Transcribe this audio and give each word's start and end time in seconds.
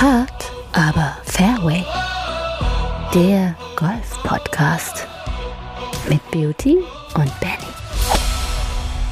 Hard, 0.00 0.52
aber 0.74 1.16
Fairway. 1.24 1.84
Der 3.12 3.56
Golf-Podcast 3.74 5.08
mit 6.08 6.20
Beauty 6.30 6.78
und 7.16 7.40
Benny. 7.40 7.77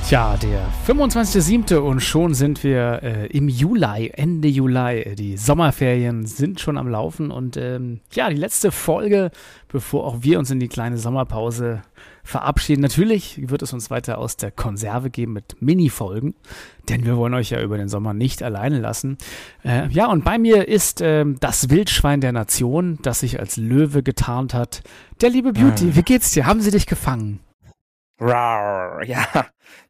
Tja, 0.06 0.36
der 0.36 0.68
25.07. 0.86 1.78
und 1.78 1.98
schon 2.00 2.32
sind 2.32 2.62
wir 2.62 3.02
äh, 3.02 3.26
im 3.26 3.48
Juli, 3.48 4.12
Ende 4.14 4.46
Juli. 4.46 5.16
Die 5.16 5.36
Sommerferien 5.36 6.26
sind 6.26 6.60
schon 6.60 6.78
am 6.78 6.88
Laufen 6.88 7.32
und 7.32 7.56
ähm, 7.56 7.98
ja, 8.12 8.30
die 8.30 8.36
letzte 8.36 8.70
Folge, 8.70 9.32
bevor 9.66 10.04
auch 10.06 10.18
wir 10.20 10.38
uns 10.38 10.52
in 10.52 10.60
die 10.60 10.68
kleine 10.68 10.96
Sommerpause 10.96 11.82
verabschieden. 12.22 12.82
Natürlich 12.82 13.50
wird 13.50 13.62
es 13.62 13.72
uns 13.72 13.90
weiter 13.90 14.18
aus 14.18 14.36
der 14.36 14.52
Konserve 14.52 15.10
geben 15.10 15.32
mit 15.32 15.60
Mini-Folgen, 15.60 16.36
denn 16.88 17.04
wir 17.04 17.16
wollen 17.16 17.34
euch 17.34 17.50
ja 17.50 17.60
über 17.60 17.76
den 17.76 17.88
Sommer 17.88 18.14
nicht 18.14 18.44
alleine 18.44 18.78
lassen. 18.78 19.18
Äh, 19.64 19.88
ja, 19.88 20.06
und 20.06 20.24
bei 20.24 20.38
mir 20.38 20.68
ist 20.68 21.00
äh, 21.00 21.24
das 21.40 21.68
Wildschwein 21.68 22.20
der 22.20 22.30
Nation, 22.30 23.00
das 23.02 23.20
sich 23.20 23.40
als 23.40 23.56
Löwe 23.56 24.04
getarnt 24.04 24.54
hat. 24.54 24.84
Der 25.20 25.30
liebe 25.30 25.52
Beauty, 25.52 25.86
Hm. 25.86 25.96
wie 25.96 26.02
geht's 26.02 26.30
dir? 26.30 26.46
Haben 26.46 26.60
sie 26.60 26.70
dich 26.70 26.86
gefangen? 26.86 27.40
Rar, 28.20 29.02
ja, 29.04 29.26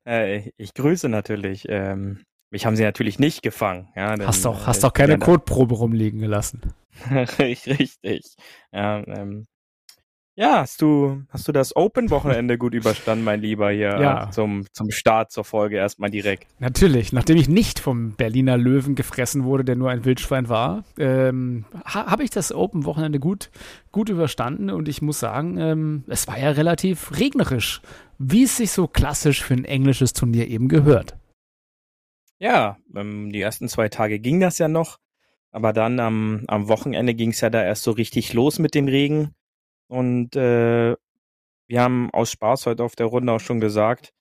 äh, 0.06 0.50
ich 0.56 0.74
grüße 0.74 1.08
natürlich. 1.08 1.66
Ähm, 1.68 2.22
mich 2.50 2.64
haben 2.64 2.76
sie 2.76 2.84
natürlich 2.84 3.18
nicht 3.18 3.42
gefangen. 3.42 3.88
Ja, 3.96 4.14
denn, 4.16 4.26
Hast 4.26 4.44
doch, 4.44 4.62
äh, 4.62 4.66
hast 4.66 4.84
doch 4.84 4.90
ich 4.90 4.94
bin 4.94 5.06
keine 5.06 5.18
Kotprobe 5.18 5.74
rumliegen 5.74 6.20
gelassen. 6.20 6.60
Richtig. 7.38 8.36
Ja, 8.72 9.02
ähm, 9.06 9.46
ja, 10.38 10.58
hast 10.58 10.82
du, 10.82 11.22
hast 11.30 11.48
du 11.48 11.52
das 11.52 11.74
Open-Wochenende 11.74 12.58
gut 12.58 12.74
überstanden, 12.74 13.24
mein 13.24 13.40
Lieber, 13.40 13.70
hier 13.70 13.98
Ja. 13.98 14.24
äh, 14.28 14.30
zum, 14.32 14.66
zum 14.74 14.90
Start 14.90 15.32
zur 15.32 15.44
Folge 15.44 15.76
erstmal 15.76 16.10
direkt. 16.10 16.46
Natürlich, 16.58 17.10
nachdem 17.14 17.38
ich 17.38 17.48
nicht 17.48 17.78
vom 17.78 18.12
Berliner 18.12 18.58
Löwen 18.58 18.96
gefressen 18.96 19.44
wurde, 19.44 19.64
der 19.64 19.76
nur 19.76 19.88
ein 19.90 20.04
Wildschwein 20.04 20.50
war, 20.50 20.84
ähm, 20.98 21.64
ha 21.86 22.10
habe 22.10 22.22
ich 22.22 22.28
das 22.28 22.52
Open-Wochenende 22.52 23.18
gut, 23.18 23.50
gut 23.92 24.10
überstanden 24.10 24.68
und 24.68 24.88
ich 24.88 25.00
muss 25.00 25.18
sagen, 25.20 25.56
ähm, 25.56 26.04
es 26.06 26.28
war 26.28 26.38
ja 26.38 26.50
relativ 26.50 27.18
regnerisch, 27.18 27.80
wie 28.18 28.44
es 28.44 28.56
sich 28.56 28.70
so 28.70 28.86
klassisch 28.86 29.42
für 29.42 29.54
ein 29.54 29.64
englisches 29.64 30.12
Turnier 30.12 30.48
eben 30.48 30.68
gehört. 30.68 31.16
Ja, 32.38 32.76
ähm, 32.94 33.32
die 33.32 33.40
ersten 33.40 33.68
zwei 33.68 33.88
Tage 33.88 34.18
ging 34.18 34.40
das 34.40 34.58
ja 34.58 34.68
noch, 34.68 34.98
aber 35.50 35.72
dann 35.72 36.00
am, 36.00 36.44
am 36.48 36.68
Wochenende 36.68 37.14
ging 37.14 37.30
es 37.30 37.40
ja 37.40 37.50
da 37.50 37.62
erst 37.62 37.82
so 37.82 37.92
richtig 37.92 38.32
los 38.34 38.58
mit 38.58 38.74
dem 38.74 38.88
Regen. 38.88 39.34
Und 39.88 40.36
äh, 40.36 40.96
wir 41.68 41.80
haben 41.80 42.10
aus 42.12 42.30
Spaß 42.30 42.66
heute 42.66 42.84
auf 42.84 42.96
der 42.96 43.06
Runde 43.06 43.32
auch 43.32 43.40
schon 43.40 43.60
gesagt, 43.60 44.12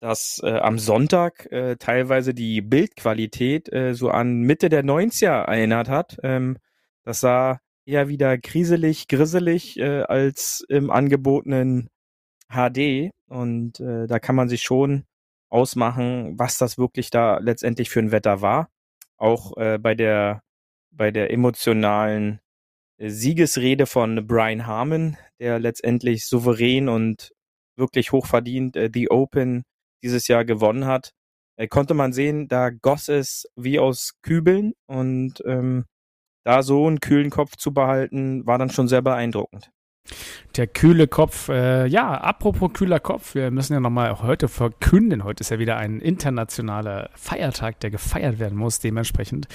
dass 0.00 0.40
äh, 0.42 0.52
am 0.58 0.78
Sonntag 0.78 1.46
äh, 1.52 1.76
teilweise 1.76 2.32
die 2.32 2.62
Bildqualität 2.62 3.70
äh, 3.72 3.94
so 3.94 4.10
an 4.10 4.40
Mitte 4.40 4.70
der 4.70 4.82
90er 4.82 5.44
erinnert 5.44 5.88
hat. 5.88 6.16
Ähm, 6.22 6.56
das 7.04 7.20
sah 7.20 7.60
eher 7.84 8.08
wieder 8.08 8.38
griselig, 8.38 9.08
grisselig 9.08 9.78
äh, 9.78 10.02
als 10.02 10.64
im 10.68 10.90
angebotenen 10.90 11.90
HD. 12.50 13.10
Und 13.28 13.80
äh, 13.80 14.06
da 14.06 14.18
kann 14.18 14.36
man 14.36 14.48
sich 14.48 14.62
schon 14.62 15.04
ausmachen, 15.48 16.38
was 16.38 16.58
das 16.58 16.78
wirklich 16.78 17.10
da 17.10 17.38
letztendlich 17.38 17.90
für 17.90 18.00
ein 18.00 18.12
Wetter 18.12 18.40
war. 18.42 18.68
Auch 19.16 19.56
äh, 19.56 19.78
bei 19.78 19.94
der 19.94 20.42
bei 20.90 21.10
der 21.10 21.32
emotionalen 21.32 22.40
äh, 22.98 23.10
Siegesrede 23.10 23.86
von 23.86 24.26
Brian 24.26 24.66
Harmon, 24.66 25.16
der 25.38 25.58
letztendlich 25.58 26.26
souverän 26.26 26.88
und 26.88 27.32
wirklich 27.76 28.12
hochverdient 28.12 28.76
äh, 28.76 28.90
The 28.92 29.10
Open 29.10 29.64
dieses 30.02 30.28
Jahr 30.28 30.44
gewonnen 30.44 30.86
hat, 30.86 31.12
äh, 31.56 31.68
konnte 31.68 31.94
man 31.94 32.12
sehen, 32.12 32.48
da 32.48 32.70
goss 32.70 33.08
es 33.08 33.46
wie 33.56 33.78
aus 33.78 34.14
Kübeln 34.22 34.72
und 34.86 35.42
ähm, 35.46 35.84
da 36.44 36.62
so 36.62 36.86
einen 36.86 37.00
kühlen 37.00 37.30
Kopf 37.30 37.56
zu 37.56 37.72
behalten, 37.72 38.46
war 38.46 38.58
dann 38.58 38.70
schon 38.70 38.88
sehr 38.88 39.02
beeindruckend. 39.02 39.70
Der 40.56 40.66
kühle 40.66 41.06
Kopf, 41.06 41.48
äh, 41.48 41.86
ja, 41.86 42.12
apropos 42.14 42.72
kühler 42.72 42.98
Kopf, 42.98 43.36
wir 43.36 43.52
müssen 43.52 43.72
ja 43.72 43.80
nochmal 43.80 44.10
auch 44.10 44.24
heute 44.24 44.48
verkünden, 44.48 45.22
heute 45.22 45.42
ist 45.42 45.50
ja 45.50 45.60
wieder 45.60 45.76
ein 45.76 46.00
internationaler 46.00 47.10
Feiertag, 47.14 47.78
der 47.80 47.90
gefeiert 47.90 48.40
werden 48.40 48.58
muss, 48.58 48.80
dementsprechend. 48.80 49.46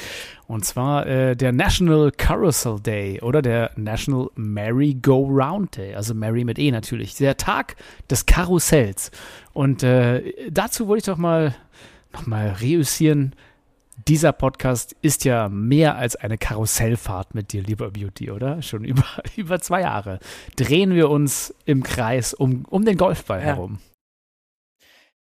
Und 0.48 0.64
zwar 0.64 1.06
äh, 1.06 1.36
der 1.36 1.52
National 1.52 2.12
Carousel 2.12 2.80
Day 2.80 3.22
oder 3.22 3.42
der 3.42 3.72
National 3.76 4.30
Merry-Go-Round 4.36 5.76
Day, 5.76 5.96
also 5.96 6.14
Merry 6.14 6.46
mit 6.46 6.58
E 6.60 6.72
natürlich, 6.72 7.16
der 7.16 7.36
Tag 7.36 7.76
des 8.10 8.26
Karussells. 8.26 9.12
Und 9.52 9.84
äh, 9.84 10.50
dazu 10.50 10.88
wollte 10.88 11.00
ich 11.00 11.14
doch 11.14 11.18
mal 11.18 11.56
nochmal 12.14 12.56
reüssieren. 12.62 13.36
Dieser 14.08 14.34
Podcast 14.34 14.96
ist 15.02 15.24
ja 15.26 15.48
mehr 15.50 15.96
als 15.96 16.16
eine 16.16 16.38
Karussellfahrt 16.38 17.34
mit 17.34 17.54
dir, 17.54 17.64
lieber 17.64 17.92
Beauty, 17.92 18.30
oder? 18.32 18.62
Schon 18.62 18.84
über, 18.86 19.06
über 19.36 19.60
zwei 19.62 19.82
Jahre 19.82 20.20
drehen 20.56 20.94
wir 20.94 21.10
uns 21.10 21.54
im 21.66 21.82
Kreis 21.84 22.34
um, 22.34 22.66
um 22.66 22.86
den 22.86 22.98
Golfball 22.98 23.40
Ja. 23.40 23.46
herum. 23.46 23.80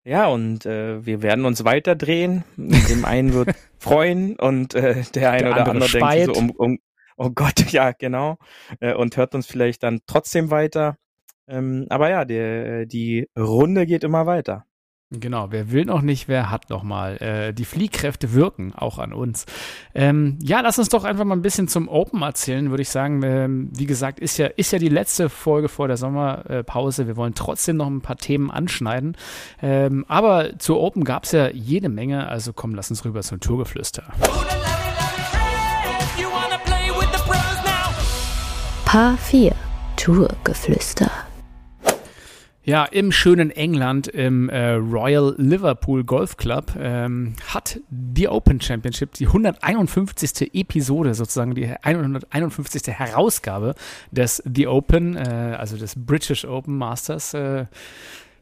Ja, 0.03 0.27
und 0.27 0.65
äh, 0.65 1.05
wir 1.05 1.21
werden 1.21 1.45
uns 1.45 1.63
weiterdrehen. 1.63 2.43
Dem 2.57 3.05
einen 3.05 3.33
wird 3.33 3.49
freuen 3.77 4.35
und 4.35 4.73
äh, 4.73 5.03
der 5.13 5.31
eine 5.31 5.43
Der 5.43 5.51
oder 5.51 5.67
andere 5.67 5.85
andere 5.85 5.89
denkt 5.91 6.35
so, 6.35 6.41
um, 6.41 6.49
um, 6.51 6.79
oh 7.17 7.29
Gott, 7.29 7.59
ja, 7.71 7.91
genau. 7.91 8.37
Äh, 8.79 8.95
und 8.95 9.15
hört 9.17 9.35
uns 9.35 9.45
vielleicht 9.45 9.83
dann 9.83 10.01
trotzdem 10.07 10.49
weiter. 10.49 10.97
Ähm, 11.47 11.85
aber 11.89 12.09
ja, 12.09 12.25
der, 12.25 12.87
die 12.87 13.29
Runde 13.37 13.85
geht 13.85 14.03
immer 14.03 14.25
weiter. 14.25 14.65
Genau, 15.13 15.47
wer 15.51 15.71
will 15.71 15.83
noch 15.83 16.01
nicht, 16.01 16.29
wer 16.29 16.49
hat 16.49 16.69
noch 16.69 16.83
mal. 16.83 17.17
Äh, 17.17 17.53
die 17.53 17.65
Fliehkräfte 17.65 18.33
wirken 18.33 18.73
auch 18.73 18.97
an 18.97 19.11
uns. 19.11 19.45
Ähm, 19.93 20.39
ja, 20.41 20.61
lass 20.61 20.79
uns 20.79 20.87
doch 20.87 21.03
einfach 21.03 21.25
mal 21.25 21.35
ein 21.35 21.41
bisschen 21.41 21.67
zum 21.67 21.89
Open 21.89 22.21
erzählen, 22.21 22.69
würde 22.69 22.81
ich 22.81 22.89
sagen. 22.89 23.21
Ähm, 23.21 23.69
wie 23.75 23.85
gesagt, 23.85 24.21
ist 24.21 24.37
ja, 24.37 24.47
ist 24.47 24.71
ja 24.71 24.79
die 24.79 24.87
letzte 24.87 25.27
Folge 25.27 25.67
vor 25.67 25.89
der 25.89 25.97
Sommerpause. 25.97 27.07
Wir 27.07 27.17
wollen 27.17 27.35
trotzdem 27.35 27.75
noch 27.75 27.87
ein 27.87 27.99
paar 27.99 28.15
Themen 28.15 28.49
anschneiden. 28.49 29.17
Ähm, 29.61 30.05
aber 30.07 30.57
zu 30.59 30.79
Open 30.79 31.03
gab 31.03 31.25
es 31.25 31.33
ja 31.33 31.49
jede 31.49 31.89
Menge. 31.89 32.29
Also 32.29 32.53
komm, 32.53 32.73
lass 32.73 32.89
uns 32.89 33.03
rüber 33.03 33.21
zum 33.21 33.41
Tourgeflüster. 33.41 34.03
Paar 38.85 39.17
4. 39.17 39.53
Tourgeflüster. 39.97 41.11
Ja, 42.63 42.85
im 42.85 43.11
schönen 43.11 43.49
England, 43.49 44.07
im 44.07 44.47
äh, 44.49 44.73
Royal 44.73 45.33
Liverpool 45.37 46.03
Golf 46.03 46.37
Club, 46.37 46.73
ähm, 46.77 47.33
hat 47.47 47.79
die 47.89 48.27
Open 48.27 48.61
Championship, 48.61 49.13
die 49.13 49.25
151. 49.25 50.53
Episode, 50.53 51.15
sozusagen 51.15 51.55
die 51.55 51.67
151. 51.67 52.87
Herausgabe 52.87 53.73
des 54.11 54.43
The 54.45 54.67
Open, 54.67 55.17
äh, 55.17 55.55
also 55.57 55.75
des 55.75 55.95
British 55.97 56.45
Open 56.45 56.77
Masters, 56.77 57.33
äh, 57.33 57.65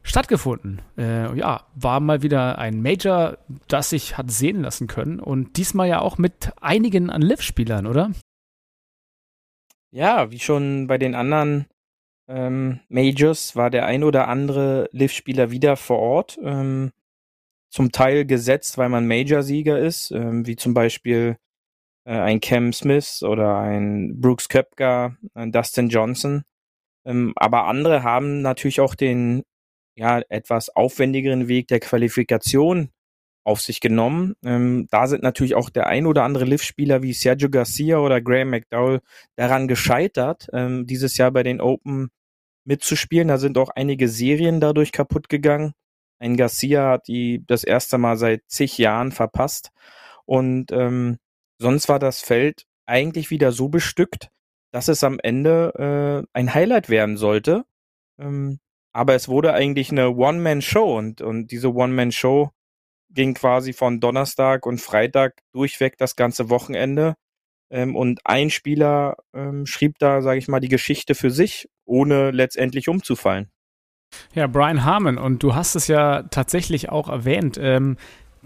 stattgefunden. 0.02 0.82
Äh, 0.98 1.34
ja, 1.38 1.64
war 1.74 2.00
mal 2.00 2.22
wieder 2.22 2.58
ein 2.58 2.82
Major, 2.82 3.38
das 3.68 3.88
sich 3.88 4.18
hat 4.18 4.30
sehen 4.30 4.60
lassen 4.60 4.86
können 4.86 5.18
und 5.18 5.56
diesmal 5.56 5.88
ja 5.88 6.00
auch 6.00 6.18
mit 6.18 6.52
einigen 6.60 7.08
an 7.08 7.22
Liv-Spielern, 7.22 7.86
oder? 7.86 8.10
Ja, 9.92 10.30
wie 10.30 10.40
schon 10.40 10.88
bei 10.88 10.98
den 10.98 11.14
anderen 11.14 11.64
ähm, 12.30 12.80
Majors 12.88 13.56
war 13.56 13.70
der 13.70 13.86
ein 13.86 14.04
oder 14.04 14.28
andere 14.28 14.88
Liv-Spieler 14.92 15.50
wieder 15.50 15.76
vor 15.76 15.98
Ort. 15.98 16.38
Ähm, 16.42 16.92
zum 17.70 17.92
Teil 17.92 18.24
gesetzt, 18.26 18.78
weil 18.78 18.88
man 18.88 19.06
Major-Sieger 19.06 19.78
ist, 19.78 20.10
ähm, 20.10 20.46
wie 20.46 20.56
zum 20.56 20.74
Beispiel 20.74 21.36
äh, 22.04 22.12
ein 22.12 22.40
Cam 22.40 22.72
Smith 22.72 23.22
oder 23.22 23.58
ein 23.58 24.20
Brooks 24.20 24.48
Köpker, 24.48 25.16
ein 25.34 25.52
Dustin 25.52 25.88
Johnson. 25.88 26.44
Ähm, 27.04 27.32
aber 27.36 27.66
andere 27.66 28.02
haben 28.02 28.42
natürlich 28.42 28.80
auch 28.80 28.94
den 28.94 29.44
ja 29.96 30.20
etwas 30.28 30.70
aufwendigeren 30.70 31.48
Weg 31.48 31.68
der 31.68 31.80
Qualifikation 31.80 32.90
auf 33.44 33.60
sich 33.60 33.80
genommen. 33.80 34.34
Ähm, 34.44 34.86
da 34.90 35.06
sind 35.06 35.22
natürlich 35.22 35.54
auch 35.54 35.70
der 35.70 35.86
ein 35.86 36.06
oder 36.06 36.24
andere 36.24 36.44
Liv-Spieler 36.44 37.02
wie 37.02 37.12
Sergio 37.12 37.50
Garcia 37.50 37.98
oder 37.98 38.20
Graham 38.20 38.50
McDowell 38.50 39.00
daran 39.36 39.68
gescheitert, 39.68 40.48
ähm, 40.52 40.86
dieses 40.86 41.16
Jahr 41.16 41.30
bei 41.30 41.42
den 41.42 41.60
Open 41.60 42.10
mitzuspielen. 42.64 43.28
Da 43.28 43.38
sind 43.38 43.58
auch 43.58 43.70
einige 43.70 44.08
Serien 44.08 44.60
dadurch 44.60 44.92
kaputt 44.92 45.28
gegangen. 45.28 45.74
Ein 46.18 46.36
Garcia 46.36 46.90
hat 46.90 47.08
die 47.08 47.44
das 47.46 47.64
erste 47.64 47.98
Mal 47.98 48.16
seit 48.16 48.42
zig 48.46 48.76
Jahren 48.78 49.12
verpasst. 49.12 49.70
Und 50.26 50.70
ähm, 50.72 51.18
sonst 51.58 51.88
war 51.88 51.98
das 51.98 52.20
Feld 52.20 52.66
eigentlich 52.86 53.30
wieder 53.30 53.52
so 53.52 53.68
bestückt, 53.68 54.30
dass 54.72 54.88
es 54.88 55.02
am 55.02 55.18
Ende 55.22 56.26
äh, 56.34 56.38
ein 56.38 56.54
Highlight 56.54 56.88
werden 56.88 57.16
sollte. 57.16 57.64
Ähm, 58.18 58.60
aber 58.92 59.14
es 59.14 59.28
wurde 59.28 59.54
eigentlich 59.54 59.90
eine 59.90 60.10
One-Man-Show 60.10 60.98
und, 60.98 61.20
und 61.20 61.48
diese 61.52 61.72
One-Man-Show 61.72 62.50
ging 63.10 63.34
quasi 63.34 63.72
von 63.72 64.00
Donnerstag 64.00 64.66
und 64.66 64.80
Freitag 64.80 65.42
durchweg 65.52 65.96
das 65.98 66.16
ganze 66.16 66.50
Wochenende. 66.50 67.16
Ähm, 67.70 67.96
und 67.96 68.20
ein 68.24 68.50
Spieler 68.50 69.16
ähm, 69.32 69.66
schrieb 69.66 69.98
da, 69.98 70.22
sage 70.22 70.38
ich 70.38 70.48
mal, 70.48 70.60
die 70.60 70.68
Geschichte 70.68 71.14
für 71.14 71.30
sich, 71.30 71.68
ohne 71.84 72.30
letztendlich 72.30 72.88
umzufallen. 72.88 73.50
Ja, 74.34 74.46
Brian 74.48 74.84
Harmon, 74.84 75.18
und 75.18 75.42
du 75.42 75.54
hast 75.54 75.76
es 75.76 75.86
ja 75.86 76.24
tatsächlich 76.24 76.88
auch 76.88 77.08
erwähnt. 77.08 77.58
Ähm, 77.60 77.96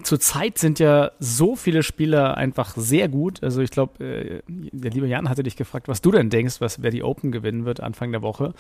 zurzeit 0.02 0.58
sind 0.58 0.78
ja 0.80 1.12
so 1.20 1.54
viele 1.54 1.82
Spieler 1.82 2.36
einfach 2.36 2.74
sehr 2.76 3.08
gut. 3.08 3.42
Also 3.42 3.62
ich 3.62 3.70
glaube, 3.70 4.04
äh, 4.04 4.42
der 4.48 4.90
liebe 4.90 5.06
Jan 5.06 5.28
hatte 5.28 5.42
dich 5.44 5.56
gefragt, 5.56 5.86
was 5.86 6.02
du 6.02 6.10
denn 6.10 6.30
denkst, 6.30 6.60
was 6.60 6.82
wer 6.82 6.90
die 6.90 7.02
Open 7.04 7.30
gewinnen 7.30 7.64
wird 7.64 7.80
Anfang 7.80 8.10
der 8.10 8.22
Woche. 8.22 8.54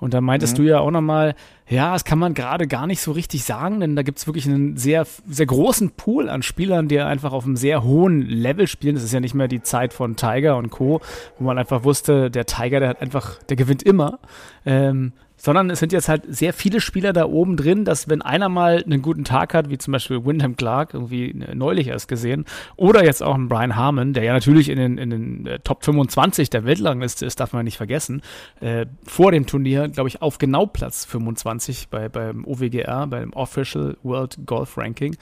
Und 0.00 0.14
da 0.14 0.20
meintest 0.20 0.54
Mhm. 0.58 0.62
du 0.62 0.68
ja 0.68 0.80
auch 0.80 0.90
nochmal, 0.90 1.34
ja, 1.68 1.92
das 1.92 2.04
kann 2.04 2.18
man 2.18 2.34
gerade 2.34 2.66
gar 2.66 2.86
nicht 2.88 3.00
so 3.00 3.12
richtig 3.12 3.44
sagen, 3.44 3.78
denn 3.80 3.94
da 3.94 4.02
gibt 4.02 4.18
es 4.18 4.26
wirklich 4.26 4.46
einen 4.46 4.76
sehr, 4.76 5.06
sehr 5.28 5.46
großen 5.46 5.90
Pool 5.92 6.28
an 6.28 6.42
Spielern, 6.42 6.88
die 6.88 6.98
einfach 6.98 7.32
auf 7.32 7.44
einem 7.44 7.56
sehr 7.56 7.84
hohen 7.84 8.22
Level 8.22 8.66
spielen. 8.66 8.96
Das 8.96 9.04
ist 9.04 9.12
ja 9.12 9.20
nicht 9.20 9.34
mehr 9.34 9.48
die 9.48 9.62
Zeit 9.62 9.92
von 9.92 10.16
Tiger 10.16 10.56
und 10.56 10.70
Co., 10.70 11.00
wo 11.38 11.44
man 11.44 11.56
einfach 11.58 11.84
wusste, 11.84 12.30
der 12.30 12.46
Tiger, 12.46 12.80
der 12.80 12.88
hat 12.88 13.00
einfach, 13.00 13.40
der 13.44 13.56
gewinnt 13.56 13.84
immer. 13.84 14.18
Ähm, 14.66 15.12
sondern 15.40 15.70
es 15.70 15.78
sind 15.78 15.92
jetzt 15.92 16.08
halt 16.08 16.22
sehr 16.28 16.52
viele 16.52 16.80
Spieler 16.80 17.12
da 17.12 17.24
oben 17.24 17.56
drin, 17.56 17.86
dass 17.86 18.08
wenn 18.08 18.20
einer 18.20 18.50
mal 18.50 18.82
einen 18.84 19.00
guten 19.00 19.24
Tag 19.24 19.54
hat, 19.54 19.70
wie 19.70 19.78
zum 19.78 19.92
Beispiel 19.92 20.24
Wyndham 20.24 20.54
Clark, 20.56 20.92
irgendwie 20.92 21.34
neulich 21.54 21.88
erst 21.88 22.08
gesehen, 22.08 22.44
oder 22.76 23.04
jetzt 23.04 23.22
auch 23.22 23.34
ein 23.34 23.48
Brian 23.48 23.74
Harmon, 23.74 24.12
der 24.12 24.24
ja 24.24 24.34
natürlich 24.34 24.68
in 24.68 24.78
den, 24.78 24.98
in 24.98 25.10
den 25.10 25.46
äh, 25.46 25.58
Top 25.60 25.84
25 25.84 26.50
der 26.50 26.64
Weltrangliste 26.64 27.24
ist, 27.24 27.40
darf 27.40 27.54
man 27.54 27.64
nicht 27.64 27.78
vergessen, 27.78 28.20
äh, 28.60 28.84
vor 29.02 29.32
dem 29.32 29.46
Turnier, 29.46 29.88
glaube 29.88 30.08
ich, 30.08 30.20
auf 30.20 30.36
genau 30.36 30.66
Platz 30.66 31.06
25 31.06 31.88
bei, 31.88 32.10
beim 32.10 32.44
OWGR, 32.44 33.06
beim 33.06 33.32
Official 33.32 33.96
World 34.02 34.38
Golf 34.44 34.76
Ranking. 34.76 35.16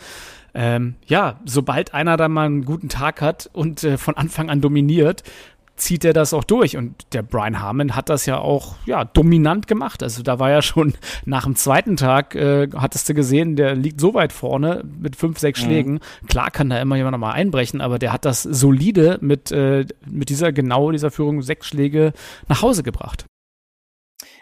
Ähm, 0.55 0.97
ja, 1.07 1.39
sobald 1.45 1.95
einer 1.95 2.17
da 2.17 2.29
mal 2.29 2.47
einen 2.47 2.65
guten 2.65 2.89
Tag 2.89 3.21
hat 3.21 3.49
und 3.53 3.85
äh, 3.85 3.97
von 3.99 4.17
Anfang 4.17 4.51
an 4.51 4.61
dominiert, 4.61 5.23
zieht 5.79 6.05
er 6.05 6.13
das 6.13 6.35
auch 6.35 6.45
durch. 6.45 6.77
Und 6.77 6.95
der 7.13 7.23
Brian 7.23 7.61
Harmon 7.61 7.97
hat 7.97 8.09
das 8.09 8.27
ja 8.27 8.39
auch 8.39 8.77
ja, 8.87 9.05
dominant 9.05 9.67
gemacht. 9.67 10.03
Also 10.03 10.23
da 10.23 10.39
war 10.39 10.51
ja 10.51 10.63
schon 10.63 10.95
nach 11.25 11.45
dem 11.45 11.57
zweiten 11.57 11.97
Tag, 11.97 12.35
äh, 12.35 12.69
hattest 12.77 13.09
du 13.09 13.15
gesehen, 13.15 13.57
der 13.57 13.75
liegt 13.75 14.01
so 14.01 14.15
weit 14.15 14.33
vorne 14.33 14.85
mit 14.85 15.17
fünf, 15.17 15.39
sechs 15.39 15.61
Mhm. 15.61 15.65
Schlägen. 15.65 16.01
Klar 16.29 16.51
kann 16.51 16.71
da 16.71 16.81
immer 16.81 16.97
jemand 16.97 17.13
noch 17.13 17.19
mal 17.19 17.33
einbrechen, 17.33 17.81
aber 17.81 17.99
der 17.99 18.13
hat 18.13 18.25
das 18.25 18.43
solide 18.43 19.19
mit, 19.21 19.51
äh, 19.51 19.87
mit 20.07 20.29
dieser 20.29 20.53
genau 20.53 20.91
dieser 20.91 21.11
Führung 21.11 21.43
sechs 21.43 21.67
Schläge 21.67 22.13
nach 22.49 22.63
Hause 22.63 22.83
gebracht. 22.83 23.27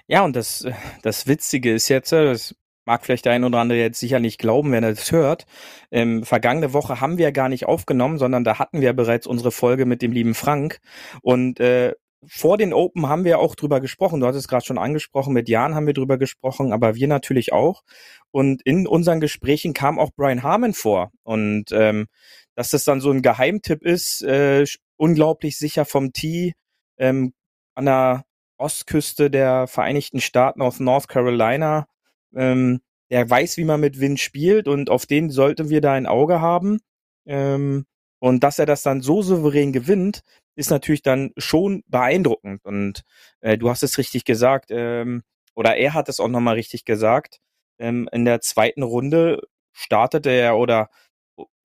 Ja, 0.09 0.25
und 0.25 0.37
das, 0.37 0.67
das 1.03 1.27
Witzige 1.27 1.73
ist 1.73 1.89
jetzt, 1.89 2.13
äh, 2.13 2.25
das 2.25 2.55
mag 2.87 3.05
vielleicht 3.05 3.25
der 3.25 3.33
ein 3.33 3.45
oder 3.45 3.59
andere 3.59 3.79
jetzt 3.79 4.01
sicher 4.01 4.21
nicht 4.21 4.39
glauben, 4.39 4.73
wenn 4.73 4.85
er 4.85 4.91
das 4.91 5.13
hört. 5.13 5.45
Ähm, 5.91 6.25
vergangene 6.25 6.73
Woche 6.73 7.01
haben 7.01 7.19
wir 7.19 7.33
gar 7.33 7.49
nicht 7.49 7.67
aufgenommen, 7.67 8.19
sondern 8.19 8.45
da 8.45 8.59
hatten 8.59 8.81
wir 8.81 8.93
bereits 8.93 9.27
unsere 9.27 9.51
Folge 9.51 9.85
mit 9.85 10.03
dem 10.03 10.13
lieben 10.13 10.35
Frank. 10.35 10.79
Und 11.21 11.61
äh, 11.61 11.93
vor 12.25 12.57
den 12.59 12.73
Open 12.73 13.09
haben 13.09 13.25
wir 13.25 13.39
auch 13.39 13.55
drüber 13.55 13.81
gesprochen. 13.81 14.21
Du 14.21 14.27
hattest 14.27 14.49
gerade 14.49 14.65
schon 14.65 14.79
angesprochen, 14.79 15.33
mit 15.33 15.49
Jan 15.49 15.75
haben 15.75 15.87
wir 15.87 15.95
drüber 15.95 16.19
gesprochen, 16.19 16.73
aber 16.73 16.95
wir 16.95 17.09
natürlich 17.09 17.53
auch. 17.53 17.83
Und 18.31 18.63
in 18.63 18.87
unseren 18.87 19.21
Gesprächen 19.21 19.75
kam 19.75 19.99
auch 19.99 20.11
Brian 20.17 20.43
Harmon 20.43 20.73
vor. 20.73 21.11
Und 21.23 21.73
ähm, 21.73 22.07
dass 22.55 22.71
das 22.71 22.85
dann 22.85 23.01
so 23.01 23.11
ein 23.11 23.23
Geheimtipp 23.23 23.83
ist, 23.83 24.23
äh, 24.23 24.65
unglaublich 24.97 25.59
sicher 25.59 25.85
vom 25.85 26.13
Tee 26.13 26.55
ähm, 26.99 27.33
an 27.75 27.87
der 27.87 28.25
Ostküste 28.59 29.31
der 29.31 29.67
Vereinigten 29.67 30.21
Staaten 30.21 30.63
aus 30.63 30.81
North 30.81 31.09
Carolina. 31.09 31.87
Ähm, 32.35 32.81
der 33.11 33.29
weiß, 33.29 33.57
wie 33.57 33.65
man 33.65 33.81
mit 33.81 34.01
Wind 34.01 34.19
spielt 34.21 34.69
und 34.69 34.91
auf 34.91 35.07
den 35.07 35.31
sollten 35.31 35.71
wir 35.71 35.81
da 35.81 35.93
ein 35.93 36.07
Auge 36.07 36.41
haben. 36.41 36.81
Ähm, 37.27 37.87
und 38.19 38.43
dass 38.43 38.59
er 38.59 38.67
das 38.67 38.83
dann 38.83 39.03
so 39.03 39.23
souverän 39.23 39.73
gewinnt, 39.73 40.23
ist 40.57 40.71
natürlich 40.71 41.03
dann 41.03 41.33
schon 41.37 41.85
beeindruckend. 41.87 42.65
Und 42.65 43.03
äh, 43.41 43.59
du 43.59 43.69
hast 43.71 43.83
es 43.83 43.99
richtig 43.99 44.25
gesagt, 44.25 44.71
ähm, 44.71 45.23
oder 45.55 45.77
er 45.77 45.95
hat 45.95 46.09
es 46.09 46.21
auch 46.21 46.29
nochmal 46.29 46.55
richtig 46.55 46.85
gesagt. 46.85 47.41
Ähm, 47.79 48.09
in 48.13 48.25
der 48.25 48.41
zweiten 48.41 48.83
Runde 48.83 49.41
startete 49.73 50.31
er 50.31 50.57
oder 50.57 50.91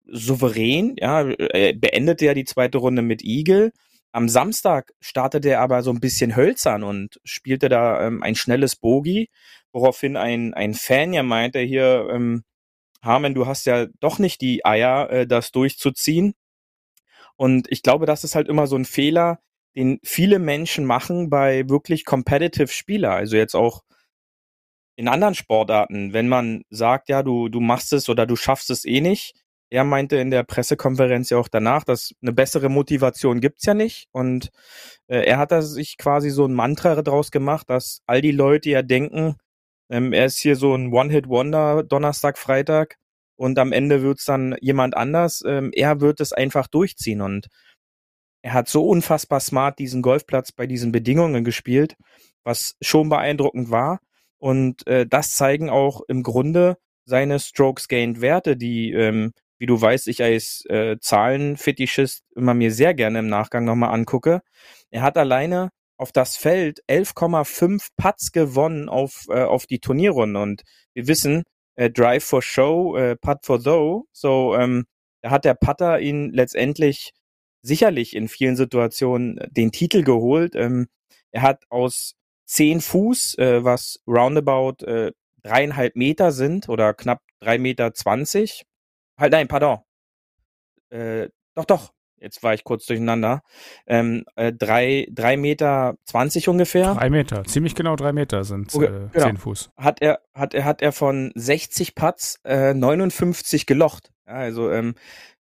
souverän, 0.07 0.97
ja, 0.99 1.23
er 1.23 1.73
beendete 1.73 2.27
ja 2.27 2.35
die 2.35 2.45
zweite 2.45 2.79
Runde 2.79 3.03
mit 3.03 3.25
Eagle. 3.25 3.73
Am 4.15 4.29
Samstag 4.29 4.93
startete 5.01 5.49
er 5.51 5.61
aber 5.61 5.83
so 5.83 5.91
ein 5.91 5.99
bisschen 5.99 6.37
hölzern 6.37 6.85
und 6.85 7.21
spielte 7.25 7.69
da 7.69 8.07
ähm, 8.07 8.23
ein 8.23 8.37
schnelles 8.37 8.77
Bogey, 8.77 9.29
woraufhin 9.73 10.17
ein, 10.17 10.55
ein 10.55 10.75
Fan 10.75 11.13
ja 11.13 11.25
meinte 11.25 11.59
hier, 11.59 12.07
ähm, 12.13 12.45
Harmon, 13.03 13.35
du 13.35 13.49
hast 13.49 13.67
ja 13.67 13.87
doch 13.99 14.21
nicht 14.21 14.41
die 14.41 14.65
Eier, 14.65 15.11
äh, 15.11 15.27
das 15.27 15.51
durchzuziehen. 15.51 16.35
Und 17.35 17.67
ich 17.73 17.83
glaube, 17.83 18.07
das 18.07 18.23
ist 18.23 18.37
halt 18.37 18.47
immer 18.47 18.69
so 18.69 18.77
ein 18.77 18.85
Fehler, 18.85 19.41
den 19.75 19.99
viele 20.05 20.39
Menschen 20.39 20.85
machen 20.85 21.29
bei 21.29 21.69
wirklich 21.69 22.05
competitive 22.05 22.69
Spieler. 22.69 23.11
Also 23.11 23.37
jetzt 23.37 23.57
auch 23.57 23.83
in 24.95 25.09
anderen 25.09 25.35
Sportarten, 25.35 26.13
wenn 26.13 26.29
man 26.29 26.63
sagt, 26.71 27.09
ja, 27.09 27.25
du, 27.25 27.49
du 27.49 27.59
machst 27.59 27.93
es 27.93 28.09
oder 28.09 28.27
du 28.27 28.37
schaffst 28.37 28.71
es 28.71 28.85
eh 28.85 29.01
nicht. 29.01 29.35
Er 29.75 29.83
meinte 29.83 30.19
in 30.19 30.31
der 30.31 30.45
Pressekonferenz 30.45 31.31
ja 31.31 31.39
auch 31.39 31.49
danach, 31.49 31.83
dass 31.83 32.15
eine 32.23 32.33
bessere 32.33 32.69
Motivation 32.69 33.41
gibt's 33.41 33.67
ja 33.67 33.75
nicht. 33.75 34.07
Und 34.13 34.53
äh, 35.09 35.27
er 35.27 35.39
hat 35.39 35.51
da 35.51 35.63
sich 35.63 35.99
quasi 35.99 36.31
so 36.31 36.47
ein 36.47 36.55
Mantra 36.55 37.03
draus 37.03 37.33
gemacht, 37.33 37.69
dass 37.69 38.01
all 38.07 38.21
die 38.21 38.31
Leute 38.31 38.71
ja 38.71 38.83
denken, 38.83 39.35
ähm, 39.91 40.13
er 40.13 40.27
ist 40.27 40.39
hier 40.39 40.55
so 40.55 40.77
ein 40.77 40.93
One-Hit-Wonder 40.93 41.83
Donnerstag, 41.83 42.39
Freitag 42.39 42.99
und 43.35 43.59
am 43.59 43.73
Ende 43.73 44.03
wird's 44.03 44.25
dann 44.25 44.55
jemand 44.61 44.97
anders. 44.97 45.43
Ähm, 45.45 45.73
er 45.75 46.01
wird 46.01 46.21
es 46.21 46.33
einfach 46.33 46.69
durchziehen 46.69 47.21
und 47.21 47.49
er 48.43 48.53
hat 48.53 48.69
so 48.69 48.87
unfassbar 48.87 49.41
smart 49.41 49.81
diesen 49.81 50.03
Golfplatz 50.03 50.53
bei 50.53 50.69
diesen 50.69 50.93
Bedingungen 50.93 51.43
gespielt, 51.43 51.97
was 52.45 52.77
schon 52.81 53.09
beeindruckend 53.09 53.73
war. 53.73 53.99
Und 54.39 54.87
äh, 54.87 55.05
das 55.05 55.33
zeigen 55.33 55.69
auch 55.69 56.03
im 56.07 56.23
Grunde 56.23 56.77
seine 57.07 57.41
Strokes 57.41 57.89
Gained 57.89 58.21
Werte, 58.21 58.57
die, 58.57 58.93
ähm, 58.93 59.33
wie 59.65 59.67
du 59.67 59.81
weißt, 59.81 60.09
ich 60.09 60.23
als 60.23 60.67
äh, 60.69 60.99
Zahlenfetischist 61.01 62.23
immer 62.37 62.53
mir 62.53 62.71
sehr 62.71 62.93
gerne 62.93 63.21
im 63.21 63.29
Nachgang 63.29 63.65
nochmal 63.65 63.95
angucke. 63.95 64.43
Er 64.91 65.01
hat 65.01 65.17
alleine 65.17 65.71
auf 65.97 66.13
das 66.13 66.37
Feld 66.37 66.81
11,5 66.87 67.89
Putts 67.97 68.31
gewonnen 68.33 68.91
auf, 68.91 69.25
äh, 69.31 69.43
auf 69.43 69.65
die 69.67 69.79
Turnierrunde. 69.79 70.39
Und 70.39 70.65
wir 70.93 71.09
wissen, 71.09 71.45
äh, 71.77 71.89
Drive 71.89 72.25
for 72.25 72.43
Show, 72.43 72.95
äh, 72.95 73.17
Putt 73.17 73.39
for 73.47 73.59
Though. 73.59 74.05
So, 74.13 74.55
ähm, 74.55 74.85
da 75.23 75.31
hat 75.31 75.47
der 75.47 75.55
Putter 75.55 75.99
ihn 75.99 76.31
letztendlich 76.31 77.13
sicherlich 77.63 78.15
in 78.15 78.29
vielen 78.29 78.57
Situationen 78.57 79.41
den 79.51 79.73
Titel 79.73 80.03
geholt. 80.03 80.55
Ähm, 80.57 80.89
er 81.31 81.41
hat 81.41 81.65
aus 81.71 82.17
10 82.45 82.83
Fuß, 82.83 83.39
äh, 83.39 83.65
was 83.65 83.99
roundabout 84.07 84.85
äh, 84.85 85.13
dreieinhalb 85.43 85.97
Meter 85.97 86.33
sind 86.33 86.69
oder 86.69 86.93
knapp 86.93 87.23
drei 87.41 87.57
Meter 87.57 87.95
zwanzig. 87.95 88.67
Halt, 89.19 89.33
nein, 89.33 89.49
pardon. 89.49 89.79
Äh, 90.91 91.29
doch, 91.55 91.65
doch. 91.65 91.93
Jetzt 92.17 92.43
war 92.43 92.55
ich 92.55 92.65
kurz 92.65 92.87
durcheinander. 92.87 93.43
Ähm, 93.87 94.25
äh, 94.37 94.51
drei, 94.53 95.07
drei 95.11 95.37
Meter 95.37 95.97
zwanzig 96.05 96.49
ungefähr. 96.49 96.95
Drei 96.95 97.11
Meter, 97.11 97.45
ziemlich 97.45 97.75
genau 97.75 97.97
drei 97.97 98.13
Meter 98.13 98.45
sind 98.45 98.75
Okay, 98.75 98.87
äh, 98.87 99.09
genau. 99.13 99.27
zehn 99.27 99.37
Fuß. 99.37 99.71
hat 99.77 100.01
er 100.01 100.21
hat 100.33 100.55
er 100.55 100.65
hat 100.65 100.81
er 100.81 100.93
von 100.93 101.33
60 101.35 101.95
Putts 101.95 102.41
äh, 102.45 102.73
59 102.73 103.67
gelocht. 103.67 104.11
Ja, 104.27 104.35
also 104.35 104.71
ähm, 104.71 104.95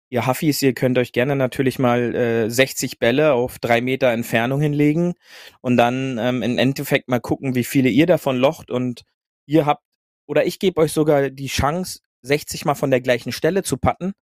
ihr 0.10 0.26
Huffis, 0.26 0.60
ihr 0.64 0.74
könnt 0.74 0.98
euch 0.98 1.12
gerne 1.12 1.36
natürlich 1.36 1.78
mal 1.78 2.16
äh, 2.16 2.50
60 2.50 2.98
Bälle 2.98 3.34
auf 3.34 3.60
drei 3.60 3.82
Meter 3.82 4.10
Entfernung 4.10 4.60
hinlegen 4.60 5.14
und 5.60 5.78
dann 5.78 6.18
ähm, 6.18 6.42
im 6.42 6.58
Endeffekt 6.58 7.10
mal 7.10 7.20
gucken, 7.22 7.54
wie 7.54 7.64
viele 7.66 7.90
ihr 7.90 8.08
davon 8.08 8.38
locht 8.38 8.72
und 8.72 9.04
ihr 9.46 9.68
habt 9.68 9.84
oder 10.26 10.48
ich 10.48 10.58
gebe 10.58 10.82
euch 10.82 10.94
sogar 10.94 11.30
die 11.30 11.48
Chance, 11.48 12.00
60 12.22 12.66
mal 12.66 12.76
von 12.76 12.92
der 12.92 13.02
gleichen 13.02 13.32
Stelle 13.32 13.64
zu 13.64 13.78
patten. 13.78 14.14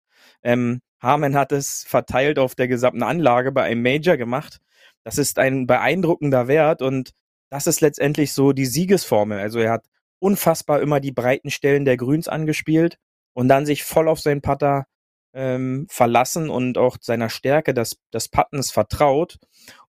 Ähm, 0.42 0.80
Harman 1.00 1.36
hat 1.36 1.52
es 1.52 1.84
verteilt 1.86 2.38
auf 2.38 2.54
der 2.54 2.68
gesamten 2.68 3.02
Anlage 3.02 3.52
bei 3.52 3.62
einem 3.64 3.82
Major 3.82 4.16
gemacht. 4.16 4.60
Das 5.04 5.18
ist 5.18 5.38
ein 5.38 5.66
beeindruckender 5.66 6.48
Wert 6.48 6.82
und 6.82 7.12
das 7.50 7.66
ist 7.66 7.80
letztendlich 7.80 8.32
so 8.32 8.52
die 8.52 8.66
Siegesformel. 8.66 9.38
Also 9.38 9.58
er 9.58 9.72
hat 9.72 9.86
unfassbar 10.18 10.80
immer 10.80 11.00
die 11.00 11.12
breiten 11.12 11.50
Stellen 11.50 11.84
der 11.84 11.96
Grüns 11.96 12.28
angespielt 12.28 12.98
und 13.32 13.48
dann 13.48 13.66
sich 13.66 13.84
voll 13.84 14.08
auf 14.08 14.20
seinen 14.20 14.42
Putter 14.42 14.86
ähm, 15.32 15.86
verlassen 15.88 16.50
und 16.50 16.78
auch 16.78 16.98
seiner 17.00 17.30
Stärke 17.30 17.74
des, 17.74 17.96
des 18.12 18.28
Puttens 18.28 18.70
vertraut 18.70 19.38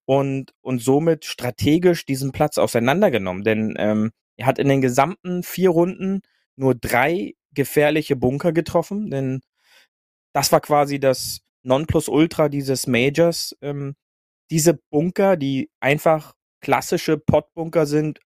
und, 0.06 0.53
und 0.62 0.80
somit 0.80 1.25
strategisch 1.25 2.06
diesen 2.06 2.32
Platz 2.32 2.58
auseinandergenommen. 2.58 3.44
Denn 3.44 3.75
ähm, 3.77 4.12
er 4.38 4.46
hat 4.46 4.60
in 4.60 4.70
den 4.70 4.82
gesamten 4.82 5.44
vier 5.44 5.72
Runden 5.72 6.22
nur 6.56 6.75
drei 6.75 7.34
gefährliche 7.53 8.15
Bunker 8.15 8.51
getroffen, 8.51 9.10
denn 9.12 9.41
das 10.34 10.51
war 10.51 10.62
quasi 10.62 11.00
das 11.00 11.41
Nonplusultra 11.63 12.50
dieses 12.50 12.88
Majors. 12.88 13.55
Ähm, 13.62 13.96
diese 14.50 14.75
Bunker, 14.89 15.38
die 15.38 15.70
einfach 15.79 16.34
klassische 16.62 17.17
Potbunker 17.17 17.86
sind, 17.86 18.20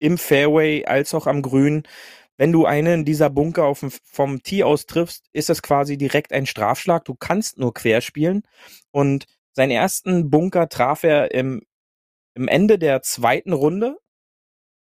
im 0.00 0.18
Fairway 0.18 0.84
als 0.84 1.14
auch 1.14 1.26
am 1.26 1.42
Grün. 1.42 1.84
Wenn 2.36 2.52
du 2.52 2.66
einen 2.66 3.04
dieser 3.04 3.30
Bunker 3.30 3.64
auf 3.64 3.80
dem, 3.80 3.92
vom 4.04 4.42
Tee 4.42 4.64
aus 4.64 4.86
triffst, 4.86 5.26
ist 5.32 5.50
es 5.50 5.62
quasi 5.62 5.96
direkt 5.96 6.32
ein 6.32 6.46
Strafschlag. 6.46 7.04
Du 7.04 7.14
kannst 7.14 7.58
nur 7.58 7.72
quer 7.72 8.00
spielen. 8.00 8.42
Und 8.90 9.26
seinen 9.52 9.70
ersten 9.70 10.30
Bunker 10.30 10.68
traf 10.68 11.04
er 11.04 11.32
im, 11.32 11.62
im 12.34 12.48
Ende 12.48 12.78
der 12.78 13.02
zweiten 13.02 13.52
Runde, 13.52 13.98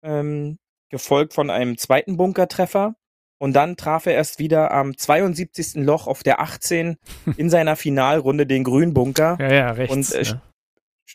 ähm, 0.04 0.60
gefolgt 0.90 1.34
von 1.34 1.50
einem 1.50 1.78
zweiten 1.78 2.18
Bunkertreffer. 2.18 2.96
Und 3.42 3.54
dann 3.54 3.76
traf 3.76 4.06
er 4.06 4.14
erst 4.14 4.38
wieder 4.38 4.70
am 4.70 4.96
72. 4.96 5.84
Loch 5.84 6.06
auf 6.06 6.22
der 6.22 6.42
18 6.42 6.98
in 7.38 7.50
seiner 7.50 7.76
Finalrunde 7.76 8.46
den 8.46 8.64
Grünbunker. 8.64 9.38
Ja, 9.40 9.52
ja, 9.52 9.72
rechts. 9.72 9.96
Und, 9.96 10.12
äh, 10.14 10.32
ne? 10.32 10.42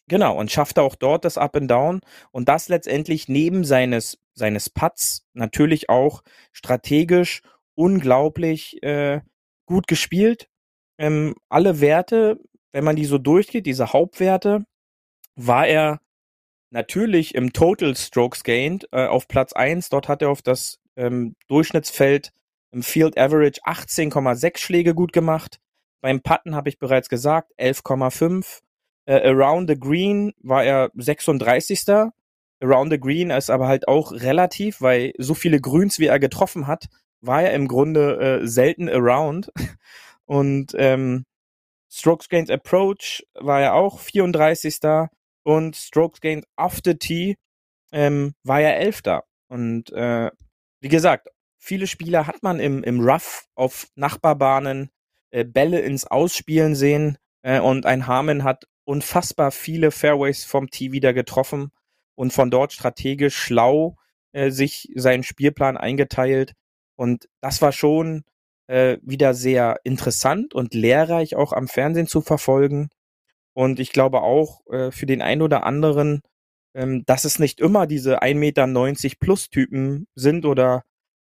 Genau, 0.09 0.37
und 0.37 0.51
schaffte 0.51 0.83
auch 0.83 0.97
dort 0.97 1.25
das 1.25 1.39
Up 1.39 1.55
and 1.55 1.71
Down 1.71 2.01
und 2.33 2.49
das 2.49 2.69
letztendlich 2.69 3.29
neben 3.29 3.63
seines, 3.63 4.19
seines 4.35 4.69
Putts 4.69 5.25
natürlich 5.35 5.89
auch 5.89 6.25
strategisch 6.51 7.43
unglaublich 7.77 8.83
äh, 8.83 9.21
gut 9.65 9.87
gespielt. 9.87 10.49
Ähm, 10.99 11.37
alle 11.49 11.81
Werte, 11.81 12.41
wenn 12.73 12.83
man 12.83 12.97
die 12.97 13.05
so 13.05 13.19
durchgeht, 13.19 13.67
diese 13.67 13.93
Hauptwerte, 13.93 14.65
war 15.37 15.69
er 15.69 16.01
natürlich 16.71 17.37
im 17.37 17.53
Total 17.53 17.95
Strokes 17.95 18.43
Gained 18.43 18.89
äh, 18.91 19.07
auf 19.07 19.29
Platz 19.29 19.53
1. 19.53 19.91
Dort 19.91 20.09
hat 20.09 20.23
er 20.23 20.31
auf 20.31 20.43
das 20.43 20.81
ähm, 20.97 21.37
Durchschnittsfeld 21.49 22.33
im 22.73 22.83
Field 22.83 23.19
Average 23.19 23.61
18,6 23.65 24.59
Schläge 24.59 24.95
gut 24.95 25.13
gemacht. 25.13 25.59
Beim 26.01 26.21
Putten 26.21 26.55
habe 26.55 26.69
ich 26.69 26.79
bereits 26.79 27.09
gesagt, 27.09 27.53
11,5. 27.59 28.61
Äh, 29.07 29.29
around 29.29 29.69
the 29.71 29.79
Green 29.79 30.33
war 30.43 30.65
er 30.65 30.91
36. 30.95 31.85
Around 32.61 32.93
the 32.93 33.01
Green 33.01 33.31
ist 33.31 33.51
aber 33.51 33.69
halt 33.69 33.89
auch 33.89 34.13
relativ, 34.13 34.81
weil 34.81 35.13
so 35.19 35.35
viele 35.35 35.61
Grüns, 35.61 35.99
wie 35.99 36.07
er 36.07 36.19
getroffen 36.19 36.67
hat, 36.67 36.87
war 37.21 37.43
er 37.43 37.55
im 37.55 37.69
Grunde 37.69 38.41
äh, 38.43 38.47
selten 38.47 38.89
around. 38.89 39.53
Und 40.27 40.75
ähm, 40.77 41.25
Strokes 41.89 42.29
Gained 42.29 42.51
Approach 42.51 43.25
war 43.35 43.61
er 43.61 43.75
auch 43.75 44.01
34. 44.01 44.79
Und 45.45 45.77
Strokes 45.77 46.21
Gained 46.21 46.47
After 46.57 46.99
Tee 46.99 47.37
ähm, 47.93 48.35
war 48.43 48.61
er 48.61 48.79
11. 48.79 49.03
Und 49.49 49.93
äh, 49.93 50.31
wie 50.87 50.89
gesagt, 50.89 51.31
viele 51.59 51.89
Spieler 51.89 52.29
hat 52.29 52.45
man 52.45 52.61
im, 52.61 52.85
im 52.85 53.01
Rough 53.01 53.49
auf 53.57 53.89
Nachbarbahnen 53.97 54.91
äh, 55.33 55.45
Bälle 55.45 55.81
ins 55.81 56.07
Ausspielen 56.07 56.77
sehen. 56.77 57.19
Äh, 57.43 57.59
und 57.59 57.87
ein 57.87 58.07
Harmon 58.07 58.45
hat 58.45 58.69
unfassbar 58.85 59.51
viele 59.51 59.91
Fairways 59.91 60.45
vom 60.45 60.71
Tee 60.71 60.93
wieder 60.93 61.13
getroffen 61.13 61.73
und 62.15 62.33
von 62.33 62.53
dort 62.53 62.73
strategisch 62.73 63.37
schlau 63.37 63.97
äh, 64.31 64.53
sich 64.53 64.93
seinen 64.95 65.25
Spielplan 65.25 65.77
eingeteilt. 65.77 66.53
Und 66.95 67.29
das 67.41 67.61
war 67.63 67.73
schon 67.73 68.23
äh, 68.69 68.99
wieder 69.03 69.35
sehr 69.35 69.81
interessant 69.83 70.55
und 70.55 70.73
lehrreich 70.73 71.35
auch 71.35 71.53
am 71.53 71.67
Fernsehen 71.67 72.07
zu 72.07 72.21
verfolgen. 72.21 72.91
Und 73.55 73.81
ich 73.81 73.91
glaube 73.91 74.23
auch 74.23 74.65
äh, 74.69 74.93
für 74.93 75.07
den 75.07 75.21
einen 75.21 75.43
oder 75.43 75.67
anderen, 75.67 76.23
ähm, 76.77 77.05
dass 77.07 77.25
es 77.25 77.39
nicht 77.39 77.59
immer 77.59 77.87
diese 77.87 78.23
1,90 78.23 78.35
Meter 78.37 79.17
plus 79.19 79.49
Typen 79.49 80.07
sind 80.15 80.45
oder 80.45 80.85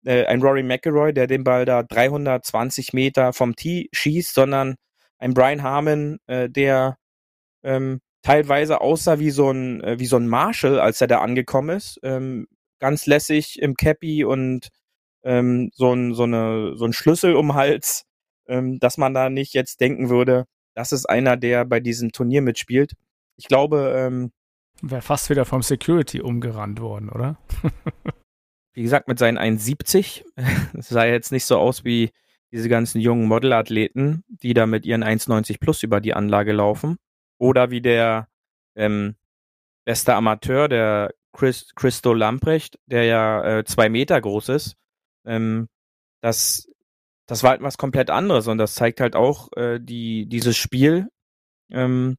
äh, 0.04 0.24
ein 0.24 0.40
Rory 0.42 0.62
McIlroy, 0.62 1.12
der 1.12 1.26
den 1.26 1.44
Ball 1.44 1.66
da 1.66 1.82
320 1.82 2.94
Meter 2.94 3.32
vom 3.34 3.54
Tee 3.54 3.88
schießt, 3.92 4.34
sondern 4.34 4.76
ein 5.18 5.34
Brian 5.34 5.62
Harmon, 5.62 6.18
äh, 6.26 6.48
der 6.48 6.96
ähm, 7.62 8.00
teilweise 8.22 8.80
aussah 8.80 9.18
wie 9.18 9.30
so 9.30 9.50
ein 9.50 9.82
äh, 9.84 9.98
wie 9.98 10.06
so 10.06 10.16
ein 10.16 10.28
Marshall, 10.28 10.80
als 10.80 11.00
er 11.02 11.08
da 11.08 11.20
angekommen 11.20 11.76
ist, 11.76 12.00
ähm, 12.02 12.46
ganz 12.80 13.06
lässig 13.06 13.60
im 13.60 13.74
Cappy 13.74 14.24
und 14.24 14.68
ähm, 15.24 15.70
so 15.74 15.92
ein 15.92 16.14
so 16.14 16.24
eine 16.24 16.74
so 16.76 16.86
ein 16.86 16.94
Schlüssel 16.94 17.34
um 17.36 17.54
Hals, 17.54 18.04
ähm, 18.48 18.78
dass 18.78 18.98
man 18.98 19.12
da 19.14 19.30
nicht 19.30 19.54
jetzt 19.54 19.80
denken 19.80 20.08
würde, 20.08 20.46
das 20.74 20.92
ist 20.92 21.06
einer, 21.06 21.36
der 21.36 21.66
bei 21.66 21.80
diesem 21.80 22.12
Turnier 22.12 22.42
mitspielt. 22.42 22.94
Ich 23.36 23.46
glaube, 23.48 23.94
ähm, 23.96 24.32
Wäre 24.86 25.02
fast 25.02 25.30
wieder 25.30 25.44
vom 25.44 25.62
Security 25.62 26.20
umgerannt 26.20 26.80
worden, 26.80 27.08
oder? 27.08 27.38
wie 28.74 28.82
gesagt, 28.82 29.08
mit 29.08 29.18
seinen 29.18 29.38
1,70 29.38 30.24
es 30.76 30.88
sah 30.88 31.04
jetzt 31.06 31.32
nicht 31.32 31.46
so 31.46 31.58
aus 31.58 31.84
wie 31.84 32.10
diese 32.52 32.68
ganzen 32.68 33.00
jungen 33.00 33.26
Modelathleten, 33.26 34.24
die 34.28 34.52
da 34.52 34.66
mit 34.66 34.84
ihren 34.84 35.02
1,90 35.02 35.58
plus 35.58 35.82
über 35.82 36.00
die 36.00 36.14
Anlage 36.14 36.52
laufen. 36.52 36.98
Oder 37.38 37.70
wie 37.70 37.80
der 37.80 38.28
ähm, 38.76 39.16
beste 39.84 40.14
Amateur, 40.14 40.68
der 40.68 41.14
Chris, 41.32 41.74
Christo 41.74 42.12
Lamprecht, 42.12 42.78
der 42.86 43.04
ja 43.04 43.58
äh, 43.58 43.64
zwei 43.64 43.88
Meter 43.88 44.20
groß 44.20 44.50
ist. 44.50 44.76
Ähm, 45.24 45.68
das, 46.20 46.70
das 47.26 47.42
war 47.42 47.50
halt 47.50 47.62
was 47.62 47.78
komplett 47.78 48.10
anderes 48.10 48.48
und 48.48 48.58
das 48.58 48.74
zeigt 48.74 49.00
halt 49.00 49.16
auch 49.16 49.48
äh, 49.56 49.80
die, 49.80 50.26
dieses 50.26 50.56
Spiel. 50.56 51.08
Ähm, 51.70 52.16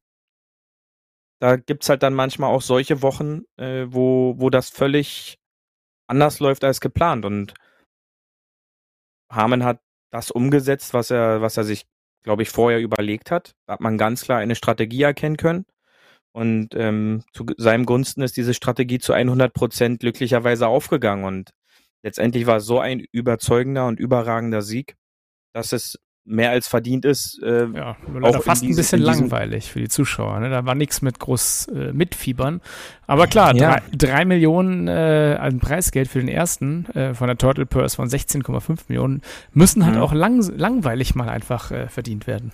da 1.40 1.56
gibt's 1.56 1.88
halt 1.88 2.02
dann 2.02 2.14
manchmal 2.14 2.50
auch 2.52 2.62
solche 2.62 3.02
Wochen, 3.02 3.42
äh, 3.56 3.86
wo, 3.88 4.34
wo 4.38 4.50
das 4.50 4.70
völlig 4.70 5.38
anders 6.08 6.40
läuft 6.40 6.64
als 6.64 6.80
geplant. 6.80 7.24
Und 7.24 7.54
Harmon 9.30 9.64
hat 9.64 9.80
das 10.12 10.30
umgesetzt, 10.30 10.94
was 10.94 11.10
er, 11.10 11.42
was 11.42 11.56
er 11.56 11.64
sich, 11.64 11.86
glaube 12.22 12.42
ich, 12.42 12.48
vorher 12.50 12.80
überlegt 12.80 13.30
hat. 13.30 13.54
Da 13.66 13.74
hat 13.74 13.80
man 13.80 13.98
ganz 13.98 14.22
klar 14.22 14.38
eine 14.38 14.54
Strategie 14.54 15.02
erkennen 15.02 15.36
können. 15.36 15.66
Und 16.32 16.74
ähm, 16.74 17.24
zu 17.32 17.46
seinem 17.56 17.86
Gunsten 17.86 18.22
ist 18.22 18.36
diese 18.36 18.54
Strategie 18.54 18.98
zu 18.98 19.12
100 19.12 19.54
Prozent 19.54 20.00
glücklicherweise 20.00 20.68
aufgegangen. 20.68 21.24
Und 21.24 21.50
letztendlich 22.02 22.46
war 22.46 22.58
es 22.58 22.66
so 22.66 22.78
ein 22.78 23.00
überzeugender 23.12 23.86
und 23.86 23.98
überragender 24.00 24.62
Sieg, 24.62 24.96
dass 25.54 25.72
es 25.72 25.98
mehr 26.28 26.50
als 26.50 26.66
verdient 26.68 27.04
ist. 27.04 27.40
Äh, 27.42 27.68
Ja, 27.72 27.96
Auch 28.22 28.42
fast 28.42 28.62
ein 28.62 28.66
diesem- 28.68 28.80
bisschen 28.80 29.00
langweilig 29.00 29.70
für 29.70 29.78
die 29.80 29.88
Zuschauer. 29.88 30.40
Ne? 30.40 30.50
Da 30.50 30.64
war 30.66 30.74
nichts 30.74 31.00
mit 31.00 31.18
groß 31.20 31.68
äh, 31.68 31.92
mitfiebern. 31.92 32.60
Aber 33.06 33.26
klar, 33.28 33.54
Ja. 33.54 33.76
drei, 33.76 33.82
drei 33.96 34.24
Millionen 34.24 34.88
äh, 34.88 35.36
an 35.40 35.60
Preisgeld 35.60 36.08
für 36.08 36.18
den 36.18 36.28
ersten 36.28 36.86
äh, 36.90 37.14
von 37.14 37.28
der 37.28 37.38
Total 37.38 37.64
Purse 37.64 37.94
von 37.96 38.08
16,5 38.08 38.84
Millionen 38.88 39.22
müssen 39.52 39.84
halt 39.86 39.94
Mhm. 39.96 40.02
auch 40.02 40.12
lang, 40.12 40.40
langweilig 40.56 41.14
mal 41.14 41.28
einfach 41.28 41.70
äh, 41.70 41.88
verdient 41.88 42.26
werden. 42.26 42.52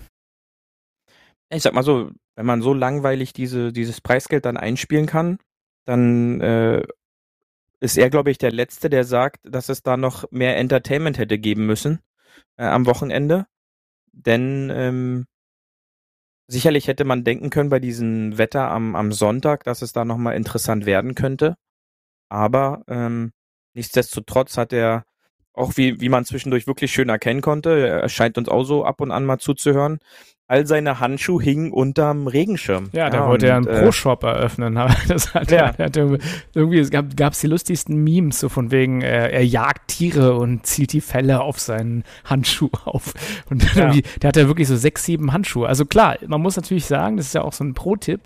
ich 1.51 1.61
sag 1.61 1.73
mal 1.73 1.83
so, 1.83 2.09
wenn 2.35 2.45
man 2.45 2.61
so 2.61 2.73
langweilig 2.73 3.33
diese, 3.33 3.71
dieses 3.71 4.01
Preisgeld 4.01 4.45
dann 4.45 4.57
einspielen 4.57 5.05
kann, 5.05 5.37
dann 5.85 6.41
äh, 6.41 6.83
ist 7.79 7.97
er, 7.97 8.09
glaube 8.09 8.31
ich, 8.31 8.37
der 8.37 8.51
Letzte, 8.51 8.89
der 8.89 9.03
sagt, 9.03 9.39
dass 9.43 9.69
es 9.69 9.83
da 9.83 9.97
noch 9.97 10.25
mehr 10.31 10.57
Entertainment 10.57 11.17
hätte 11.17 11.37
geben 11.37 11.65
müssen 11.65 11.99
äh, 12.57 12.63
am 12.65 12.85
Wochenende. 12.85 13.45
Denn 14.13 14.71
ähm, 14.73 15.25
sicherlich 16.47 16.87
hätte 16.87 17.03
man 17.03 17.23
denken 17.23 17.49
können 17.49 17.69
bei 17.69 17.79
diesem 17.79 18.37
Wetter 18.37 18.69
am, 18.69 18.95
am 18.95 19.11
Sonntag, 19.11 19.63
dass 19.63 19.81
es 19.81 19.93
da 19.93 20.05
nochmal 20.05 20.35
interessant 20.35 20.85
werden 20.85 21.15
könnte. 21.15 21.55
Aber 22.29 22.83
ähm, 22.87 23.31
nichtsdestotrotz 23.73 24.57
hat 24.57 24.73
er, 24.73 25.05
auch 25.53 25.77
wie, 25.77 26.01
wie 26.01 26.09
man 26.09 26.25
zwischendurch 26.25 26.67
wirklich 26.67 26.91
schön 26.91 27.09
erkennen 27.09 27.41
konnte, 27.41 27.87
er 27.87 28.09
scheint 28.09 28.37
uns 28.37 28.49
auch 28.49 28.63
so 28.63 28.85
ab 28.85 29.01
und 29.01 29.11
an 29.11 29.25
mal 29.25 29.39
zuzuhören, 29.39 29.99
all 30.47 30.67
seine 30.67 30.99
Handschuhe 30.99 31.41
hingen 31.41 31.71
unterm 31.71 32.27
Regenschirm. 32.27 32.89
Ja, 32.91 33.09
da 33.09 33.27
wollte 33.27 33.47
er 33.47 33.55
einen 33.57 33.65
äh, 33.67 33.81
Pro-Shop 33.81 34.23
eröffnen. 34.23 34.77
Aber 34.77 34.93
das 35.07 35.33
hat, 35.33 35.49
Ja. 35.51 35.75
hat 35.77 35.95
irgendwie, 35.97 36.79
es 36.79 36.91
gab 36.91 37.33
es 37.33 37.39
die 37.39 37.47
lustigsten 37.47 38.03
Memes, 38.03 38.39
so 38.39 38.49
von 38.49 38.69
wegen, 38.69 39.01
äh, 39.01 39.29
er 39.29 39.45
jagt 39.45 39.87
Tiere 39.87 40.35
und 40.35 40.65
zieht 40.65 40.91
die 40.93 41.01
Felle 41.01 41.41
auf 41.41 41.59
seinen 41.59 42.03
Handschuh 42.25 42.69
auf. 42.85 43.13
Und 43.49 43.63
Ja. 43.73 43.83
irgendwie, 43.85 44.03
der 44.21 44.27
hat 44.27 44.35
ja 44.37 44.47
wirklich 44.47 44.67
so 44.67 44.75
sechs, 44.75 45.05
sieben 45.05 45.31
Handschuhe. 45.31 45.67
Also 45.67 45.85
klar, 45.85 46.17
man 46.27 46.41
muss 46.41 46.55
natürlich 46.57 46.85
sagen, 46.85 47.17
das 47.17 47.27
ist 47.27 47.35
ja 47.35 47.41
auch 47.41 47.53
so 47.53 47.63
ein 47.63 47.73
Pro-Tipp, 47.73 48.21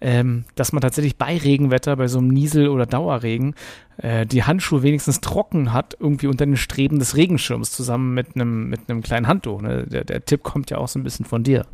ähm, 0.00 0.44
dass 0.54 0.72
man 0.72 0.82
tatsächlich 0.82 1.16
bei 1.16 1.36
Regenwetter, 1.38 1.96
bei 1.96 2.06
so 2.08 2.18
einem 2.18 2.28
Niesel- 2.28 2.68
oder 2.68 2.86
Dauerregen, 2.86 3.54
äh, 4.02 4.26
die 4.26 4.42
Handschuhe 4.42 4.82
wenigstens 4.82 5.20
trocken 5.20 5.72
hat, 5.72 5.96
irgendwie 5.98 6.26
unter 6.26 6.44
den 6.44 6.56
Streben 6.56 6.98
des 6.98 7.16
Regenschirms 7.16 7.70
zusammen 7.70 8.14
mit 8.14 8.34
einem 8.34 8.68
mit 8.68 8.90
einem 8.90 9.00
kleinen 9.00 9.28
Handtuch. 9.28 9.62
Ne? 9.62 9.86
Der, 9.86 10.04
der 10.04 10.24
Tipp 10.24 10.42
kommt 10.42 10.70
ja 10.70 10.78
auch 10.78 10.88
so 10.88 10.98
ein 10.98 11.04
bisschen 11.04 11.24
von 11.24 11.44
dir. 11.44 11.66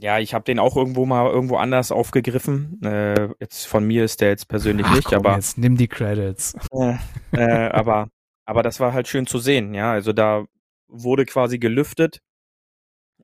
Ja, 0.00 0.18
ich 0.18 0.34
habe 0.34 0.44
den 0.44 0.58
auch 0.58 0.76
irgendwo 0.76 1.06
mal 1.06 1.30
irgendwo 1.30 1.56
anders 1.56 1.92
aufgegriffen. 1.92 2.80
Äh, 2.82 3.28
jetzt 3.38 3.66
von 3.66 3.86
mir 3.86 4.04
ist 4.04 4.20
der 4.20 4.30
jetzt 4.30 4.48
persönlich 4.48 4.86
Ach, 4.88 4.96
nicht, 4.96 5.04
komm, 5.04 5.18
aber 5.18 5.36
jetzt 5.36 5.58
nimm 5.58 5.76
die 5.76 5.86
Credits. 5.86 6.54
äh, 6.72 6.96
äh, 7.32 7.68
aber 7.70 8.08
aber 8.44 8.64
das 8.64 8.80
war 8.80 8.92
halt 8.92 9.06
schön 9.06 9.26
zu 9.26 9.38
sehen. 9.38 9.72
Ja, 9.72 9.92
also 9.92 10.12
da 10.12 10.46
wurde 10.88 11.24
quasi 11.24 11.58
gelüftet. 11.58 12.20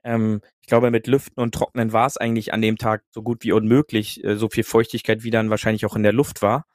Ähm, 0.04 0.40
ich 0.60 0.68
glaube, 0.68 0.90
mit 0.90 1.06
Lüften 1.06 1.40
und 1.40 1.54
Trocknen 1.54 1.92
war 1.92 2.06
es 2.06 2.16
eigentlich 2.16 2.52
an 2.52 2.62
dem 2.62 2.78
Tag 2.78 3.02
so 3.10 3.22
gut 3.22 3.42
wie 3.44 3.52
unmöglich, 3.52 4.22
äh, 4.24 4.36
so 4.36 4.48
viel 4.48 4.64
Feuchtigkeit 4.64 5.22
wie 5.24 5.30
dann 5.30 5.50
wahrscheinlich 5.50 5.86
auch 5.86 5.96
in 5.96 6.02
der 6.02 6.12
Luft 6.12 6.42
war. 6.42 6.66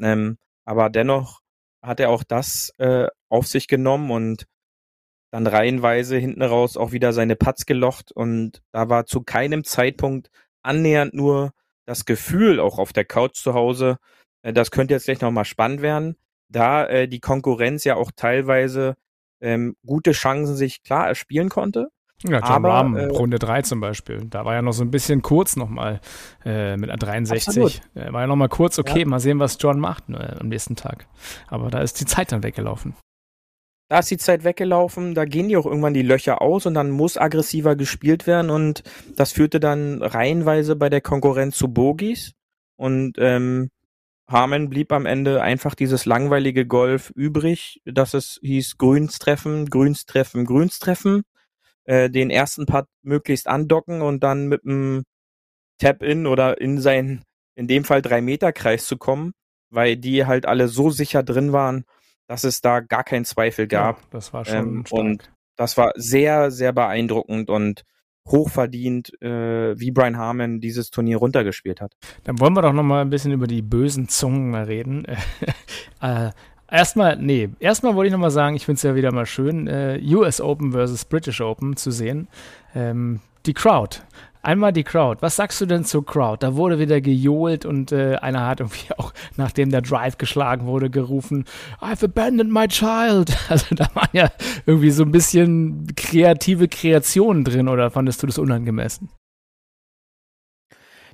Ähm, 0.00 0.38
aber 0.64 0.90
dennoch 0.90 1.40
hat 1.82 2.00
er 2.00 2.10
auch 2.10 2.24
das 2.24 2.72
äh, 2.78 3.08
auf 3.28 3.46
sich 3.46 3.68
genommen 3.68 4.10
und 4.10 4.46
dann 5.32 5.46
reihenweise 5.46 6.16
hinten 6.16 6.42
raus 6.42 6.76
auch 6.76 6.92
wieder 6.92 7.12
seine 7.12 7.36
Putts 7.36 7.66
gelocht 7.66 8.12
und 8.12 8.62
da 8.72 8.88
war 8.88 9.06
zu 9.06 9.22
keinem 9.22 9.64
Zeitpunkt 9.64 10.30
annähernd 10.62 11.14
nur 11.14 11.52
das 11.86 12.04
Gefühl 12.04 12.60
auch 12.60 12.78
auf 12.78 12.92
der 12.92 13.04
Couch 13.04 13.36
zu 13.36 13.54
Hause, 13.54 13.98
äh, 14.42 14.52
das 14.52 14.70
könnte 14.70 14.94
jetzt 14.94 15.04
gleich 15.04 15.20
nochmal 15.20 15.44
spannend 15.44 15.82
werden, 15.82 16.16
da 16.48 16.86
äh, 16.86 17.08
die 17.08 17.20
Konkurrenz 17.20 17.84
ja 17.84 17.96
auch 17.96 18.10
teilweise 18.14 18.96
ähm, 19.40 19.76
gute 19.84 20.12
Chancen 20.12 20.56
sich 20.56 20.82
klar 20.82 21.06
erspielen 21.06 21.48
konnte. 21.48 21.88
Ja, 22.24 22.38
John 22.38 22.42
Aber, 22.44 22.68
Rahm, 22.70 22.96
äh, 22.96 23.04
Runde 23.06 23.38
3 23.38 23.62
zum 23.62 23.80
Beispiel. 23.80 24.24
Da 24.28 24.44
war 24.44 24.54
ja 24.54 24.62
noch 24.62 24.72
so 24.72 24.82
ein 24.82 24.90
bisschen 24.90 25.20
kurz 25.22 25.56
nochmal 25.56 26.00
äh, 26.44 26.76
mit 26.76 26.88
einer 26.88 26.98
63. 26.98 27.82
Äh, 27.94 28.12
war 28.12 28.22
ja 28.22 28.26
noch 28.26 28.36
mal 28.36 28.48
kurz, 28.48 28.78
okay, 28.78 29.04
mal 29.04 29.20
sehen, 29.20 29.38
was 29.38 29.58
John 29.60 29.78
macht 29.78 30.08
äh, 30.08 30.36
am 30.40 30.48
nächsten 30.48 30.76
Tag. 30.76 31.06
Aber 31.46 31.70
da 31.70 31.80
ist 31.80 32.00
die 32.00 32.06
Zeit 32.06 32.32
dann 32.32 32.42
weggelaufen. 32.42 32.94
Da 33.88 34.00
ist 34.00 34.10
die 34.10 34.16
Zeit 34.16 34.42
weggelaufen, 34.42 35.14
da 35.14 35.26
gehen 35.26 35.48
die 35.48 35.56
auch 35.56 35.66
irgendwann 35.66 35.94
die 35.94 36.02
Löcher 36.02 36.42
aus 36.42 36.66
und 36.66 36.74
dann 36.74 36.90
muss 36.90 37.16
aggressiver 37.16 37.76
gespielt 37.76 38.26
werden 38.26 38.50
und 38.50 38.82
das 39.14 39.30
führte 39.30 39.60
dann 39.60 40.02
reihenweise 40.02 40.74
bei 40.74 40.88
der 40.88 41.00
Konkurrenz 41.00 41.56
zu 41.56 41.68
Bogies 41.68 42.32
und 42.74 43.14
ähm, 43.18 43.70
Harmon 44.28 44.70
blieb 44.70 44.90
am 44.90 45.06
Ende 45.06 45.40
einfach 45.40 45.76
dieses 45.76 46.04
langweilige 46.04 46.66
Golf 46.66 47.12
übrig, 47.14 47.80
dass 47.84 48.12
es 48.12 48.40
hieß 48.42 48.76
Grüns 48.76 49.20
treffen, 49.20 49.66
Grüns 49.66 50.04
treffen, 50.04 50.44
Grüns 50.46 50.80
treffen, 50.80 51.22
äh, 51.86 52.10
den 52.10 52.30
ersten 52.30 52.66
Putt 52.66 52.86
möglichst 53.02 53.48
andocken 53.48 54.02
und 54.02 54.22
dann 54.22 54.48
mit 54.48 54.64
einem 54.64 55.04
Tap-In 55.78 56.26
oder 56.26 56.60
in 56.60 56.80
seinen, 56.80 57.22
in 57.54 57.66
dem 57.66 57.84
Fall 57.84 58.02
drei 58.02 58.20
Meter 58.20 58.52
Kreis 58.52 58.86
zu 58.86 58.96
kommen, 58.96 59.32
weil 59.70 59.96
die 59.96 60.26
halt 60.26 60.46
alle 60.46 60.68
so 60.68 60.90
sicher 60.90 61.22
drin 61.22 61.52
waren, 61.52 61.84
dass 62.28 62.44
es 62.44 62.60
da 62.60 62.80
gar 62.80 63.04
keinen 63.04 63.24
Zweifel 63.24 63.66
gab. 63.66 63.98
Ja, 64.00 64.06
das 64.10 64.32
war 64.32 64.44
schon 64.44 64.56
Ähm, 64.56 64.86
stark. 64.86 65.00
und 65.00 65.32
das 65.56 65.76
war 65.76 65.92
sehr, 65.96 66.50
sehr 66.50 66.72
beeindruckend 66.72 67.50
und 67.50 67.84
hochverdient, 68.28 69.12
äh, 69.22 69.78
wie 69.78 69.92
Brian 69.92 70.16
Harmon 70.18 70.60
dieses 70.60 70.90
Turnier 70.90 71.18
runtergespielt 71.18 71.80
hat. 71.80 71.92
Dann 72.24 72.40
wollen 72.40 72.54
wir 72.54 72.62
doch 72.62 72.72
noch 72.72 72.82
mal 72.82 73.00
ein 73.02 73.10
bisschen 73.10 73.32
über 73.32 73.46
die 73.46 73.62
bösen 73.62 74.08
Zungen 74.08 74.54
reden. 74.54 75.04
äh, 76.00 76.30
erstmal, 76.70 77.16
nee, 77.16 77.50
erstmal 77.58 77.94
wollte 77.94 78.08
ich 78.08 78.12
noch 78.12 78.20
mal 78.20 78.30
sagen, 78.30 78.56
ich 78.56 78.64
finde 78.64 78.76
es 78.76 78.82
ja 78.82 78.94
wieder 78.94 79.12
mal 79.12 79.26
schön, 79.26 79.66
äh, 79.66 80.00
US 80.12 80.40
Open 80.40 80.72
versus 80.72 81.04
British 81.04 81.40
Open 81.40 81.76
zu 81.76 81.90
sehen. 81.90 82.28
Ähm, 82.74 83.20
die 83.46 83.54
Crowd. 83.54 84.00
Einmal 84.42 84.72
die 84.72 84.84
Crowd. 84.84 85.22
Was 85.22 85.34
sagst 85.34 85.60
du 85.60 85.66
denn 85.66 85.84
zur 85.84 86.06
Crowd? 86.06 86.38
Da 86.38 86.54
wurde 86.54 86.78
wieder 86.78 87.00
gejohlt 87.00 87.64
und 87.64 87.90
äh, 87.90 88.14
einer 88.16 88.46
hat 88.46 88.60
irgendwie 88.60 88.92
auch, 88.96 89.12
nachdem 89.36 89.70
der 89.70 89.82
Drive 89.82 90.18
geschlagen 90.18 90.66
wurde, 90.66 90.88
gerufen, 90.88 91.44
I've 91.80 92.04
abandoned 92.04 92.52
my 92.52 92.68
child. 92.68 93.36
Also 93.48 93.74
da 93.74 93.88
waren 93.94 94.08
ja 94.12 94.30
irgendwie 94.66 94.90
so 94.90 95.02
ein 95.02 95.10
bisschen 95.10 95.86
kreative 95.96 96.68
Kreationen 96.68 97.44
drin 97.44 97.68
oder 97.68 97.90
fandest 97.90 98.22
du 98.22 98.26
das 98.26 98.38
unangemessen? 98.38 99.08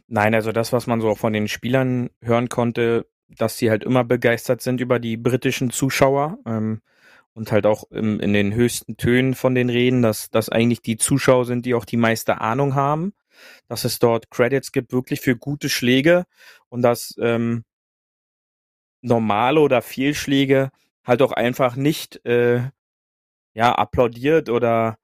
Nein, 0.09 0.35
also 0.35 0.53
das, 0.53 0.73
was 0.75 0.87
man 0.87 1.01
so 1.01 1.15
von 1.15 1.33
den 1.33 1.49
Spielern 1.49 2.11
hören 2.23 2.51
konnte, 2.51 3.07
dass 3.39 3.59
sie 3.59 3.71
halt 3.71 3.85
immer 3.85 4.05
begeistert 4.05 4.63
sind 4.63 4.81
über 4.81 4.99
die 4.99 5.17
britischen 5.17 5.71
Zuschauer 5.71 6.39
ähm, 6.47 6.81
und 7.35 7.53
halt 7.53 7.67
auch 7.67 7.85
im, 7.91 8.21
in 8.21 8.33
den 8.33 8.55
höchsten 8.55 8.97
Tönen 8.97 9.35
von 9.35 9.55
den 9.55 9.71
Reden, 9.71 10.03
dass 10.03 10.31
das 10.31 10.49
eigentlich 10.49 10.83
die 10.83 10.97
Zuschauer 10.97 11.45
sind, 11.45 11.67
die 11.67 11.75
auch 11.75 11.85
die 11.85 11.97
meiste 11.97 12.41
Ahnung 12.41 12.75
haben, 12.75 13.15
dass 13.69 13.85
es 13.85 13.99
dort 13.99 14.31
Credits 14.31 14.73
gibt 14.73 14.93
wirklich 14.93 15.21
für 15.21 15.37
gute 15.37 15.69
Schläge 15.69 16.25
und 16.69 16.83
dass 16.83 17.15
ähm, 17.19 17.65
normale 19.03 19.61
oder 19.61 19.83
Fehlschläge 19.83 20.71
halt 21.05 21.23
auch 21.23 21.33
einfach 21.33 21.77
nicht 21.77 22.25
äh, 22.25 22.71
ja 23.55 23.73
applaudiert 23.75 24.49
oder 24.49 24.97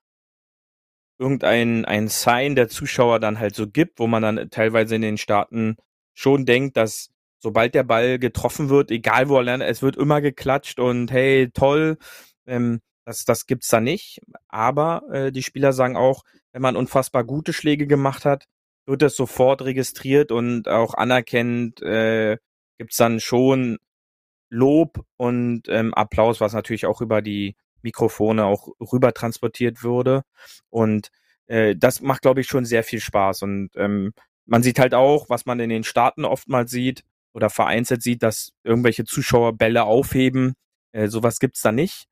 irgendein 1.19 1.85
ein 1.85 2.09
Sign 2.09 2.55
der 2.55 2.69
Zuschauer 2.69 3.19
dann 3.21 3.39
halt 3.41 3.55
so 3.55 3.69
gibt, 3.69 3.99
wo 3.99 4.07
man 4.07 4.23
dann 4.23 4.51
teilweise 4.51 4.95
in 4.95 5.03
den 5.03 5.19
Staaten 5.19 5.77
schon 6.15 6.47
denkt, 6.47 6.77
dass 6.77 7.11
sobald 7.39 7.75
der 7.75 7.85
Ball 7.85 8.19
getroffen 8.19 8.69
wird, 8.69 8.91
egal 8.91 9.29
wo 9.29 9.37
er 9.37 9.45
lernt, 9.45 9.63
es 9.63 9.83
wird 9.83 9.97
immer 9.97 10.21
geklatscht 10.21 10.81
und 10.81 11.11
hey, 11.11 11.51
toll, 11.53 11.99
ähm, 12.47 12.81
das, 13.05 13.25
das 13.25 13.47
gibt's 13.47 13.69
da 13.69 13.81
nicht. 13.81 14.21
Aber 14.49 15.03
äh, 15.11 15.33
die 15.33 15.43
Spieler 15.43 15.73
sagen 15.73 15.97
auch, 15.97 16.25
wenn 16.53 16.63
man 16.63 16.77
unfassbar 16.77 17.25
gute 17.25 17.53
Schläge 17.53 17.87
gemacht 17.87 18.25
hat, 18.25 18.47
wird 18.87 19.03
das 19.03 19.17
sofort 19.17 19.63
registriert 19.63 20.33
und 20.33 20.69
auch 20.69 20.95
anerkennt, 20.95 21.83
äh, 21.83 22.39
gibt's 22.79 22.97
dann 22.97 23.21
schon 23.21 23.79
Lob 24.51 25.05
und 25.17 25.69
ähm, 25.69 25.93
Applaus, 25.95 26.41
was 26.41 26.55
natürlich 26.55 26.87
auch 26.87 27.01
über 27.01 27.21
die 27.23 27.57
Mikrofone 27.83 28.45
auch 28.45 28.69
rüber 28.93 29.13
transportiert 29.13 29.83
würde. 29.83 30.23
Und 30.71 31.11
äh, 31.47 31.77
das 31.77 32.01
macht, 32.01 32.23
glaube 32.23 32.41
ich, 32.41 32.47
schon 32.47 32.65
sehr 32.65 32.83
viel 32.83 33.01
Spaß. 33.01 33.43
Und 33.43 33.71
ähm, 33.77 34.13
man 34.47 34.63
sieht 34.63 34.79
halt 34.79 34.95
auch, 34.95 35.29
was 35.29 35.47
man 35.47 35.61
in 35.61 35.69
den 35.69 35.85
Staaten 35.85 36.25
oftmals 36.25 36.71
sieht 36.71 37.05
oder 37.39 37.51
vereinzelt 37.51 38.03
sieht, 38.03 38.23
dass 38.23 38.53
irgendwelche 38.65 39.05
Zuschauer 39.05 39.57
Bälle 39.57 39.85
aufheben. 39.85 40.55
Äh, 40.93 41.09
sowas 41.09 41.39
gibt's 41.39 41.63
da 41.63 41.73
nicht. 41.73 42.07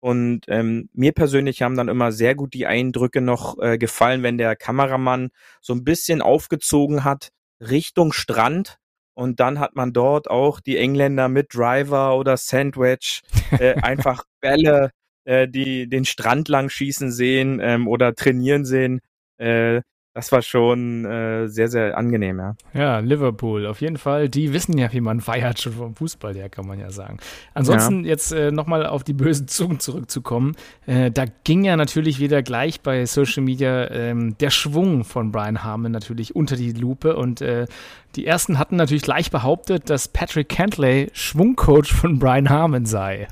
Und 0.00 0.42
ähm, 0.48 0.90
mir 0.92 1.12
persönlich 1.12 1.62
haben 1.62 1.76
dann 1.76 1.88
immer 1.88 2.12
sehr 2.12 2.34
gut 2.34 2.54
die 2.54 2.66
Eindrücke 2.66 3.22
noch 3.22 3.58
äh, 3.58 3.78
gefallen, 3.78 4.22
wenn 4.22 4.38
der 4.38 4.54
Kameramann 4.54 5.30
so 5.60 5.72
ein 5.72 5.84
bisschen 5.84 6.22
aufgezogen 6.22 7.02
hat 7.02 7.30
Richtung 7.60 8.12
Strand 8.12 8.78
und 9.14 9.40
dann 9.40 9.58
hat 9.58 9.74
man 9.74 9.94
dort 9.94 10.28
auch 10.28 10.60
die 10.60 10.76
Engländer 10.76 11.28
mit 11.30 11.54
Driver 11.54 12.18
oder 12.18 12.36
Sandwich 12.36 13.22
äh, 13.58 13.74
einfach 13.82 14.24
Bälle, 14.40 14.90
äh, 15.24 15.48
die 15.48 15.88
den 15.88 16.04
Strand 16.04 16.48
lang 16.48 16.68
schießen 16.68 17.10
sehen 17.10 17.58
ähm, 17.62 17.88
oder 17.88 18.14
trainieren 18.14 18.66
sehen. 18.66 19.00
Äh, 19.38 19.80
das 20.16 20.32
war 20.32 20.40
schon 20.40 21.04
äh, 21.04 21.46
sehr, 21.46 21.68
sehr 21.68 21.98
angenehm, 21.98 22.38
ja. 22.38 22.56
Ja, 22.72 22.98
Liverpool, 23.00 23.66
auf 23.66 23.82
jeden 23.82 23.98
Fall. 23.98 24.30
Die 24.30 24.54
wissen 24.54 24.78
ja, 24.78 24.90
wie 24.94 25.02
man 25.02 25.20
feiert, 25.20 25.60
schon 25.60 25.74
vom 25.74 25.94
Fußball 25.94 26.34
her, 26.34 26.48
kann 26.48 26.66
man 26.66 26.78
ja 26.78 26.90
sagen. 26.90 27.18
Ansonsten 27.52 28.06
jetzt 28.06 28.32
äh, 28.32 28.50
nochmal 28.50 28.86
auf 28.86 29.04
die 29.04 29.12
bösen 29.12 29.46
Zungen 29.46 29.78
zurückzukommen. 29.78 30.56
Äh, 30.86 31.10
da 31.10 31.26
ging 31.44 31.64
ja 31.64 31.76
natürlich 31.76 32.18
wieder 32.18 32.42
gleich 32.42 32.80
bei 32.80 33.04
Social 33.04 33.42
Media 33.42 33.90
ähm, 33.90 34.38
der 34.38 34.48
Schwung 34.48 35.04
von 35.04 35.32
Brian 35.32 35.62
Harmon 35.62 35.92
natürlich 35.92 36.34
unter 36.34 36.56
die 36.56 36.72
Lupe 36.72 37.14
und 37.14 37.42
äh, 37.42 37.66
die 38.14 38.24
ersten 38.24 38.58
hatten 38.58 38.76
natürlich 38.76 39.02
gleich 39.02 39.30
behauptet, 39.30 39.90
dass 39.90 40.08
Patrick 40.08 40.48
Cantley 40.48 41.10
Schwungcoach 41.12 41.92
von 41.92 42.18
Brian 42.18 42.48
Harmon 42.48 42.86
sei. 42.86 43.28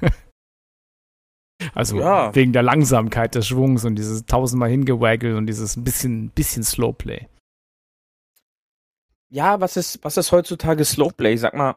Also 1.74 1.98
Ja. 1.98 2.34
wegen 2.34 2.52
der 2.52 2.62
Langsamkeit 2.62 3.34
des 3.34 3.46
Schwungs 3.46 3.84
und 3.84 3.96
dieses 3.96 4.24
tausendmal 4.26 4.70
hingewaggle 4.70 5.36
und 5.36 5.46
dieses 5.46 5.76
ein 5.76 5.84
bisschen, 5.84 6.30
bisschen 6.30 6.62
Slowplay. 6.62 7.26
Ja, 9.30 9.60
was 9.60 9.76
ist, 9.76 10.02
was 10.02 10.16
ist 10.16 10.32
heutzutage 10.32 10.84
Slowplay? 10.84 11.36
Sag 11.36 11.54
mal, 11.54 11.76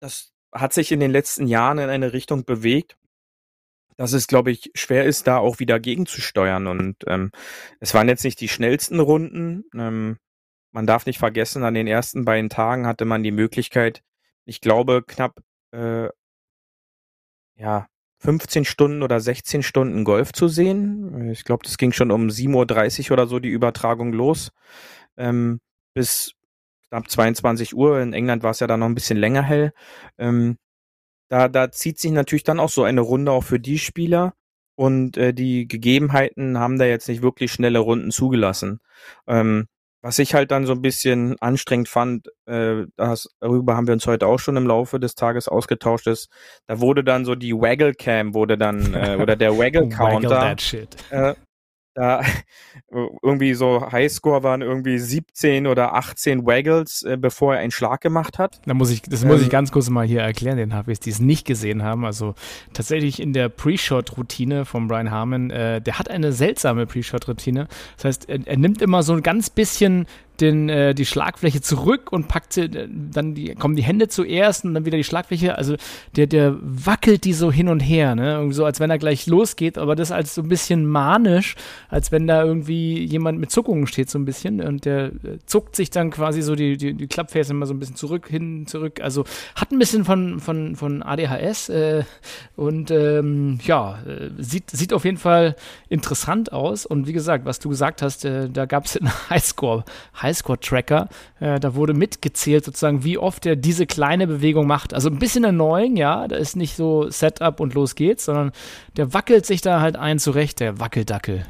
das 0.00 0.32
hat 0.52 0.72
sich 0.72 0.92
in 0.92 1.00
den 1.00 1.10
letzten 1.10 1.46
Jahren 1.46 1.78
in 1.78 1.90
eine 1.90 2.12
Richtung 2.12 2.44
bewegt, 2.44 2.96
dass 3.96 4.12
es, 4.12 4.26
glaube 4.26 4.50
ich, 4.52 4.70
schwer 4.74 5.04
ist, 5.04 5.26
da 5.26 5.38
auch 5.38 5.58
wieder 5.58 5.80
gegenzusteuern. 5.80 6.66
Und 6.66 6.96
ähm, 7.06 7.30
es 7.80 7.94
waren 7.94 8.08
jetzt 8.08 8.24
nicht 8.24 8.40
die 8.40 8.48
schnellsten 8.48 9.00
Runden. 9.00 9.64
Ähm, 9.74 10.18
man 10.72 10.86
darf 10.86 11.06
nicht 11.06 11.18
vergessen, 11.18 11.64
an 11.64 11.74
den 11.74 11.86
ersten 11.86 12.24
beiden 12.24 12.50
Tagen 12.50 12.86
hatte 12.86 13.04
man 13.04 13.22
die 13.22 13.30
Möglichkeit, 13.30 14.02
ich 14.44 14.60
glaube, 14.60 15.02
knapp 15.06 15.40
äh, 15.72 16.08
ja, 17.56 17.86
15 18.24 18.64
Stunden 18.64 19.02
oder 19.02 19.20
16 19.20 19.62
Stunden 19.62 20.02
Golf 20.04 20.32
zu 20.32 20.48
sehen. 20.48 21.30
Ich 21.30 21.44
glaube, 21.44 21.64
das 21.64 21.76
ging 21.76 21.92
schon 21.92 22.10
um 22.10 22.28
7.30 22.28 23.06
Uhr 23.06 23.12
oder 23.12 23.26
so 23.26 23.38
die 23.38 23.50
Übertragung 23.50 24.14
los. 24.14 24.50
Ähm, 25.18 25.60
bis 25.92 26.32
knapp 26.88 27.10
22 27.10 27.74
Uhr. 27.76 28.00
In 28.00 28.14
England 28.14 28.42
war 28.42 28.52
es 28.52 28.60
ja 28.60 28.66
dann 28.66 28.80
noch 28.80 28.86
ein 28.86 28.94
bisschen 28.94 29.18
länger 29.18 29.42
hell. 29.42 29.72
Ähm, 30.16 30.56
da, 31.28 31.48
da 31.48 31.70
zieht 31.70 31.98
sich 31.98 32.12
natürlich 32.12 32.44
dann 32.44 32.60
auch 32.60 32.70
so 32.70 32.84
eine 32.84 33.02
Runde 33.02 33.30
auch 33.32 33.44
für 33.44 33.60
die 33.60 33.78
Spieler. 33.78 34.34
Und 34.76 35.16
äh, 35.18 35.34
die 35.34 35.68
Gegebenheiten 35.68 36.58
haben 36.58 36.78
da 36.78 36.86
jetzt 36.86 37.08
nicht 37.08 37.22
wirklich 37.22 37.52
schnelle 37.52 37.78
Runden 37.78 38.10
zugelassen. 38.10 38.80
Ähm, 39.26 39.66
was 40.04 40.18
ich 40.18 40.34
halt 40.34 40.50
dann 40.50 40.66
so 40.66 40.72
ein 40.74 40.82
bisschen 40.82 41.34
anstrengend 41.40 41.88
fand, 41.88 42.28
äh, 42.44 42.84
das, 42.96 43.26
darüber 43.40 43.74
haben 43.74 43.86
wir 43.86 43.94
uns 43.94 44.06
heute 44.06 44.26
auch 44.26 44.38
schon 44.38 44.54
im 44.58 44.66
Laufe 44.66 45.00
des 45.00 45.14
Tages 45.14 45.48
ausgetauscht, 45.48 46.06
ist, 46.06 46.28
da 46.66 46.78
wurde 46.78 47.02
dann 47.02 47.24
so 47.24 47.34
die 47.34 47.54
Waggle 47.54 47.94
Cam 47.94 48.34
wurde 48.34 48.58
dann, 48.58 48.92
äh, 48.92 49.16
oder 49.18 49.34
der 49.34 49.52
Waggle 49.58 49.88
Waggle 49.88 49.88
Counter, 49.88 50.56
äh, 51.08 51.34
da 51.94 52.22
irgendwie 53.22 53.54
so 53.54 53.90
Highscore 53.90 54.42
waren 54.42 54.62
irgendwie 54.62 54.98
17 54.98 55.66
oder 55.66 55.94
18 55.94 56.44
Waggles, 56.44 57.02
äh, 57.02 57.16
bevor 57.16 57.54
er 57.54 57.60
einen 57.60 57.70
Schlag 57.70 58.00
gemacht 58.00 58.38
hat. 58.38 58.60
Da 58.66 58.74
muss 58.74 58.90
ich, 58.90 59.02
das 59.02 59.24
muss 59.24 59.38
ich 59.38 59.46
Ähm, 59.46 59.50
ganz 59.50 59.72
kurz 59.72 59.88
mal 59.90 60.06
hier 60.06 60.20
erklären, 60.20 60.56
den 60.56 60.74
HPs, 60.74 61.00
die 61.00 61.10
es 61.10 61.20
nicht 61.20 61.46
gesehen 61.46 61.82
haben. 61.82 62.04
Also 62.04 62.34
tatsächlich 62.72 63.20
in 63.20 63.32
der 63.32 63.48
Pre-Shot-Routine 63.48 64.64
von 64.64 64.88
Brian 64.88 65.10
Harmon, 65.10 65.50
äh, 65.50 65.80
der 65.80 65.98
hat 65.98 66.10
eine 66.10 66.32
seltsame 66.32 66.86
Pre-Shot-Routine. 66.86 67.68
Das 67.96 68.04
heißt, 68.04 68.28
er, 68.28 68.46
er 68.46 68.56
nimmt 68.56 68.82
immer 68.82 69.02
so 69.02 69.12
ein 69.14 69.22
ganz 69.22 69.50
bisschen 69.50 70.06
den, 70.40 70.68
äh, 70.68 70.94
die 70.94 71.06
Schlagfläche 71.06 71.60
zurück 71.60 72.10
und 72.12 72.28
packt 72.28 72.52
sie, 72.52 72.62
äh, 72.62 72.88
dann 72.90 73.34
die, 73.34 73.54
kommen 73.54 73.76
die 73.76 73.82
Hände 73.82 74.08
zuerst 74.08 74.64
und 74.64 74.74
dann 74.74 74.84
wieder 74.84 74.96
die 74.96 75.04
Schlagfläche. 75.04 75.56
Also 75.56 75.76
der, 76.16 76.26
der 76.26 76.56
wackelt 76.60 77.24
die 77.24 77.32
so 77.32 77.52
hin 77.52 77.68
und 77.68 77.80
her, 77.80 78.14
ne? 78.14 78.34
Irgendwie 78.34 78.54
so, 78.54 78.64
als 78.64 78.80
wenn 78.80 78.90
er 78.90 78.98
gleich 78.98 79.26
losgeht, 79.26 79.78
aber 79.78 79.94
das 79.94 80.10
als 80.10 80.34
so 80.34 80.42
ein 80.42 80.48
bisschen 80.48 80.86
manisch, 80.86 81.54
als 81.88 82.10
wenn 82.10 82.26
da 82.26 82.42
irgendwie 82.44 83.04
jemand 83.04 83.38
mit 83.38 83.50
Zuckungen 83.50 83.86
steht, 83.86 84.10
so 84.10 84.18
ein 84.18 84.24
bisschen. 84.24 84.60
Und 84.60 84.84
der 84.84 85.06
äh, 85.06 85.38
zuckt 85.46 85.76
sich 85.76 85.90
dann 85.90 86.10
quasi 86.10 86.42
so 86.42 86.56
die, 86.56 86.76
die, 86.76 86.94
die 86.94 87.06
Klappfäße 87.06 87.52
immer 87.52 87.66
so 87.66 87.74
ein 87.74 87.78
bisschen 87.78 87.96
zurück, 87.96 88.28
hin, 88.28 88.66
zurück. 88.66 89.00
Also 89.00 89.24
hat 89.54 89.70
ein 89.70 89.78
bisschen 89.78 90.04
von, 90.04 90.40
von, 90.40 90.74
von 90.74 91.02
ADHS 91.02 91.68
äh, 91.68 92.04
und 92.56 92.90
ähm, 92.90 93.58
ja, 93.64 93.98
äh, 94.06 94.30
sieht, 94.38 94.70
sieht 94.70 94.92
auf 94.92 95.04
jeden 95.04 95.18
Fall 95.18 95.54
interessant 95.88 96.52
aus. 96.52 96.86
Und 96.86 97.06
wie 97.06 97.12
gesagt, 97.12 97.44
was 97.44 97.60
du 97.60 97.68
gesagt 97.68 98.02
hast, 98.02 98.24
äh, 98.24 98.48
da 98.50 98.66
gab 98.66 98.86
es 98.86 98.96
einen 98.96 99.12
Highscore, 99.30 99.84
Highscore-Tracker. 100.24 101.08
Äh, 101.38 101.60
da 101.60 101.76
wurde 101.76 101.94
mitgezählt, 101.94 102.64
sozusagen, 102.64 103.04
wie 103.04 103.18
oft 103.18 103.46
er 103.46 103.54
diese 103.54 103.86
kleine 103.86 104.26
Bewegung 104.26 104.66
macht. 104.66 104.92
Also 104.92 105.08
ein 105.08 105.20
bisschen 105.20 105.44
annoying, 105.44 105.96
ja. 105.96 106.26
Da 106.26 106.36
ist 106.36 106.56
nicht 106.56 106.74
so 106.74 107.08
Setup 107.10 107.60
und 107.60 107.74
los 107.74 107.94
geht's, 107.94 108.24
sondern 108.24 108.50
der 108.96 109.14
wackelt 109.14 109.46
sich 109.46 109.60
da 109.60 109.80
halt 109.80 109.96
ein 109.96 110.18
zurecht, 110.18 110.58
der 110.58 110.80
Wackeldackel. 110.80 111.46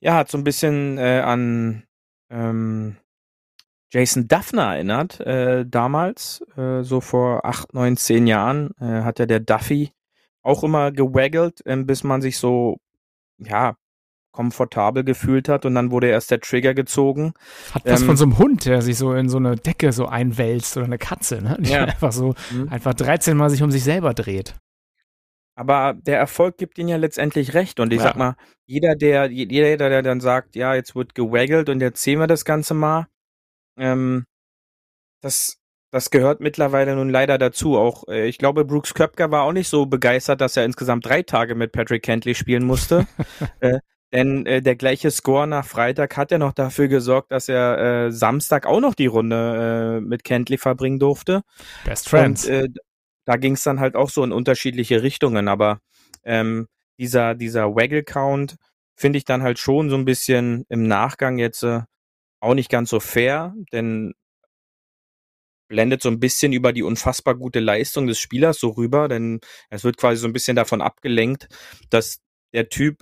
Ja, 0.00 0.14
hat 0.14 0.30
so 0.30 0.38
ein 0.38 0.44
bisschen 0.44 0.98
äh, 0.98 1.22
an 1.24 1.82
ähm, 2.30 2.96
Jason 3.92 4.28
Duffner 4.28 4.74
erinnert. 4.74 5.20
Äh, 5.20 5.64
damals, 5.66 6.44
äh, 6.56 6.82
so 6.82 7.00
vor 7.00 7.44
acht, 7.44 7.74
neun, 7.74 7.96
zehn 7.96 8.26
Jahren, 8.26 8.70
äh, 8.78 9.02
hat 9.02 9.18
ja 9.18 9.26
der 9.26 9.40
Duffy 9.40 9.92
auch 10.42 10.62
immer 10.62 10.92
gewaggelt, 10.92 11.62
ähm, 11.66 11.86
bis 11.86 12.04
man 12.04 12.22
sich 12.22 12.38
so, 12.38 12.76
ja, 13.38 13.74
komfortabel 14.36 15.02
gefühlt 15.02 15.48
hat 15.48 15.64
und 15.64 15.74
dann 15.74 15.90
wurde 15.90 16.08
erst 16.08 16.30
der 16.30 16.40
Trigger 16.40 16.74
gezogen. 16.74 17.32
Hat 17.72 17.84
was 17.86 18.02
Ähm, 18.02 18.06
von 18.06 18.16
so 18.16 18.24
einem 18.24 18.38
Hund, 18.38 18.66
der 18.66 18.82
sich 18.82 18.96
so 18.98 19.14
in 19.14 19.28
so 19.28 19.38
eine 19.38 19.56
Decke 19.56 19.92
so 19.92 20.06
einwälzt 20.06 20.76
oder 20.76 20.86
eine 20.86 20.98
Katze, 20.98 21.42
ne? 21.42 21.56
Die 21.58 21.70
Ja. 21.70 21.84
einfach 21.84 22.12
so, 22.12 22.34
Mhm. 22.52 22.68
einfach 22.68 22.94
13 22.94 23.36
Mal 23.36 23.50
sich 23.50 23.62
um 23.62 23.70
sich 23.72 23.82
selber 23.82 24.14
dreht. 24.14 24.54
Aber 25.58 25.94
der 25.94 26.18
Erfolg 26.18 26.58
gibt 26.58 26.76
ihnen 26.76 26.90
ja 26.90 26.98
letztendlich 26.98 27.54
recht. 27.54 27.80
Und 27.80 27.90
ich 27.92 27.98
Ja. 27.98 28.04
sag 28.04 28.16
mal, 28.16 28.36
jeder, 28.66 28.94
der, 28.94 29.30
jeder, 29.30 29.88
der 29.88 30.02
dann 30.02 30.20
sagt, 30.20 30.54
ja, 30.54 30.74
jetzt 30.74 30.94
wird 30.94 31.14
gewaggelt 31.14 31.68
und 31.70 31.80
jetzt 31.80 32.02
sehen 32.02 32.18
wir 32.20 32.26
das 32.26 32.44
Ganze 32.44 32.74
mal, 32.74 33.06
ähm, 33.78 34.24
das, 35.22 35.56
das 35.92 36.10
gehört 36.10 36.40
mittlerweile 36.40 36.94
nun 36.94 37.08
leider 37.08 37.38
dazu. 37.38 37.78
Auch, 37.78 38.06
äh, 38.08 38.26
ich 38.26 38.36
glaube, 38.36 38.66
Brooks 38.66 38.92
Köpker 38.92 39.30
war 39.30 39.44
auch 39.44 39.52
nicht 39.52 39.68
so 39.68 39.86
begeistert, 39.86 40.42
dass 40.42 40.56
er 40.58 40.64
insgesamt 40.66 41.06
drei 41.06 41.22
Tage 41.22 41.54
mit 41.54 41.72
Patrick 41.72 42.02
Kentley 42.02 42.34
spielen 42.34 42.64
musste. 42.64 43.06
äh, 43.60 43.78
denn 44.12 44.46
äh, 44.46 44.62
der 44.62 44.76
gleiche 44.76 45.10
Score 45.10 45.46
nach 45.46 45.66
Freitag 45.66 46.16
hat 46.16 46.30
ja 46.30 46.38
noch 46.38 46.52
dafür 46.52 46.88
gesorgt, 46.88 47.32
dass 47.32 47.48
er 47.48 47.78
äh, 48.06 48.12
Samstag 48.12 48.66
auch 48.66 48.80
noch 48.80 48.94
die 48.94 49.06
Runde 49.06 49.98
äh, 49.98 50.00
mit 50.00 50.24
Kentley 50.24 50.58
verbringen 50.58 50.98
durfte. 50.98 51.42
Best 51.84 52.08
Friends. 52.08 52.46
Und 52.46 52.52
äh, 52.52 52.68
da 53.24 53.36
ging 53.36 53.54
es 53.54 53.64
dann 53.64 53.80
halt 53.80 53.96
auch 53.96 54.10
so 54.10 54.22
in 54.22 54.32
unterschiedliche 54.32 55.02
Richtungen. 55.02 55.48
Aber 55.48 55.80
ähm, 56.24 56.68
dieser, 56.98 57.34
dieser 57.34 57.74
Waggle-Count 57.74 58.56
finde 58.94 59.18
ich 59.18 59.24
dann 59.24 59.42
halt 59.42 59.58
schon 59.58 59.90
so 59.90 59.96
ein 59.96 60.04
bisschen 60.04 60.64
im 60.68 60.86
Nachgang 60.86 61.38
jetzt 61.38 61.62
äh, 61.64 61.82
auch 62.40 62.54
nicht 62.54 62.70
ganz 62.70 62.90
so 62.90 63.00
fair, 63.00 63.54
denn 63.72 64.14
blendet 65.68 66.00
so 66.00 66.08
ein 66.08 66.20
bisschen 66.20 66.52
über 66.52 66.72
die 66.72 66.84
unfassbar 66.84 67.34
gute 67.34 67.58
Leistung 67.58 68.06
des 68.06 68.20
Spielers 68.20 68.60
so 68.60 68.68
rüber, 68.70 69.08
denn 69.08 69.40
es 69.68 69.82
wird 69.82 69.96
quasi 69.96 70.20
so 70.20 70.28
ein 70.28 70.32
bisschen 70.32 70.54
davon 70.54 70.80
abgelenkt, 70.80 71.48
dass 71.90 72.20
der 72.52 72.68
Typ 72.68 73.00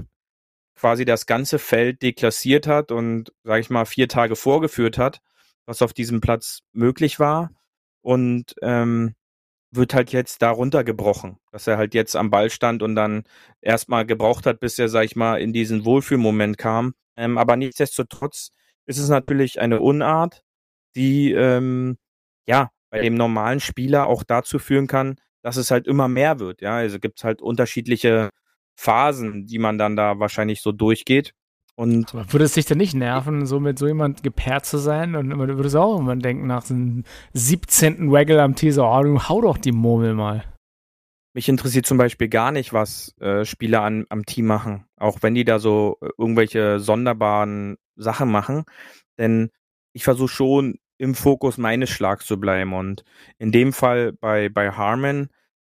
quasi 0.76 1.04
das 1.04 1.26
ganze 1.26 1.58
Feld 1.58 2.02
deklassiert 2.02 2.66
hat 2.66 2.92
und, 2.92 3.32
sag 3.44 3.60
ich 3.60 3.70
mal, 3.70 3.84
vier 3.84 4.08
Tage 4.08 4.36
vorgeführt 4.36 4.98
hat, 4.98 5.20
was 5.66 5.82
auf 5.82 5.92
diesem 5.92 6.20
Platz 6.20 6.60
möglich 6.72 7.20
war. 7.20 7.50
Und 8.02 8.54
ähm, 8.60 9.14
wird 9.76 9.94
halt 9.94 10.12
jetzt 10.12 10.42
da 10.42 10.50
runtergebrochen, 10.50 11.38
dass 11.50 11.66
er 11.66 11.76
halt 11.78 11.94
jetzt 11.94 12.16
am 12.16 12.30
Ball 12.30 12.50
stand 12.50 12.82
und 12.82 12.94
dann 12.94 13.24
erstmal 13.60 14.06
gebraucht 14.06 14.46
hat, 14.46 14.60
bis 14.60 14.78
er, 14.78 14.88
sag 14.88 15.04
ich 15.04 15.16
mal, 15.16 15.40
in 15.40 15.52
diesen 15.52 15.84
Wohlfühlmoment 15.84 16.58
kam. 16.58 16.94
Ähm, 17.16 17.38
aber 17.38 17.56
nichtsdestotrotz 17.56 18.50
ist 18.86 18.98
es 18.98 19.08
natürlich 19.08 19.60
eine 19.60 19.80
Unart, 19.80 20.42
die 20.96 21.32
ähm, 21.32 21.96
ja 22.46 22.70
bei 22.90 23.00
dem 23.00 23.14
normalen 23.14 23.58
Spieler 23.58 24.06
auch 24.06 24.22
dazu 24.22 24.60
führen 24.60 24.86
kann, 24.86 25.16
dass 25.42 25.56
es 25.56 25.70
halt 25.70 25.86
immer 25.88 26.06
mehr 26.08 26.38
wird. 26.38 26.60
Ja, 26.60 26.76
also 26.76 27.00
gibt 27.00 27.18
es 27.18 27.24
halt 27.24 27.42
unterschiedliche 27.42 28.30
Phasen, 28.76 29.46
die 29.46 29.58
man 29.58 29.78
dann 29.78 29.96
da 29.96 30.18
wahrscheinlich 30.18 30.60
so 30.60 30.72
durchgeht. 30.72 31.34
Und 31.76 32.14
Aber 32.14 32.32
würde 32.32 32.44
es 32.44 32.54
dich 32.54 32.66
denn 32.66 32.78
nicht 32.78 32.94
nerven, 32.94 33.46
so 33.46 33.58
mit 33.58 33.78
so 33.78 33.86
jemand 33.86 34.22
gepaart 34.22 34.64
zu 34.64 34.78
sein? 34.78 35.16
Und 35.16 35.28
man 35.28 35.48
würde 35.48 35.66
es 35.66 35.74
auch 35.74 35.98
immer 35.98 36.14
denken, 36.14 36.46
nach 36.46 36.62
so 36.62 36.74
einem 36.74 37.04
17. 37.32 38.12
Waggle 38.12 38.40
am 38.42 38.54
Tee, 38.54 38.70
so, 38.70 38.84
oh, 38.84 39.28
hau 39.28 39.40
doch 39.40 39.58
die 39.58 39.72
Murmel 39.72 40.14
mal. 40.14 40.44
Mich 41.34 41.48
interessiert 41.48 41.84
zum 41.84 41.98
Beispiel 41.98 42.28
gar 42.28 42.52
nicht, 42.52 42.72
was 42.72 43.16
äh, 43.18 43.44
Spieler 43.44 43.82
an, 43.82 44.06
am 44.08 44.24
Team 44.24 44.46
machen, 44.46 44.84
auch 44.96 45.18
wenn 45.22 45.34
die 45.34 45.44
da 45.44 45.58
so 45.58 45.98
äh, 46.00 46.10
irgendwelche 46.16 46.78
sonderbaren 46.78 47.76
Sachen 47.96 48.30
machen. 48.30 48.64
Denn 49.18 49.50
ich 49.92 50.04
versuche 50.04 50.28
schon 50.28 50.78
im 50.96 51.16
Fokus 51.16 51.58
meines 51.58 51.90
Schlags 51.90 52.24
zu 52.26 52.38
bleiben. 52.38 52.72
Und 52.72 53.04
in 53.38 53.50
dem 53.50 53.72
Fall 53.72 54.12
bei, 54.12 54.48
bei 54.48 54.70
Harmon 54.70 55.28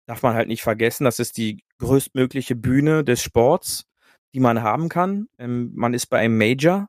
darf 0.08 0.22
man 0.24 0.36
halt 0.36 0.48
nicht 0.48 0.64
vergessen, 0.64 1.06
das 1.06 1.20
ist 1.20 1.38
die 1.38 1.64
größtmögliche 1.80 2.56
Bühne 2.56 3.04
des 3.04 3.22
Sports, 3.22 3.86
die 4.34 4.40
man 4.40 4.62
haben 4.62 4.90
kann. 4.90 5.28
Ähm, 5.38 5.72
man 5.76 5.94
ist 5.94 6.08
bei 6.08 6.20
einem 6.20 6.38
Major 6.38 6.88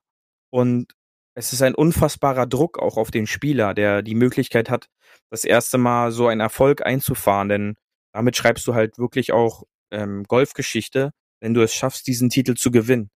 und 0.50 0.94
es 1.36 1.52
ist 1.52 1.62
ein 1.62 1.74
unfassbarer 1.74 2.46
Druck 2.46 2.78
auch 2.78 2.96
auf 2.96 3.10
den 3.10 3.26
Spieler, 3.26 3.74
der 3.74 4.02
die 4.02 4.14
Möglichkeit 4.14 4.70
hat, 4.70 4.86
das 5.30 5.44
erste 5.44 5.78
Mal 5.78 6.12
so 6.12 6.28
einen 6.28 6.40
Erfolg 6.40 6.86
einzufahren. 6.86 7.48
Denn 7.48 7.74
damit 8.12 8.36
schreibst 8.36 8.66
du 8.66 8.74
halt 8.74 8.98
wirklich 8.98 9.32
auch 9.32 9.64
ähm, 9.90 10.24
Golfgeschichte, 10.24 11.10
wenn 11.40 11.54
du 11.54 11.62
es 11.62 11.74
schaffst, 11.74 12.06
diesen 12.06 12.30
Titel 12.30 12.54
zu 12.54 12.70
gewinnen. 12.70 13.10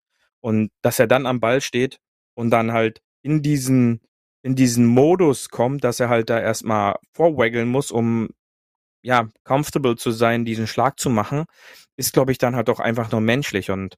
Und 0.41 0.71
dass 0.83 0.99
er 0.99 1.07
dann 1.07 1.27
am 1.27 1.41
Ball 1.41 1.61
steht 1.61 1.99
und 2.35 2.51
dann 2.51 2.73
halt 2.73 3.01
in 3.23 3.43
diesen, 3.43 4.01
in 4.43 4.55
diesen 4.55 4.87
Modus 4.87 5.49
kommt, 5.49 5.83
dass 5.83 5.99
er 5.99 6.09
halt 6.09 6.31
da 6.31 6.39
erstmal 6.39 6.97
vorwaggeln 7.15 7.69
muss, 7.69 7.91
um 7.91 8.29
ja, 9.05 9.29
comfortable 9.45 9.97
zu 9.97 10.11
sein, 10.11 10.47
diesen 10.47 10.67
Schlag 10.67 10.99
zu 10.99 11.11
machen, 11.11 11.45
ist, 11.97 12.15
glaube 12.15 12.33
ich, 12.33 12.39
dann 12.39 12.57
halt 12.57 12.71
auch 12.71 12.81
einfach 12.81 13.13
nur 13.13 13.21
menschlich. 13.21 13.71
Und 13.71 13.97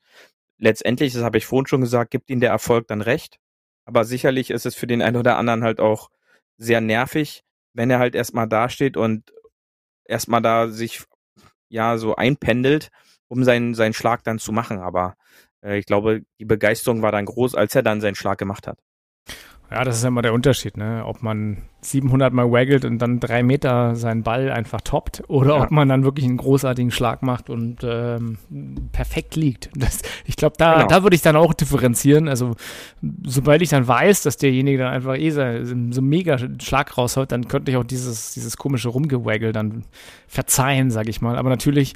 letztendlich, 0.58 1.12
das 1.12 1.22
habe 1.22 1.38
ich 1.38 1.46
vorhin 1.46 1.66
schon 1.68 1.80
gesagt, 1.80 2.10
gibt 2.10 2.28
ihm 2.28 2.40
der 2.40 2.50
Erfolg 2.50 2.88
dann 2.88 3.02
recht. 3.02 3.38
Aber 3.86 4.04
sicherlich 4.04 4.50
ist 4.50 4.66
es 4.66 4.74
für 4.74 4.88
den 4.88 5.02
einen 5.02 5.16
oder 5.16 5.38
anderen 5.38 5.62
halt 5.62 5.78
auch 5.78 6.10
sehr 6.58 6.80
nervig, 6.80 7.44
wenn 7.72 7.88
er 7.88 8.00
halt 8.00 8.16
erstmal 8.16 8.48
dasteht 8.48 8.96
und 8.96 9.32
erstmal 10.06 10.42
da 10.42 10.68
sich 10.68 11.04
ja 11.68 11.98
so 11.98 12.16
einpendelt, 12.16 12.90
um 13.28 13.44
seinen, 13.44 13.74
seinen 13.74 13.94
Schlag 13.94 14.24
dann 14.24 14.40
zu 14.40 14.50
machen. 14.50 14.80
Aber 14.80 15.14
äh, 15.62 15.78
ich 15.78 15.86
glaube, 15.86 16.22
die 16.40 16.44
Begeisterung 16.46 17.02
war 17.02 17.12
dann 17.12 17.26
groß, 17.26 17.54
als 17.54 17.76
er 17.76 17.84
dann 17.84 18.00
seinen 18.00 18.16
Schlag 18.16 18.38
gemacht 18.38 18.66
hat. 18.66 18.80
Ja, 19.70 19.82
das 19.82 19.96
ist 19.96 20.02
ja 20.04 20.08
immer 20.08 20.22
der 20.22 20.32
Unterschied, 20.32 20.76
ne? 20.76 21.02
Ob 21.04 21.22
man 21.22 21.58
700 21.80 22.32
Mal 22.32 22.50
waggelt 22.52 22.84
und 22.84 22.98
dann 22.98 23.18
drei 23.20 23.42
Meter 23.42 23.96
seinen 23.96 24.22
Ball 24.22 24.50
einfach 24.50 24.80
toppt 24.80 25.24
oder 25.28 25.56
Ja. 25.56 25.62
ob 25.64 25.70
man 25.72 25.88
dann 25.88 26.04
wirklich 26.04 26.24
einen 26.26 26.36
großartigen 26.36 26.90
Schlag 26.92 27.22
macht 27.22 27.50
und 27.50 27.78
ähm, 27.82 28.38
perfekt 28.92 29.34
liegt. 29.34 29.70
Das, 29.76 30.02
ich 30.24 30.36
glaube, 30.36 30.54
da, 30.58 30.74
Genau. 30.76 30.86
da 30.88 31.02
würde 31.02 31.16
ich 31.16 31.22
dann 31.22 31.34
auch 31.36 31.52
differenzieren. 31.52 32.28
Also, 32.28 32.54
sobald 33.24 33.60
ich 33.62 33.68
dann 33.70 33.86
weiß, 33.88 34.22
dass 34.22 34.36
derjenige 34.36 34.78
dann 34.78 34.92
einfach 34.92 35.16
eh 35.16 35.30
so, 35.30 35.42
so 35.90 36.00
mega 36.02 36.38
Schlag 36.60 36.96
raushaut, 36.96 37.32
dann 37.32 37.48
könnte 37.48 37.70
ich 37.72 37.76
auch 37.76 37.84
dieses, 37.84 38.34
dieses 38.34 38.56
komische 38.56 38.88
Rumgewaggle 38.88 39.52
dann 39.52 39.82
verzeihen, 40.28 40.90
sag 40.90 41.08
ich 41.08 41.20
mal. 41.20 41.36
Aber 41.36 41.48
natürlich, 41.50 41.94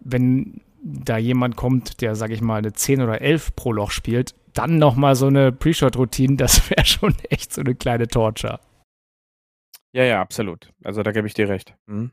wenn 0.00 0.60
da 0.88 1.18
jemand 1.18 1.56
kommt, 1.56 2.00
der, 2.00 2.14
sag 2.14 2.30
ich 2.30 2.40
mal, 2.40 2.56
eine 2.56 2.72
10 2.72 3.02
oder 3.02 3.20
11 3.20 3.54
pro 3.56 3.72
Loch 3.72 3.90
spielt, 3.90 4.34
dann 4.54 4.78
nochmal 4.78 5.14
so 5.14 5.26
eine 5.26 5.52
Pre-Shot-Routine, 5.52 6.36
das 6.36 6.70
wäre 6.70 6.84
schon 6.84 7.14
echt 7.28 7.52
so 7.52 7.60
eine 7.60 7.74
kleine 7.74 8.08
Torture. 8.08 8.60
Ja, 9.92 10.04
ja, 10.04 10.20
absolut. 10.20 10.70
Also 10.84 11.02
da 11.02 11.12
gebe 11.12 11.26
ich 11.26 11.34
dir 11.34 11.48
recht. 11.48 11.74
Mhm. 11.86 12.12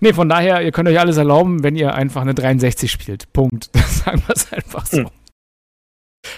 Nee, 0.00 0.12
von 0.12 0.28
daher, 0.28 0.62
ihr 0.62 0.72
könnt 0.72 0.88
euch 0.88 0.98
alles 1.00 1.16
erlauben, 1.16 1.62
wenn 1.62 1.76
ihr 1.76 1.94
einfach 1.94 2.22
eine 2.22 2.34
63 2.34 2.90
spielt. 2.90 3.32
Punkt. 3.32 3.70
Sagen 3.86 4.22
wir 4.26 4.34
es 4.34 4.52
einfach 4.52 4.86
so. 4.86 4.98
Hm. 4.98 5.10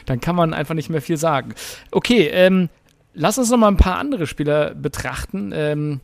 Dann 0.07 0.21
kann 0.21 0.37
man 0.37 0.55
einfach 0.55 0.75
nicht 0.75 0.91
mehr 0.91 1.03
viel 1.03 1.17
sagen. 1.17 1.55
Okay, 1.91 2.29
ähm, 2.29 2.69
lass 3.15 3.39
uns 3.39 3.51
noch 3.51 3.59
mal 3.59 3.69
ein 3.69 3.77
paar 3.77 3.99
andere 3.99 4.27
Spieler 4.27 4.75
betrachten. 4.75 5.53
Ähm, 5.55 6.01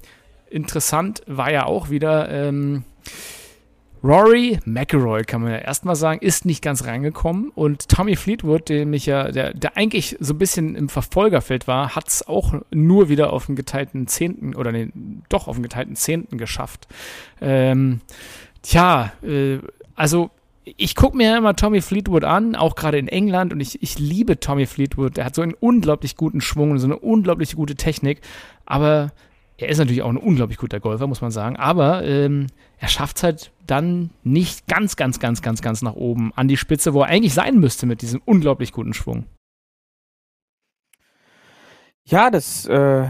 interessant 0.51 1.23
war 1.27 1.53
ja 1.53 1.65
auch 1.65 1.91
wieder 1.91 2.29
ähm, 2.29 2.85
Rory 4.03 4.59
McIlroy, 4.65 5.25
kann 5.25 5.43
man 5.43 5.53
ja 5.53 5.59
erstmal 5.59 5.97
sagen, 5.97 6.21
ist 6.21 6.45
nicht 6.45 6.63
ganz 6.63 6.85
reingekommen. 6.85 7.51
Und 7.55 7.89
Tommy 7.89 8.17
Fleetwood, 8.17 8.69
dem 8.69 8.93
ich 8.93 9.07
ja, 9.07 9.31
der, 9.31 9.55
der 9.55 9.77
eigentlich 9.77 10.17
so 10.21 10.35
ein 10.35 10.39
bisschen 10.39 10.75
im 10.75 10.89
Verfolgerfeld 10.89 11.67
war, 11.67 11.95
hat 11.95 12.09
es 12.09 12.27
auch 12.27 12.55
nur 12.71 13.09
wieder 13.09 13.33
auf 13.33 13.47
den 13.47 13.57
geteilten 13.57 14.07
Zehnten 14.07 14.55
oder 14.55 14.73
nee, 14.73 14.91
doch 15.29 15.49
auf 15.49 15.57
den 15.57 15.63
geteilten 15.63 15.97
Zehnten 15.97 16.39
geschafft. 16.39 16.87
Ähm, 17.41 18.01
tja, 18.63 19.13
äh, 19.23 19.59
also 19.95 20.31
ich 20.77 20.95
gucke 20.95 21.17
mir 21.17 21.37
immer 21.37 21.57
Tommy 21.57 21.81
Fleetwood 21.81 22.25
an, 22.25 22.55
auch 22.55 22.75
gerade 22.75 22.99
in 22.99 23.09
England, 23.09 23.53
und 23.53 23.61
ich, 23.61 23.83
ich 23.83 23.99
liebe 23.99 24.39
Tommy 24.39 24.67
Fleetwood. 24.67 25.17
Der 25.17 25.25
hat 25.25 25.35
so 25.35 25.43
einen 25.43 25.55
unglaublich 25.55 26.17
guten 26.17 26.41
Schwung 26.41 26.73
und 26.73 26.79
so 26.79 26.87
eine 26.87 26.99
unglaublich 26.99 27.57
gute 27.57 27.75
Technik. 27.75 28.21
Aber 28.67 29.13
er 29.59 29.69
ist 29.69 29.79
natürlich 29.79 30.03
auch 30.03 30.09
ein 30.09 30.17
unglaublich 30.17 30.57
guter 30.57 30.79
Golfer, 30.79 31.09
muss 31.09 31.21
man 31.21 31.33
sagen. 31.33 31.57
Aber 31.57 32.05
ähm, 32.05 32.47
er 32.79 32.89
schafft 32.89 33.17
es 33.17 33.23
halt 33.25 33.53
dann 33.67 34.11
nicht 34.23 34.69
ganz, 34.69 34.95
ganz, 34.95 35.19
ganz, 35.19 35.43
ganz, 35.43 35.63
ganz 35.63 35.83
nach 35.83 35.95
oben 35.95 36.33
an 36.37 36.47
die 36.47 36.57
Spitze, 36.57 36.95
wo 36.95 37.03
er 37.03 37.09
eigentlich 37.09 37.35
sein 37.35 37.59
müsste 37.59 37.85
mit 37.85 38.01
diesem 38.01 38.23
unglaublich 38.25 38.73
guten 38.73 38.95
Schwung. 38.95 39.27
Ja, 42.05 42.31
das, 42.31 42.67
äh, 42.67 43.09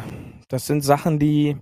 das 0.48 0.66
sind 0.66 0.80
Sachen, 0.80 1.18
die, 1.18 1.58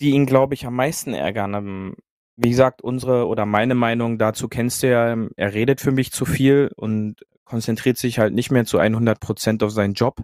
die 0.00 0.10
ihn, 0.10 0.24
glaube 0.24 0.54
ich, 0.54 0.66
am 0.66 0.74
meisten 0.74 1.12
ärgern. 1.12 1.52
Ähm, 1.52 1.94
wie 2.36 2.48
gesagt, 2.48 2.80
unsere 2.80 3.26
oder 3.26 3.44
meine 3.44 3.74
Meinung 3.74 4.16
dazu 4.16 4.48
kennst 4.48 4.82
du 4.82 4.90
ja, 4.90 5.12
ähm, 5.12 5.30
er 5.36 5.52
redet 5.52 5.82
für 5.82 5.92
mich 5.92 6.12
zu 6.12 6.24
viel 6.24 6.70
und 6.76 7.16
konzentriert 7.44 7.98
sich 7.98 8.18
halt 8.18 8.32
nicht 8.32 8.50
mehr 8.50 8.64
zu 8.64 8.78
100 8.78 9.20
Prozent 9.20 9.62
auf 9.62 9.70
seinen 9.70 9.92
Job. 9.92 10.22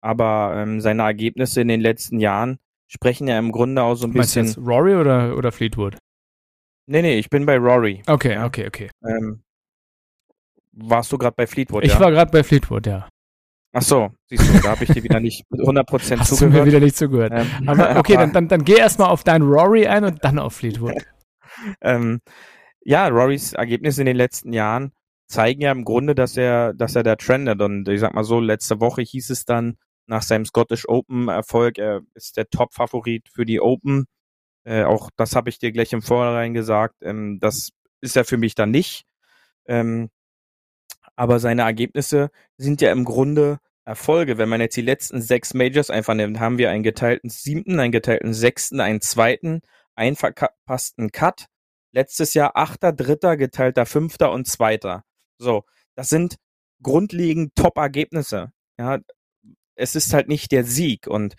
Aber 0.00 0.54
ähm, 0.56 0.80
seine 0.80 1.02
Ergebnisse 1.02 1.60
in 1.60 1.68
den 1.68 1.80
letzten 1.80 2.18
Jahren 2.18 2.58
sprechen 2.86 3.28
ja 3.28 3.38
im 3.38 3.52
Grunde 3.52 3.82
auch 3.82 3.94
so 3.94 4.06
ein 4.06 4.12
Meinst 4.12 4.36
du 4.36 4.40
bisschen. 4.40 4.62
jetzt 4.62 4.68
Rory 4.68 4.94
oder, 4.94 5.36
oder 5.36 5.52
Fleetwood? 5.52 5.96
Nee, 6.86 7.02
nee, 7.02 7.18
ich 7.18 7.30
bin 7.30 7.46
bei 7.46 7.56
Rory. 7.56 8.02
Okay, 8.06 8.38
okay, 8.38 8.66
okay. 8.66 8.90
Ähm, 9.06 9.42
warst 10.72 11.10
du 11.12 11.18
gerade 11.18 11.34
bei 11.36 11.46
Fleetwood? 11.46 11.84
Ich 11.84 11.92
ja? 11.92 12.00
war 12.00 12.10
gerade 12.10 12.30
bei 12.30 12.42
Fleetwood, 12.42 12.86
ja. 12.86 13.08
Ach 13.76 13.82
so, 13.82 14.10
siehst 14.28 14.48
du, 14.48 14.60
da 14.60 14.70
habe 14.70 14.84
ich 14.84 14.90
dir 14.90 15.02
wieder 15.02 15.18
nicht 15.18 15.44
mit 15.50 15.60
100 15.60 15.86
Prozent 15.86 16.20
Hast 16.20 16.30
du 16.30 16.34
mir 16.36 16.40
zugehört. 16.42 16.66
wieder 16.66 16.80
nicht 16.80 16.96
zugehört. 16.96 17.32
Ähm, 17.34 17.68
Aber 17.68 17.96
okay, 17.98 18.14
dann, 18.14 18.32
dann, 18.32 18.46
dann 18.46 18.64
geh 18.64 18.76
erstmal 18.76 19.08
auf 19.08 19.24
deinen 19.24 19.42
Rory 19.42 19.86
ein 19.86 20.04
und 20.04 20.24
dann 20.24 20.38
auf 20.38 20.54
Fleetwood. 20.54 20.94
ähm, 21.80 22.20
ja, 22.84 23.08
Rorys 23.08 23.54
Ergebnisse 23.54 24.02
in 24.02 24.06
den 24.06 24.16
letzten 24.16 24.52
Jahren 24.52 24.92
zeigen 25.26 25.62
ja 25.62 25.72
im 25.72 25.84
Grunde, 25.84 26.14
dass 26.14 26.36
er, 26.36 26.74
dass 26.74 26.94
er 26.94 27.02
da 27.02 27.16
trendet. 27.16 27.60
Und 27.62 27.88
ich 27.88 27.98
sag 27.98 28.14
mal 28.14 28.24
so, 28.24 28.38
letzte 28.38 28.80
Woche 28.80 29.02
hieß 29.02 29.30
es 29.30 29.44
dann 29.44 29.76
nach 30.06 30.22
seinem 30.22 30.44
Scottish 30.44 30.88
Open 30.88 31.28
Erfolg, 31.28 31.78
er 31.78 32.02
ist 32.14 32.36
der 32.36 32.48
Top-Favorit 32.50 33.28
für 33.32 33.44
die 33.44 33.60
Open. 33.60 34.06
Äh, 34.64 34.84
auch 34.84 35.10
das 35.16 35.36
habe 35.36 35.50
ich 35.50 35.58
dir 35.58 35.72
gleich 35.72 35.92
im 35.92 36.02
Vorhinein 36.02 36.54
gesagt. 36.54 36.96
Ähm, 37.02 37.38
das 37.40 37.70
ist 38.00 38.16
er 38.16 38.24
für 38.24 38.36
mich 38.36 38.54
dann 38.54 38.70
nicht. 38.70 39.04
Ähm, 39.66 40.10
aber 41.16 41.38
seine 41.40 41.62
Ergebnisse 41.62 42.30
sind 42.56 42.80
ja 42.80 42.92
im 42.92 43.04
Grunde 43.04 43.58
Erfolge. 43.84 44.38
Wenn 44.38 44.48
man 44.48 44.60
jetzt 44.60 44.76
die 44.76 44.82
letzten 44.82 45.20
sechs 45.20 45.54
Majors 45.54 45.90
einfach 45.90 46.14
nimmt, 46.14 46.40
haben 46.40 46.58
wir 46.58 46.70
einen 46.70 46.82
geteilten 46.82 47.30
siebten, 47.30 47.78
einen 47.80 47.92
geteilten 47.92 48.34
sechsten, 48.34 48.80
einen 48.80 49.00
zweiten, 49.00 49.60
einen 49.94 50.16
verpassten 50.16 51.12
Cut. 51.12 51.46
Letztes 51.92 52.34
Jahr 52.34 52.56
achter, 52.56 52.92
dritter, 52.92 53.36
geteilter 53.36 53.86
fünfter 53.86 54.32
und 54.32 54.48
zweiter. 54.48 55.04
So, 55.38 55.64
das 55.94 56.08
sind 56.08 56.36
grundlegend 56.82 57.54
Top-Ergebnisse. 57.54 58.52
Ja, 58.78 58.98
es 59.76 59.94
ist 59.94 60.12
halt 60.14 60.28
nicht 60.28 60.52
der 60.52 60.64
Sieg 60.64 61.06
und 61.06 61.34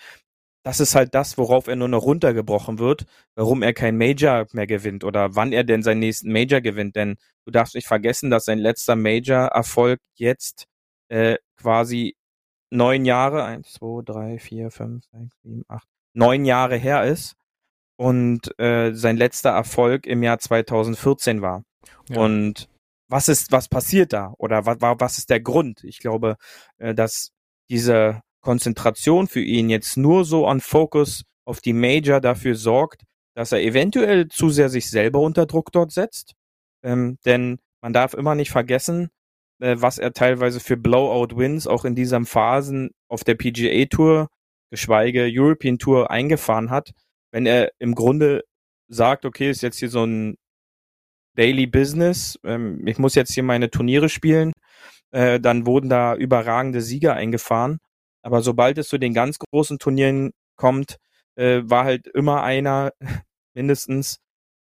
das 0.65 0.79
ist 0.79 0.95
halt 0.95 1.13
das, 1.13 1.37
worauf 1.37 1.67
er 1.67 1.75
nur 1.75 1.87
noch 1.87 2.03
runtergebrochen 2.03 2.79
wird, 2.79 3.05
warum 3.35 3.61
er 3.61 3.71
kein 3.73 3.97
Major 3.97 4.47
mehr 4.51 4.65
gewinnt 4.65 5.03
oder 5.03 5.35
wann 5.35 5.53
er 5.53 5.63
denn 5.63 5.83
seinen 5.83 5.99
nächsten 5.99 6.31
Major 6.31 6.59
gewinnt. 6.59 6.95
Denn 6.95 7.17
du 7.45 7.51
darfst 7.51 7.75
nicht 7.75 7.87
vergessen, 7.87 8.31
dass 8.31 8.45
sein 8.45 8.57
letzter 8.57 8.95
Major-Erfolg 8.95 9.99
jetzt 10.15 10.65
äh, 11.09 11.37
quasi 11.55 12.15
neun 12.71 13.05
Jahre, 13.05 13.43
eins, 13.43 13.73
zwei, 13.73 14.01
drei, 14.03 14.39
vier, 14.39 14.71
fünf, 14.71 15.05
sechs, 15.11 15.35
sieben, 15.43 15.63
acht, 15.67 15.87
neun 16.15 16.45
Jahre 16.45 16.77
her 16.77 17.03
ist 17.03 17.35
und 17.95 18.57
äh, 18.59 18.91
sein 18.93 19.17
letzter 19.17 19.51
Erfolg 19.51 20.07
im 20.07 20.23
Jahr 20.23 20.39
2014 20.39 21.43
war. 21.43 21.63
Ja. 22.09 22.21
Und 22.21 22.69
was 23.07 23.27
ist, 23.27 23.51
was 23.51 23.69
passiert 23.69 24.13
da? 24.13 24.33
Oder 24.39 24.65
was, 24.65 24.77
was 24.81 25.17
ist 25.19 25.29
der 25.29 25.41
Grund? 25.41 25.83
Ich 25.83 25.99
glaube, 25.99 26.37
äh, 26.79 26.95
dass 26.95 27.29
diese 27.69 28.21
Konzentration 28.45 29.27
für 29.27 29.41
ihn 29.41 29.71
jetzt 29.71 29.97
nur 29.97 30.23
so 30.23 30.45
an 30.45 30.61
Fokus 30.61 31.23
auf 31.45 31.61
die 31.61 31.73
Major 31.73 32.21
dafür 32.21 32.53
sorgt, 32.55 33.01
dass 33.33 33.51
er 33.51 33.63
eventuell 33.63 34.27
zu 34.27 34.51
sehr 34.51 34.69
sich 34.69 34.89
selber 34.89 35.19
unter 35.19 35.47
Druck 35.47 35.71
dort 35.71 35.91
setzt. 35.91 36.33
Ähm, 36.83 37.17
denn 37.25 37.57
man 37.81 37.91
darf 37.91 38.13
immer 38.13 38.35
nicht 38.35 38.51
vergessen, 38.51 39.09
äh, 39.59 39.77
was 39.79 39.97
er 39.97 40.13
teilweise 40.13 40.59
für 40.59 40.77
Blowout-Wins 40.77 41.65
auch 41.65 41.85
in 41.85 41.95
diesen 41.95 42.27
Phasen 42.27 42.91
auf 43.07 43.23
der 43.23 43.33
PGA 43.33 43.85
Tour, 43.85 44.27
geschweige 44.69 45.27
European 45.27 45.79
Tour 45.79 46.11
eingefahren 46.11 46.69
hat. 46.69 46.91
Wenn 47.31 47.47
er 47.47 47.71
im 47.79 47.95
Grunde 47.95 48.43
sagt, 48.87 49.25
okay, 49.25 49.49
ist 49.49 49.63
jetzt 49.63 49.79
hier 49.79 49.89
so 49.89 50.05
ein 50.05 50.35
Daily 51.35 51.65
Business, 51.65 52.39
ähm, 52.43 52.85
ich 52.85 52.99
muss 52.99 53.15
jetzt 53.15 53.33
hier 53.33 53.43
meine 53.43 53.71
Turniere 53.71 54.07
spielen, 54.07 54.53
äh, 55.11 55.39
dann 55.39 55.65
wurden 55.65 55.89
da 55.89 56.15
überragende 56.15 56.81
Sieger 56.81 57.15
eingefahren. 57.15 57.79
Aber 58.25 58.41
sobald 58.41 58.79
es 58.79 58.87
zu 58.87 58.97
den 58.97 59.13
ganz 59.13 59.37
großen 59.37 59.77
Turnieren 59.77 60.31
kommt, 60.55 60.97
äh, 61.35 61.61
war 61.63 61.85
halt 61.85 62.07
immer 62.07 62.41
einer 62.41 62.91
mindestens 63.53 64.17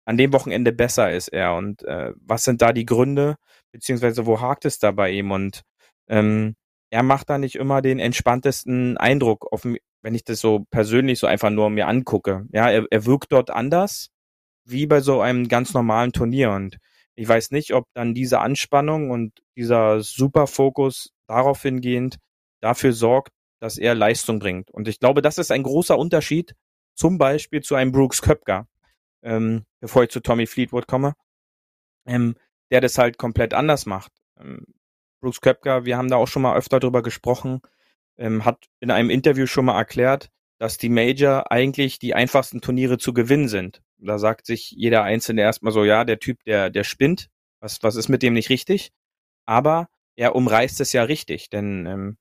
an 0.04 0.16
dem 0.16 0.32
Wochenende 0.32 0.72
besser 0.72 1.12
ist 1.12 1.28
er. 1.28 1.54
Und 1.54 1.84
äh, 1.84 2.12
was 2.16 2.42
sind 2.42 2.60
da 2.60 2.72
die 2.72 2.86
Gründe, 2.86 3.36
beziehungsweise 3.72 4.26
wo 4.26 4.40
hakt 4.40 4.64
es 4.64 4.80
da 4.80 4.90
bei 4.90 5.10
ihm? 5.10 5.30
Und 5.30 5.62
ähm, 6.08 6.56
er 6.90 7.04
macht 7.04 7.30
da 7.30 7.38
nicht 7.38 7.54
immer 7.54 7.82
den 7.82 8.00
entspanntesten 8.00 8.96
Eindruck, 8.96 9.46
auf, 9.52 9.64
wenn 9.64 10.14
ich 10.14 10.24
das 10.24 10.40
so 10.40 10.64
persönlich 10.70 11.20
so 11.20 11.28
einfach 11.28 11.50
nur 11.50 11.70
mir 11.70 11.86
angucke. 11.86 12.46
Ja, 12.52 12.68
er, 12.68 12.86
er 12.90 13.06
wirkt 13.06 13.30
dort 13.30 13.50
anders, 13.50 14.08
wie 14.64 14.86
bei 14.86 15.00
so 15.00 15.20
einem 15.20 15.46
ganz 15.46 15.72
normalen 15.72 16.12
Turnier. 16.12 16.50
Und 16.50 16.78
ich 17.14 17.28
weiß 17.28 17.52
nicht, 17.52 17.74
ob 17.74 17.84
dann 17.94 18.12
diese 18.12 18.40
Anspannung 18.40 19.10
und 19.10 19.40
dieser 19.56 20.00
Superfokus 20.00 21.12
darauf 21.28 21.62
hingehend 21.62 22.16
dafür 22.60 22.92
sorgt, 22.92 23.30
dass 23.60 23.78
er 23.78 23.94
Leistung 23.94 24.38
bringt. 24.38 24.70
Und 24.70 24.88
ich 24.88 25.00
glaube, 25.00 25.22
das 25.22 25.38
ist 25.38 25.50
ein 25.50 25.62
großer 25.62 25.98
Unterschied, 25.98 26.54
zum 26.94 27.18
Beispiel 27.18 27.62
zu 27.62 27.74
einem 27.74 27.92
Brooks 27.92 28.22
Köpker, 28.22 28.68
ähm, 29.22 29.64
bevor 29.80 30.04
ich 30.04 30.10
zu 30.10 30.20
Tommy 30.20 30.46
Fleetwood 30.46 30.86
komme, 30.86 31.14
ähm, 32.06 32.36
der 32.70 32.80
das 32.80 32.98
halt 32.98 33.18
komplett 33.18 33.54
anders 33.54 33.86
macht. 33.86 34.12
Ähm, 34.38 34.66
Brooks 35.20 35.40
Köpker, 35.40 35.84
wir 35.84 35.96
haben 35.96 36.08
da 36.08 36.16
auch 36.16 36.28
schon 36.28 36.42
mal 36.42 36.56
öfter 36.56 36.80
drüber 36.80 37.02
gesprochen, 37.02 37.60
ähm, 38.18 38.44
hat 38.44 38.66
in 38.80 38.90
einem 38.90 39.10
Interview 39.10 39.46
schon 39.46 39.66
mal 39.66 39.76
erklärt, 39.76 40.30
dass 40.58 40.78
die 40.78 40.88
Major 40.88 41.50
eigentlich 41.50 41.98
die 41.98 42.14
einfachsten 42.14 42.60
Turniere 42.60 42.98
zu 42.98 43.12
gewinnen 43.12 43.48
sind. 43.48 43.82
Da 43.98 44.18
sagt 44.18 44.46
sich 44.46 44.70
jeder 44.70 45.02
Einzelne 45.02 45.42
erstmal 45.42 45.72
so, 45.72 45.84
ja, 45.84 46.04
der 46.04 46.18
Typ, 46.18 46.42
der, 46.44 46.70
der 46.70 46.84
spinnt, 46.84 47.28
was, 47.60 47.82
was 47.82 47.96
ist 47.96 48.08
mit 48.08 48.22
dem 48.22 48.34
nicht 48.34 48.50
richtig? 48.50 48.92
Aber 49.44 49.88
er 50.16 50.34
umreißt 50.34 50.80
es 50.80 50.92
ja 50.92 51.02
richtig, 51.02 51.50
denn 51.50 51.86
ähm, 51.86 52.18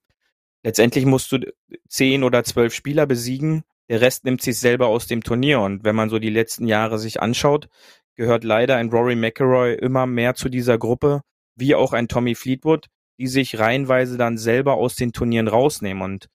letztendlich 0.66 1.06
musst 1.06 1.32
du 1.32 1.40
zehn 1.88 2.24
oder 2.24 2.44
zwölf 2.44 2.74
Spieler 2.74 3.06
besiegen, 3.06 3.64
der 3.88 4.02
Rest 4.02 4.26
nimmt 4.26 4.42
sich 4.42 4.60
selber 4.60 4.88
aus 4.88 5.06
dem 5.06 5.24
Turnier. 5.24 5.60
Und 5.62 5.84
wenn 5.84 5.96
man 5.96 6.10
so 6.10 6.18
die 6.18 6.32
letzten 6.32 6.68
Jahre 6.68 6.98
sich 6.98 7.22
anschaut, 7.22 7.70
gehört 8.16 8.44
leider 8.44 8.76
ein 8.76 8.90
Rory 8.90 9.16
McIlroy 9.16 9.76
immer 9.76 10.08
mehr 10.08 10.34
zu 10.34 10.50
dieser 10.50 10.80
Gruppe, 10.80 11.22
wie 11.56 11.76
auch 11.76 11.94
ein 11.94 12.08
Tommy 12.08 12.34
Fleetwood, 12.34 12.88
die 13.20 13.28
sich 13.28 13.60
reihenweise 13.60 14.18
dann 14.18 14.40
selber 14.40 14.74
aus 14.74 14.96
den 14.96 15.14
Turnieren 15.14 15.48
rausnehmen. 15.48 16.02
Und 16.02 16.28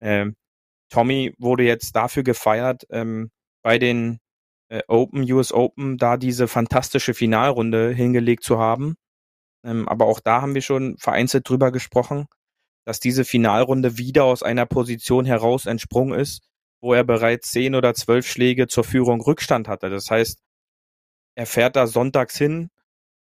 ähm, 0.00 0.34
Tommy 0.90 1.34
wurde 1.38 1.62
jetzt 1.62 1.94
dafür 1.94 2.24
gefeiert, 2.24 2.84
ähm, 2.90 3.30
bei 3.62 3.78
den 3.78 4.18
äh, 4.70 4.82
Open, 4.88 5.30
US 5.30 5.52
Open, 5.52 5.98
da 5.98 6.16
diese 6.16 6.48
fantastische 6.48 7.14
Finalrunde 7.14 7.92
hingelegt 7.92 8.42
zu 8.42 8.58
haben. 8.58 8.96
Ähm, 9.64 9.88
aber 9.88 10.06
auch 10.06 10.18
da 10.18 10.42
haben 10.42 10.54
wir 10.54 10.62
schon 10.62 10.96
vereinzelt 10.98 11.48
drüber 11.48 11.70
gesprochen, 11.70 12.26
dass 12.88 13.00
diese 13.00 13.26
Finalrunde 13.26 13.98
wieder 13.98 14.24
aus 14.24 14.42
einer 14.42 14.64
Position 14.64 15.26
heraus 15.26 15.66
entsprungen 15.66 16.18
ist, 16.18 16.40
wo 16.80 16.94
er 16.94 17.04
bereits 17.04 17.50
zehn 17.50 17.74
oder 17.74 17.92
zwölf 17.92 18.26
Schläge 18.26 18.66
zur 18.66 18.82
Führung 18.82 19.20
Rückstand 19.20 19.68
hatte. 19.68 19.90
Das 19.90 20.10
heißt, 20.10 20.40
er 21.34 21.44
fährt 21.44 21.76
da 21.76 21.86
sonntags 21.86 22.38
hin, 22.38 22.70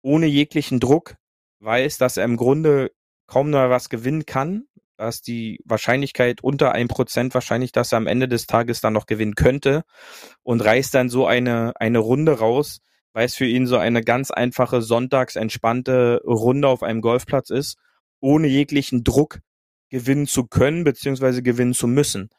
ohne 0.01 0.25
jeglichen 0.25 0.81
Druck, 0.81 1.15
weiß, 1.61 1.97
dass 1.97 2.17
er 2.17 2.25
im 2.25 2.35
Grunde 2.35 2.91
kaum 3.25 3.51
noch 3.51 3.69
was 3.69 3.87
gewinnen 3.87 4.25
kann, 4.25 4.65
dass 4.97 5.21
die 5.21 5.61
Wahrscheinlichkeit 5.63 6.43
unter 6.43 6.73
ein 6.73 6.89
Prozent 6.89 7.33
wahrscheinlich, 7.33 7.71
dass 7.71 7.93
er 7.93 7.99
am 7.99 8.07
Ende 8.07 8.27
des 8.27 8.47
Tages 8.47 8.81
dann 8.81 8.91
noch 8.91 9.05
gewinnen 9.05 9.35
könnte 9.35 9.83
und 10.41 10.59
reißt 10.59 10.93
dann 10.93 11.07
so 11.07 11.25
eine, 11.25 11.71
eine 11.79 11.99
Runde 11.99 12.37
raus, 12.37 12.81
weil 13.13 13.27
es 13.27 13.35
für 13.35 13.47
ihn 13.47 13.65
so 13.65 13.77
eine 13.77 14.03
ganz 14.03 14.29
einfache 14.29 14.81
sonntags 14.81 15.37
entspannte 15.37 16.21
Runde 16.25 16.67
auf 16.67 16.83
einem 16.83 16.99
Golfplatz 16.99 17.49
ist, 17.49 17.77
ohne 18.19 18.47
jeglichen 18.47 19.05
Druck 19.05 19.39
gewinnen 19.93 20.25
zu 20.25 20.47
können, 20.47 20.83
beziehungsweise 20.83 21.43
gewinnen 21.43 21.75
zu 21.75 21.85
müssen. 21.85 22.29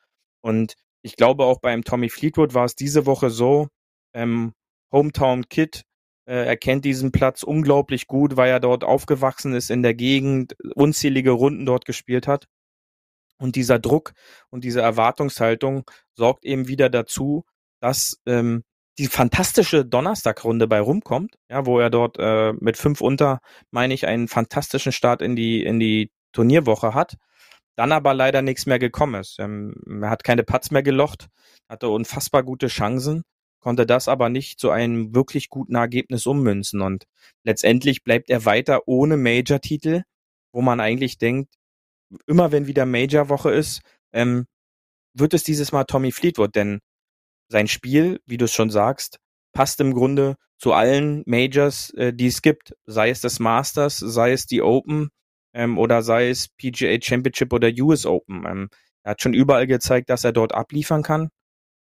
Und 0.41 0.75
ich 1.03 1.15
glaube 1.15 1.45
auch 1.45 1.61
beim 1.61 1.85
Tommy 1.85 2.09
Fleetwood 2.09 2.53
war 2.53 2.65
es 2.65 2.75
diese 2.75 3.07
Woche 3.07 3.31
so, 3.31 3.69
ähm, 4.13 4.55
Hometown 4.91 5.49
Kid, 5.49 5.85
äh, 6.27 6.47
er 6.47 6.57
kennt 6.57 6.85
diesen 6.85 7.13
Platz 7.13 7.45
unglaublich 7.45 8.09
gut, 8.09 8.37
weil 8.37 8.51
er 8.51 8.59
dort 8.59 8.83
aufgewachsen 8.83 9.55
ist 9.55 9.71
in 9.71 9.85
der 9.85 9.95
Gegend, 9.95 10.57
unzählige 10.75 11.31
Runden 11.31 11.65
dort 11.65 11.85
gespielt 11.85 12.27
hat. 12.27 12.47
Und 13.39 13.55
dieser 13.55 13.79
Druck 13.79 14.15
und 14.51 14.65
diese 14.65 14.81
Erwartungshaltung 14.81 15.89
sorgt 16.17 16.45
eben 16.45 16.67
wieder 16.67 16.91
dazu, 16.91 17.45
dass 17.81 18.21
ähm, 18.27 18.65
die 18.99 19.07
fantastische 19.07 19.85
Donnerstagrunde 19.85 20.67
bei 20.67 20.81
rumkommt, 20.81 21.37
ja, 21.49 21.67
wo 21.67 21.79
er 21.79 21.91
dort 21.91 22.17
äh, 22.19 22.53
mit 22.55 22.77
fünf 22.79 23.01
unter, 23.01 23.41
meine 23.71 23.95
ich, 23.95 24.09
einen 24.09 24.27
fantastischen 24.27 24.91
Start 24.91 25.23
in 25.23 25.37
die 25.37 25.63
in 25.63 25.79
die 25.79 26.11
Turnierwoche 26.33 26.95
hat. 26.95 27.17
Dann 27.77 27.93
aber 27.93 28.15
leider 28.15 28.43
nichts 28.43 28.67
mehr 28.67 28.79
gekommen 28.79 29.21
ist. 29.21 29.39
Ähm, 29.39 29.75
er 30.03 30.11
hat 30.11 30.25
keine 30.25 30.45
Putts 30.45 30.71
mehr 30.71 30.83
gelocht, 30.83 31.29
hatte 31.69 31.89
unfassbar 31.89 32.43
gute 32.43 32.69
Chancen, 32.69 33.23
konnte 33.61 33.87
das 33.87 34.09
aber 34.09 34.29
nicht 34.29 34.61
zu 34.61 34.71
einem 34.71 35.15
wirklich 35.15 35.49
guten 35.49 35.75
Ergebnis 35.75 36.27
ummünzen. 36.27 36.81
Und 36.83 37.05
letztendlich 37.45 38.05
bleibt 38.05 38.31
er 38.31 38.45
weiter 38.45 38.87
ohne 38.87 39.17
Major-Titel, 39.17 40.03
wo 40.53 40.63
man 40.63 40.81
eigentlich 40.81 41.19
denkt, 41.19 41.55
immer 42.27 42.53
wenn 42.53 42.67
wieder 42.67 42.87
Major-Woche 42.87 43.51
ist, 43.51 43.83
ähm, 44.13 44.47
wird 45.15 45.35
es 45.35 45.43
dieses 45.43 45.73
Mal 45.73 45.85
Tommy 45.85 46.13
Fleetwood, 46.13 46.55
denn 46.55 46.81
sein 47.49 47.69
Spiel, 47.69 48.21
wie 48.27 48.37
du 48.37 48.47
es 48.47 48.53
schon 48.53 48.71
sagst, 48.71 49.19
passt 49.53 49.81
im 49.81 49.95
Grunde 49.95 50.37
zu 50.59 50.73
allen 50.73 51.23
Majors, 51.27 51.91
äh, 51.95 52.13
die 52.13 52.27
es 52.27 52.43
gibt, 52.43 52.75
sei 52.87 53.11
es 53.11 53.21
das 53.21 53.39
Masters, 53.39 53.99
sei 53.99 54.33
es 54.33 54.47
die 54.47 54.63
Open 54.63 55.11
ähm, 55.55 55.79
oder 55.79 56.03
sei 56.03 56.29
es 56.29 56.49
PGA 56.49 56.99
Championship 57.01 57.53
oder 57.53 57.71
US 57.81 58.05
Open. 58.07 58.45
Ähm, 58.47 58.69
er 59.03 59.13
hat 59.13 59.23
schon 59.23 59.35
überall 59.35 59.67
gezeigt, 59.67 60.11
dass 60.11 60.25
er 60.25 60.33
dort 60.33 60.55
abliefern 60.55 61.03
kann, 61.03 61.31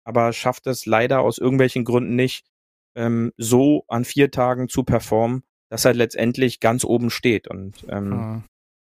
aber 0.04 0.32
schafft 0.32 0.66
es 0.66 0.86
leider 0.86 1.20
aus 1.20 1.38
irgendwelchen 1.38 1.84
Gründen 1.84 2.14
nicht, 2.14 2.46
ähm, 2.96 3.32
so 3.36 3.84
an 3.88 4.04
vier 4.04 4.30
Tagen 4.30 4.68
zu 4.68 4.84
performen, 4.84 5.42
dass 5.70 5.84
er 5.84 5.94
letztendlich 5.94 6.60
ganz 6.60 6.84
oben 6.84 7.10
steht. 7.10 7.48
Und 7.48 7.84
ähm, 7.88 8.12
Ah. 8.12 8.44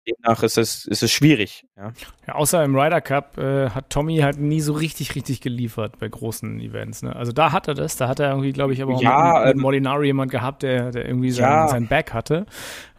Demnach 0.06 0.42
ist 0.42 0.58
es, 0.58 0.84
ist 0.86 1.02
es 1.02 1.10
schwierig. 1.12 1.66
Ja. 1.76 1.92
Ja, 2.26 2.34
außer 2.36 2.62
im 2.64 2.76
Ryder 2.76 3.00
Cup 3.00 3.38
äh, 3.38 3.70
hat 3.70 3.90
Tommy 3.90 4.18
halt 4.18 4.38
nie 4.38 4.60
so 4.60 4.72
richtig, 4.72 5.14
richtig 5.14 5.40
geliefert 5.40 5.98
bei 5.98 6.08
großen 6.08 6.60
Events. 6.60 7.02
Ne? 7.02 7.14
Also 7.14 7.32
da 7.32 7.52
hat 7.52 7.68
er 7.68 7.74
das, 7.74 7.96
da 7.96 8.08
hat 8.08 8.18
er 8.20 8.30
irgendwie, 8.30 8.52
glaube 8.52 8.72
ich, 8.72 8.82
aber 8.82 8.96
auch 8.96 9.02
Ja, 9.02 9.18
mit, 9.18 9.44
mit 9.44 9.56
ähm, 9.56 9.60
Molinari 9.60 10.06
jemand 10.06 10.30
gehabt, 10.30 10.62
der, 10.62 10.90
der 10.90 11.06
irgendwie 11.06 11.30
sein, 11.30 11.42
Ja. 11.42 11.68
sein 11.68 11.86
Back 11.88 12.12
hatte. 12.14 12.46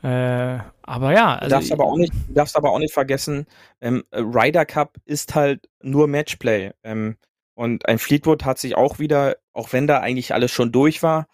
Äh, 0.04 0.60
aber 0.84 1.14
ja, 1.14 1.40
Du 1.42 1.42
also 1.44 1.56
darfst 1.56 1.72
aber 1.72 1.86
auch 1.86 1.98
nicht, 1.98 2.14
du 2.28 2.34
darfst 2.34 2.56
aber 2.56 2.72
auch 2.72 2.80
nicht 2.80 2.94
vergessen, 2.94 3.48
ähm, 3.82 4.04
äh, 4.12 4.20
Ryder 4.20 4.66
Cup 4.66 4.98
ist 5.06 5.36
halt 5.36 5.68
nur 5.82 6.08
Matchplay. 6.08 6.72
Ähm, 6.84 7.18
und 7.56 7.88
ein 7.88 8.00
Fleetwood 8.00 8.46
hat 8.46 8.60
sich 8.60 8.76
auch 8.76 9.00
wieder, 9.00 9.38
auch 9.54 9.74
wenn 9.74 9.88
da 9.88 10.00
eigentlich 10.02 10.34
alles 10.34 10.52
schon 10.52 10.72
durch 10.72 11.02
war, 11.04 11.28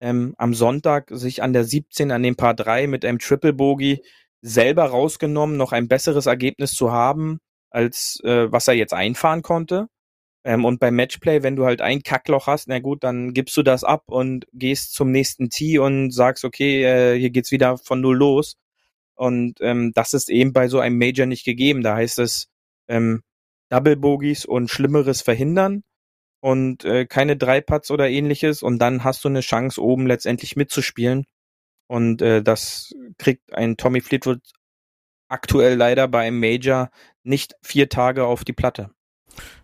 ähm, 0.00 0.34
am 0.38 0.54
Sonntag 0.54 1.08
sich 1.10 1.42
an 1.42 1.52
der 1.52 1.64
17 1.64 2.10
an 2.10 2.22
dem 2.22 2.36
Paar 2.36 2.54
3 2.54 2.86
mit 2.86 3.04
einem 3.04 3.18
Triple 3.18 3.52
Bogey 3.52 4.02
selber 4.42 4.84
rausgenommen, 4.84 5.56
noch 5.56 5.72
ein 5.72 5.88
besseres 5.88 6.26
Ergebnis 6.26 6.72
zu 6.72 6.92
haben, 6.92 7.38
als 7.70 8.20
äh, 8.24 8.50
was 8.50 8.68
er 8.68 8.74
jetzt 8.74 8.94
einfahren 8.94 9.42
konnte. 9.42 9.88
Ähm, 10.44 10.64
und 10.64 10.78
beim 10.78 10.94
Matchplay, 10.94 11.42
wenn 11.42 11.56
du 11.56 11.64
halt 11.64 11.80
ein 11.80 12.02
Kackloch 12.02 12.46
hast, 12.46 12.68
na 12.68 12.78
gut, 12.78 13.02
dann 13.02 13.34
gibst 13.34 13.56
du 13.56 13.62
das 13.64 13.82
ab 13.84 14.04
und 14.06 14.46
gehst 14.52 14.94
zum 14.94 15.10
nächsten 15.10 15.50
Tee 15.50 15.78
und 15.78 16.12
sagst, 16.12 16.44
okay, 16.44 16.84
äh, 16.84 17.18
hier 17.18 17.30
geht's 17.30 17.50
wieder 17.50 17.78
von 17.78 18.00
null 18.00 18.16
los. 18.16 18.56
Und 19.16 19.60
ähm, 19.60 19.92
das 19.94 20.12
ist 20.14 20.28
eben 20.30 20.52
bei 20.52 20.68
so 20.68 20.78
einem 20.78 20.98
Major 20.98 21.26
nicht 21.26 21.44
gegeben. 21.44 21.82
Da 21.82 21.96
heißt 21.96 22.20
es 22.20 22.48
ähm, 22.88 23.22
Double 23.70 23.96
Bogies 23.96 24.44
und 24.44 24.70
Schlimmeres 24.70 25.22
verhindern 25.22 25.82
und 26.40 26.84
äh, 26.84 27.06
keine 27.06 27.36
Dreiputts 27.36 27.90
oder 27.90 28.08
ähnliches. 28.08 28.62
Und 28.62 28.78
dann 28.78 29.02
hast 29.04 29.24
du 29.24 29.28
eine 29.28 29.40
Chance, 29.40 29.82
oben 29.82 30.06
letztendlich 30.06 30.54
mitzuspielen. 30.54 31.24
Und 31.86 32.22
äh, 32.22 32.42
das 32.42 32.92
kriegt 33.18 33.54
ein 33.54 33.76
Tommy 33.76 34.00
Fleetwood 34.00 34.40
aktuell 35.28 35.76
leider 35.76 36.08
bei 36.08 36.26
einem 36.26 36.40
Major 36.40 36.90
nicht 37.22 37.54
vier 37.62 37.88
Tage 37.88 38.24
auf 38.24 38.44
die 38.44 38.52
Platte. 38.52 38.90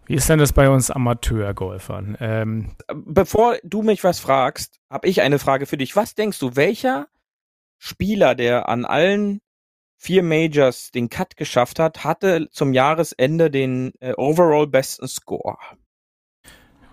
wie 0.06 0.14
ist 0.14 0.28
denn 0.28 0.38
das 0.38 0.52
bei 0.52 0.68
uns 0.68 0.90
Amateurgolfern? 0.90 2.16
Ähm, 2.20 2.76
Bevor 2.88 3.56
du 3.62 3.82
mich 3.82 4.02
was 4.04 4.20
fragst, 4.20 4.80
habe 4.90 5.08
ich 5.08 5.20
eine 5.22 5.38
Frage 5.38 5.66
für 5.66 5.76
dich. 5.76 5.94
Was 5.96 6.14
denkst 6.14 6.38
du, 6.38 6.56
welcher 6.56 7.08
Spieler, 7.78 8.34
der 8.34 8.68
an 8.68 8.84
allen 8.84 9.40
vier 9.96 10.24
Majors 10.24 10.90
den 10.90 11.08
Cut 11.08 11.36
geschafft 11.36 11.78
hat, 11.78 12.02
hatte 12.02 12.48
zum 12.50 12.72
Jahresende 12.72 13.50
den 13.50 13.92
äh, 14.00 14.14
overall 14.16 14.66
besten 14.66 15.06
Score 15.06 15.58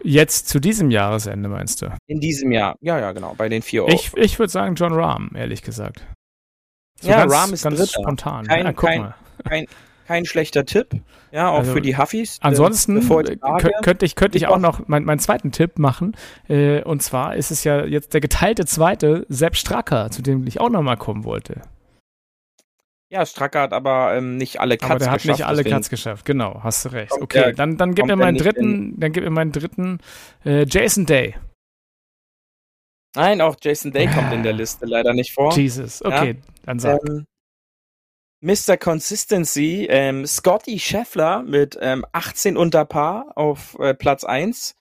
jetzt 0.03 0.47
zu 0.49 0.59
diesem 0.59 0.91
Jahresende 0.91 1.49
meinst 1.49 1.81
du? 1.81 1.87
in 2.07 2.19
diesem 2.19 2.51
Jahr? 2.51 2.75
Ja, 2.81 2.99
ja, 2.99 3.11
genau, 3.11 3.33
bei 3.37 3.49
den 3.49 3.61
vier. 3.61 3.87
Ich, 3.89 4.11
ich 4.15 4.39
würde 4.39 4.51
sagen 4.51 4.75
John 4.75 4.93
Rahm, 4.93 5.31
ehrlich 5.35 5.61
gesagt. 5.61 6.05
So 7.01 7.09
Ja, 7.09 7.17
ganz, 7.19 7.33
Rahm 7.33 7.53
ist 7.53 7.63
ganz 7.63 7.77
Dritter. 7.77 8.01
spontan. 8.01 8.45
Kein- 8.47 8.65
ja, 8.65 8.73
guck 8.73 8.89
kein- 8.89 9.01
mal. 9.01 9.15
kein, 9.47 9.65
kein 10.07 10.25
schlechter 10.25 10.65
Tipp, 10.65 10.87
ja, 11.31 11.49
auch 11.49 11.59
Also, 11.59 11.73
für 11.73 11.81
die 11.81 11.95
Huffis. 11.97 12.37
äh, 12.37 12.39
Ansonsten 12.41 13.07
könnte 13.83 14.05
ich, 14.05 14.15
könnte 14.15 14.37
ich 14.37 14.47
auch 14.47 14.57
noch 14.57 14.87
mein, 14.87 15.03
meinen 15.05 15.19
zweiten 15.19 15.51
Tipp 15.51 15.77
machen. 15.77 16.15
Äh, 16.47 16.81
und 16.83 17.03
zwar 17.03 17.35
ist 17.35 17.51
es 17.51 17.63
ja 17.63 17.85
jetzt 17.85 18.13
der 18.13 18.21
geteilte 18.21 18.65
zweite, 18.65 19.25
Sepp 19.29 19.55
Stracker, 19.55 20.09
zu 20.11 20.21
dem 20.23 20.47
ich 20.47 20.59
auch 20.59 20.69
noch 20.69 20.81
mal 20.81 20.95
kommen 20.97 21.23
wollte. 21.25 21.61
Ja, 23.09 23.25
Stracker 23.25 23.61
hat 23.61 23.73
aber 23.73 24.15
ähm, 24.15 24.37
nicht 24.37 24.59
alle 24.59 24.77
Cuts 24.77 24.89
Aber 24.91 24.99
der 24.99 25.11
hat 25.11 25.21
geschafft. 25.21 25.39
nicht 25.39 25.47
alle 25.47 25.57
deswegen- 25.57 25.75
Cuts 25.75 25.89
geschafft. 25.89 26.25
Genau, 26.25 26.61
hast 26.63 26.85
du 26.85 26.89
recht. 26.89 27.09
Kommt 27.11 27.23
Okay, 27.23 27.39
der- 27.41 27.53
dann, 27.53 27.77
dann 27.77 27.95
gib 27.95 28.05
mir 28.05 28.09
der 28.09 28.17
meinen 28.17 28.37
dritten, 28.37 28.99
dann 28.99 29.11
gib 29.11 29.23
mir 29.23 29.29
meinen 29.31 29.51
dritten 29.51 29.99
äh, 30.45 30.65
Jason 30.67 31.05
Day. 31.05 31.35
Nein, 33.15 33.41
auch 33.41 33.55
Jason 33.61 33.91
Day 33.91 34.07
kommt 34.07 34.31
in 34.33 34.43
der 34.43 34.53
Liste 34.61 34.85
leider 34.85 35.13
nicht 35.13 35.33
vor. 35.33 35.51
Jesus. 35.55 36.03
Okay, 36.03 36.37
dann 36.63 36.79
sag. 36.79 36.99
Ähm, 37.07 37.25
Mr. 38.41 38.77
Consistency, 38.77 39.87
ähm, 39.89 40.25
Scotty 40.25 40.79
Scheffler 40.79 41.43
mit 41.43 41.77
ähm, 41.81 42.05
18 42.13 42.55
unter 42.55 42.85
Paar 42.85 43.33
auf 43.35 43.77
äh, 43.79 43.93
Platz 43.93 44.23
1. 44.23 44.75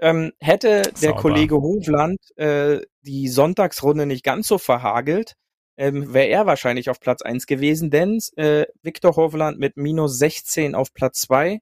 Ähm, 0.00 0.32
hätte 0.40 0.82
der 0.82 0.94
Sauber. 1.10 1.20
Kollege 1.22 1.56
Hovland 1.56 2.18
äh, 2.36 2.80
die 3.02 3.28
Sonntagsrunde 3.28 4.04
nicht 4.06 4.24
ganz 4.24 4.48
so 4.48 4.58
verhagelt, 4.58 5.34
ähm, 5.78 6.12
wäre 6.12 6.26
er 6.26 6.46
wahrscheinlich 6.46 6.90
auf 6.90 7.00
Platz 7.00 7.22
1 7.22 7.46
gewesen, 7.46 7.90
denn 7.90 8.18
äh, 8.36 8.66
Victor 8.82 9.16
Hovland 9.16 9.58
mit 9.58 9.76
minus 9.76 10.18
16 10.18 10.74
auf 10.74 10.92
Platz 10.92 11.20
2, 11.22 11.60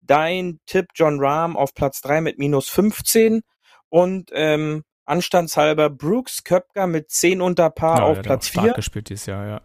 dein 0.00 0.60
Tipp 0.64 0.86
John 0.94 1.18
Rahm 1.20 1.56
auf 1.56 1.74
Platz 1.74 2.00
3 2.00 2.20
mit 2.20 2.38
minus 2.38 2.68
15 2.68 3.42
und 3.88 4.30
ähm, 4.32 4.84
anstandshalber 5.04 5.90
Brooks 5.90 6.44
Köpker 6.44 6.86
mit 6.86 7.10
10 7.10 7.40
unter 7.40 7.70
Paar 7.70 7.98
Ja, 7.98 8.04
auf 8.04 8.22
Platz 8.22 8.46
auch 8.46 8.50
stark 8.52 8.66
4 8.66 8.74
gespielt 8.74 9.08
dieses 9.10 9.26
Jahr, 9.26 9.46
ja. 9.46 9.60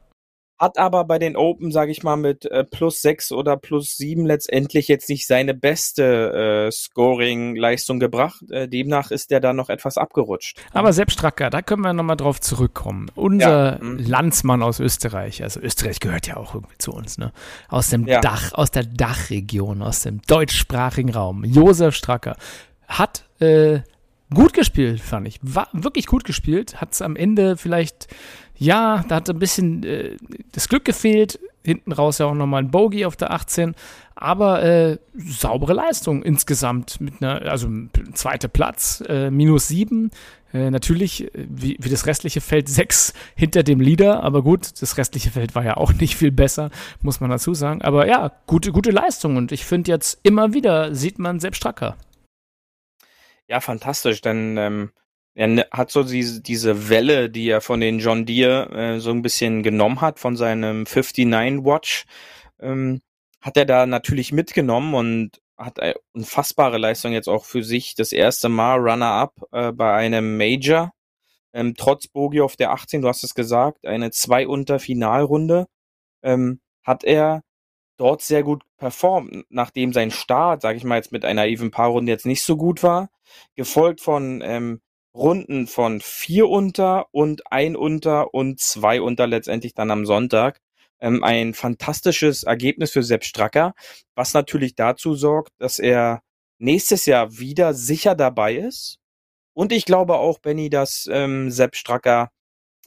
Hat 0.64 0.78
aber 0.78 1.04
bei 1.04 1.20
den 1.20 1.36
Open, 1.36 1.72
sage 1.72 1.92
ich 1.92 2.04
mal, 2.04 2.16
mit 2.16 2.46
äh, 2.46 2.64
plus 2.64 3.02
sechs 3.02 3.32
oder 3.32 3.58
plus 3.58 3.98
sieben 3.98 4.26
letztendlich 4.26 4.88
jetzt 4.88 5.10
nicht 5.10 5.28
seine 5.28 5.54
beste 5.54 6.68
äh, 6.68 6.72
Scoring-Leistung 6.72 8.00
gebracht. 8.00 8.42
Äh, 8.50 8.68
demnach 8.68 9.12
ist 9.12 9.30
der 9.32 9.42
da 9.42 9.54
noch 9.54 9.70
etwas 9.70 9.98
abgerutscht. 9.98 10.58
Aber 10.72 10.94
Sepp 10.94 11.12
Stracker, 11.12 11.50
da 11.50 11.62
können 11.62 11.82
wir 11.82 11.94
nochmal 11.94 12.18
drauf 12.18 12.40
zurückkommen. 12.40 13.12
Unser 13.16 13.80
Ja, 13.80 13.84
mhm. 13.84 13.98
Landsmann 13.98 14.64
aus 14.64 14.80
Österreich, 14.80 15.44
also 15.44 15.60
Österreich 15.60 16.00
gehört 16.00 16.28
ja 16.28 16.38
auch 16.38 16.56
irgendwie 16.56 16.78
zu 16.78 16.94
uns, 16.94 17.18
ne? 17.18 17.34
Aus 17.68 17.90
dem 17.90 18.08
Ja. 18.08 18.22
Dach, 18.22 18.54
aus 18.54 18.72
der 18.72 18.86
Dachregion, 18.86 19.82
aus 19.82 20.04
dem 20.04 20.22
deutschsprachigen 20.22 21.12
Raum. 21.12 21.44
Josef 21.44 21.96
Stracker 21.96 22.38
hat 22.88 23.26
äh, 23.40 23.82
gut 24.34 24.54
gespielt, 24.54 25.02
fand 25.02 25.28
ich. 25.28 25.40
War 25.42 25.68
wirklich 25.74 26.06
gut 26.06 26.24
gespielt. 26.24 26.80
Hat 26.80 26.94
es 26.94 27.02
am 27.02 27.16
Ende 27.16 27.58
vielleicht, 27.58 28.08
ja, 28.64 29.04
da 29.08 29.16
hat 29.16 29.30
ein 29.30 29.40
bisschen 29.40 29.84
äh, 29.84 30.16
das 30.54 30.70
Glück 30.70 30.86
gefehlt. 30.86 31.40
Hinten 31.66 31.92
raus 31.92 32.18
ja 32.18 32.28
auch 32.28 32.34
nochmal 32.34 32.64
ein 32.64 32.72
Bogey 32.72 33.06
auf 33.06 33.16
der 33.16 33.32
18. 33.32 33.76
Aber 34.16 34.64
äh, 34.64 34.98
saubere 35.16 35.74
Leistung 35.74 36.24
insgesamt 36.24 37.02
mit 37.02 37.22
einer, 37.22 37.42
also 37.42 37.68
zweiter 38.14 38.48
Platz, 38.48 39.04
äh, 39.08 39.30
minus 39.30 39.68
sieben. 39.68 40.12
Äh, 40.54 40.72
natürlich, 40.72 41.26
äh, 41.36 41.46
wie, 41.50 41.78
wie 41.80 41.90
das 41.90 42.06
restliche 42.06 42.40
Feld 42.40 42.70
sechs 42.80 43.14
hinter 43.36 43.64
dem 43.64 43.82
Leader, 43.82 44.24
aber 44.24 44.44
gut, 44.44 44.82
das 44.82 44.98
restliche 44.98 45.32
Feld 45.32 45.56
war 45.56 45.66
ja 45.66 45.76
auch 45.76 45.92
nicht 46.00 46.16
viel 46.16 46.32
besser, 46.32 46.70
muss 47.02 47.20
man 47.20 47.30
dazu 47.30 47.54
sagen. 47.54 47.82
Aber 47.82 48.08
ja, 48.08 48.32
gute, 48.46 48.72
gute 48.72 48.92
Leistung 48.92 49.36
und 49.36 49.52
ich 49.52 49.66
finde 49.66 49.92
jetzt 49.92 50.20
immer 50.24 50.54
wieder 50.54 50.96
sieht 50.96 51.20
man 51.20 51.42
selbst 51.42 51.58
Stracker. 51.58 51.98
Ja, 53.50 53.60
fantastisch, 53.60 54.22
denn 54.22 54.56
ähm, 54.58 54.92
er 55.36 55.48
ne- 55.48 55.68
hat 55.72 55.92
so 55.92 56.04
diese, 56.04 56.42
diese 56.42 56.90
Welle, 56.90 57.30
die 57.30 57.50
er 57.50 57.62
von 57.62 57.80
den 57.80 58.00
John 58.00 58.26
Deere 58.26 58.70
äh, 58.72 59.00
so 59.00 59.12
ein 59.12 59.22
bisschen 59.22 59.64
genommen 59.64 60.02
hat, 60.02 60.20
von 60.20 60.36
seinem 60.36 60.84
59 60.86 61.66
Watch, 61.66 62.06
ähm, 62.60 63.02
hat 63.42 63.58
er 63.58 63.66
da 63.66 63.86
natürlich 63.86 64.32
mitgenommen 64.32 64.94
und 64.94 65.42
hat 65.58 65.80
eine 65.80 65.96
unfassbare 66.14 66.78
Leistung 66.78 67.14
jetzt 67.14 67.30
auch 67.30 67.46
für 67.46 67.64
sich. 67.64 67.96
Das 67.96 68.12
erste 68.12 68.50
Mal 68.50 68.80
Runner-up 68.80 69.34
äh, 69.52 69.72
bei 69.72 69.94
einem 69.94 70.38
Major. 70.38 70.92
Ähm, 71.54 71.76
trotz 71.78 72.08
Bogie 72.08 72.42
auf 72.42 72.56
der 72.56 72.72
18, 72.72 73.02
du 73.02 73.08
hast 73.08 73.24
es 73.24 73.36
gesagt, 73.36 73.86
eine 73.86 74.12
zwei 74.12 74.48
unter 74.48 74.80
Finalrunde, 74.80 75.68
ähm, 76.24 76.62
hat 76.84 77.04
er 77.04 77.44
dort 77.98 78.22
sehr 78.22 78.44
gut 78.44 78.64
performt, 78.78 79.46
nachdem 79.50 79.94
sein 79.94 80.12
Start, 80.12 80.62
sage 80.62 80.78
ich 80.78 80.84
mal 80.84 80.96
jetzt 80.96 81.12
mit 81.12 81.26
einer 81.26 81.46
even 81.48 81.72
paar 81.72 81.90
Runde 81.90 82.12
jetzt 82.12 82.26
nicht 82.26 82.44
so 82.44 82.58
gut 82.58 82.82
war, 82.84 83.10
gefolgt 83.56 84.02
von 84.02 84.42
ähm, 84.44 84.82
Runden 85.16 85.68
von 85.68 86.02
vier 86.02 86.50
unter 86.50 87.08
und 87.12 87.52
ein 87.52 87.76
unter 87.76 88.34
und 88.34 88.60
zwei 88.60 89.02
unter 89.02 89.28
letztendlich 89.28 89.74
dann 89.74 89.92
am 89.92 90.06
Sonntag. 90.06 90.60
Ähm, 91.00 91.24
ein 91.24 91.54
fantastisches 91.54 92.44
Ergebnis 92.44 92.92
für 92.92 93.04
Sepp 93.04 93.24
Stracker, 93.24 93.74
was 94.16 94.34
natürlich 94.34 94.76
dazu 94.76 95.16
sorgt, 95.16 95.52
dass 95.60 95.80
er 95.80 96.24
nächstes 96.60 97.06
Jahr 97.06 97.38
wieder 97.38 97.74
sicher 97.74 98.16
dabei 98.16 98.56
ist. 98.56 99.00
Und 99.54 99.72
ich 99.72 99.86
glaube 99.86 100.16
auch, 100.16 100.40
Benny, 100.40 100.70
dass 100.70 101.08
ähm, 101.12 101.52
Sepp 101.52 101.76
Stracker 101.76 102.32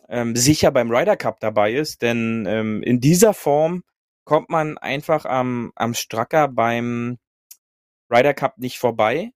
ähm, 0.09 0.35
sicher 0.37 0.71
beim 0.73 0.91
Ryder 0.91 1.17
Cup 1.17 1.41
dabei 1.41 1.75
ist, 1.75 2.03
denn 2.03 2.47
ähm, 2.49 2.83
in 2.83 3.01
dieser 3.01 3.35
Form 3.35 3.83
kommt 4.25 4.51
man 4.51 4.79
einfach 4.79 5.25
am, 5.25 5.73
am 5.77 5.95
Stracker 5.95 6.49
beim 6.49 7.19
Ryder 8.11 8.35
Cup 8.35 8.59
nicht 8.59 8.79
vorbei. 8.79 9.33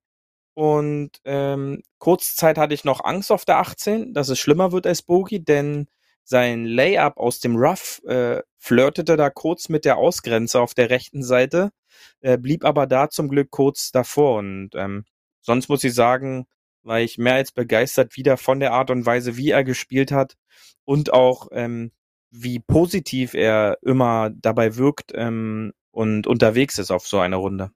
Und 0.55 1.13
ähm, 1.25 1.83
kurzzeit 1.99 2.59
hatte 2.59 2.75
ich 2.75 2.85
noch 2.85 3.05
Angst 3.05 3.33
auf 3.33 3.45
der 3.45 3.59
18, 3.59 4.13
dass 4.15 4.29
es 4.29 4.39
schlimmer 4.39 4.73
wird 4.73 4.87
als 4.87 5.03
Bogey, 5.03 5.45
denn 5.45 5.87
sein 6.25 6.65
Layup 6.65 7.17
aus 7.17 7.41
dem 7.41 7.57
Rough 7.57 8.03
äh, 8.05 8.43
flirtete 8.59 9.17
da 9.17 9.31
kurz 9.31 9.69
mit 9.69 9.85
der 9.85 9.97
Ausgrenze 9.97 10.61
auf 10.61 10.75
der 10.75 10.91
rechten 10.91 11.23
Seite, 11.23 11.71
äh, 12.21 12.39
blieb 12.39 12.65
aber 12.65 12.87
da 12.87 13.11
zum 13.11 13.29
Glück 13.29 13.51
kurz 13.51 13.91
davor. 13.91 14.39
Und 14.39 14.71
ähm, 14.75 15.05
sonst 15.41 15.69
muss 15.69 15.85
ich 15.85 15.95
sagen, 15.95 16.47
war 16.83 17.01
ich 17.01 17.19
mehr 17.19 17.35
als 17.35 17.53
begeistert 17.53 18.17
wieder 18.17 18.37
von 18.37 18.61
der 18.61 18.73
Art 18.73 18.91
und 18.91 19.07
Weise, 19.07 19.37
wie 19.37 19.51
er 19.51 19.65
gespielt 19.65 20.13
hat 20.13 20.37
und 20.85 21.13
auch 21.13 21.49
ähm, 21.53 21.93
wie 22.31 22.61
positiv 22.61 23.35
er 23.35 23.79
immer 23.83 24.31
dabei 24.31 24.77
wirkt 24.77 25.13
ähm, 25.15 25.73
und 25.91 26.27
unterwegs 26.27 26.79
ist 26.79 26.91
auf 26.91 27.07
so 27.07 27.19
einer 27.19 27.37
Runde. 27.37 27.73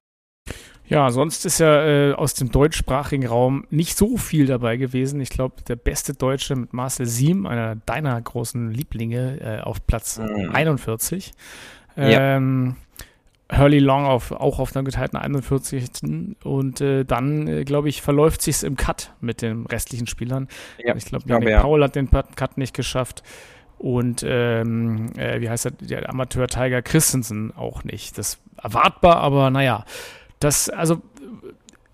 Ja, 0.87 1.11
sonst 1.11 1.47
ist 1.47 1.61
ja 1.61 2.11
äh, 2.11 2.13
aus 2.13 2.35
dem 2.35 2.51
deutschsprachigen 2.51 3.27
Raum 3.27 3.65
nicht 3.71 3.97
so 3.97 4.17
viel 4.19 4.47
dabei 4.47 4.77
gewesen. 4.77 5.21
Ich 5.21 5.31
glaube, 5.31 5.57
der 5.67 5.77
beste 5.77 6.13
Deutsche 6.15 6.57
mit 6.57 6.73
Marcel 6.75 7.07
Siem, 7.07 7.47
einer 7.47 7.77
deiner 7.87 8.21
großen 8.21 8.71
Lieblinge, 8.71 9.41
äh, 9.41 9.61
auf 9.63 9.87
Platz 9.87 10.19
Mhm. 10.19 10.51
41. 10.53 11.33
Ja. 11.97 12.37
Ähm, 12.37 12.77
Hurley 13.53 13.79
Long 13.79 14.05
auf, 14.07 14.33
auch 14.33 14.59
auf 14.59 14.75
einer 14.75 14.85
geteilten 14.85 15.19
41. 15.19 16.37
Und 16.43 16.81
äh, 16.81 17.05
dann, 17.05 17.47
äh, 17.47 17.65
glaube 17.65 17.89
ich, 17.89 18.03
verläuft 18.03 18.43
sich's 18.43 18.63
im 18.63 18.77
Cut 18.77 19.13
mit 19.21 19.43
den 19.43 19.67
restlichen 19.67 20.07
Spielern. 20.07 20.49
Ja, 20.85 20.95
ich 20.97 21.05
glaube, 21.05 21.29
Yannick 21.29 21.51
ja. 21.51 21.61
Paul 21.61 21.83
hat 21.83 21.95
den 21.95 22.11
Cut 22.11 22.59
nicht 22.59 22.75
geschafft. 22.75 23.23
Und 23.79 24.25
ähm, 24.27 25.11
äh, 25.17 25.41
wie 25.41 25.49
heißt 25.51 25.67
er, 25.67 25.71
der 25.73 26.09
Amateur 26.09 26.47
Tiger 26.47 26.81
Christensen 26.83 27.55
auch 27.55 27.85
nicht. 27.85 28.19
Das 28.19 28.39
erwartbar, 28.63 29.17
aber 29.17 29.51
naja. 29.51 29.85
Das, 30.41 30.69
also, 30.69 31.01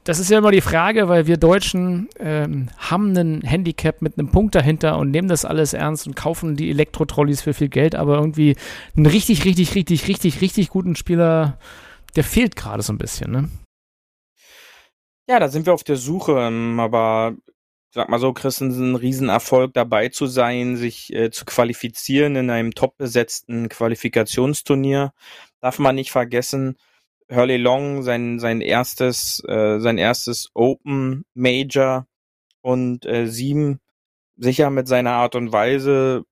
das 0.04 0.18
ist 0.18 0.30
ja 0.30 0.38
immer 0.38 0.50
die 0.50 0.60
Frage, 0.60 1.08
weil 1.08 1.26
wir 1.26 1.36
Deutschen 1.36 2.08
ähm, 2.18 2.68
haben 2.78 3.10
einen 3.10 3.42
Handicap 3.42 4.02
mit 4.02 4.18
einem 4.18 4.30
Punkt 4.30 4.54
dahinter 4.54 4.98
und 4.98 5.10
nehmen 5.10 5.28
das 5.28 5.44
alles 5.44 5.72
ernst 5.72 6.06
und 6.06 6.16
kaufen 6.16 6.56
die 6.56 6.70
Elektrotrolleys 6.70 7.42
für 7.42 7.54
viel 7.54 7.68
Geld, 7.68 7.94
aber 7.94 8.16
irgendwie 8.16 8.56
einen 8.96 9.06
richtig, 9.06 9.44
richtig, 9.44 9.74
richtig, 9.74 10.08
richtig, 10.08 10.40
richtig 10.40 10.68
guten 10.70 10.96
Spieler, 10.96 11.58
der 12.16 12.24
fehlt 12.24 12.56
gerade 12.56 12.82
so 12.82 12.92
ein 12.92 12.98
bisschen, 12.98 13.30
ne? 13.30 13.50
Ja, 15.28 15.38
da 15.38 15.48
sind 15.48 15.66
wir 15.66 15.74
auf 15.74 15.84
der 15.84 15.96
Suche, 15.96 16.32
ähm, 16.40 16.80
aber 16.80 17.36
sag 17.92 18.08
mal 18.08 18.18
so, 18.18 18.32
Christensen, 18.32 18.92
ein 18.92 18.96
Riesenerfolg 18.96 19.74
dabei 19.74 20.08
zu 20.08 20.26
sein, 20.26 20.76
sich 20.76 21.12
äh, 21.12 21.30
zu 21.30 21.44
qualifizieren 21.44 22.36
in 22.36 22.50
einem 22.50 22.72
top 22.72 22.96
besetzten 22.96 23.68
Qualifikationsturnier. 23.68 25.12
Darf 25.60 25.78
man 25.78 25.96
nicht 25.96 26.12
vergessen, 26.12 26.76
Hurley 27.30 27.56
Long, 27.56 28.02
sein, 28.02 28.38
sein 28.38 28.60
erstes, 28.60 29.42
äh, 29.46 29.78
sein 29.80 29.98
erstes 29.98 30.50
Open 30.54 31.24
Major 31.34 32.06
und 32.62 33.06
äh, 33.06 33.26
sieben 33.26 33.80
sicher 34.36 34.70
mit 34.70 34.88
seiner 34.88 35.12
Art 35.12 35.34
und 35.34 35.52
Weise 35.52 36.24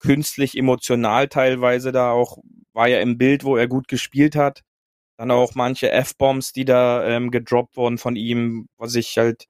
künstlich 0.00 0.56
emotional 0.56 1.28
teilweise 1.28 1.92
da 1.92 2.10
auch, 2.12 2.38
war 2.74 2.88
ja 2.88 3.00
im 3.00 3.16
Bild, 3.18 3.44
wo 3.44 3.56
er 3.56 3.68
gut 3.68 3.88
gespielt 3.88 4.36
hat. 4.36 4.62
Dann 5.16 5.30
auch 5.30 5.54
manche 5.54 5.90
F-Bombs, 5.92 6.52
die 6.52 6.64
da 6.64 7.06
ähm, 7.06 7.30
gedroppt 7.30 7.76
wurden 7.76 7.98
von 7.98 8.16
ihm, 8.16 8.68
was 8.76 8.94
ich 8.96 9.16
halt 9.16 9.46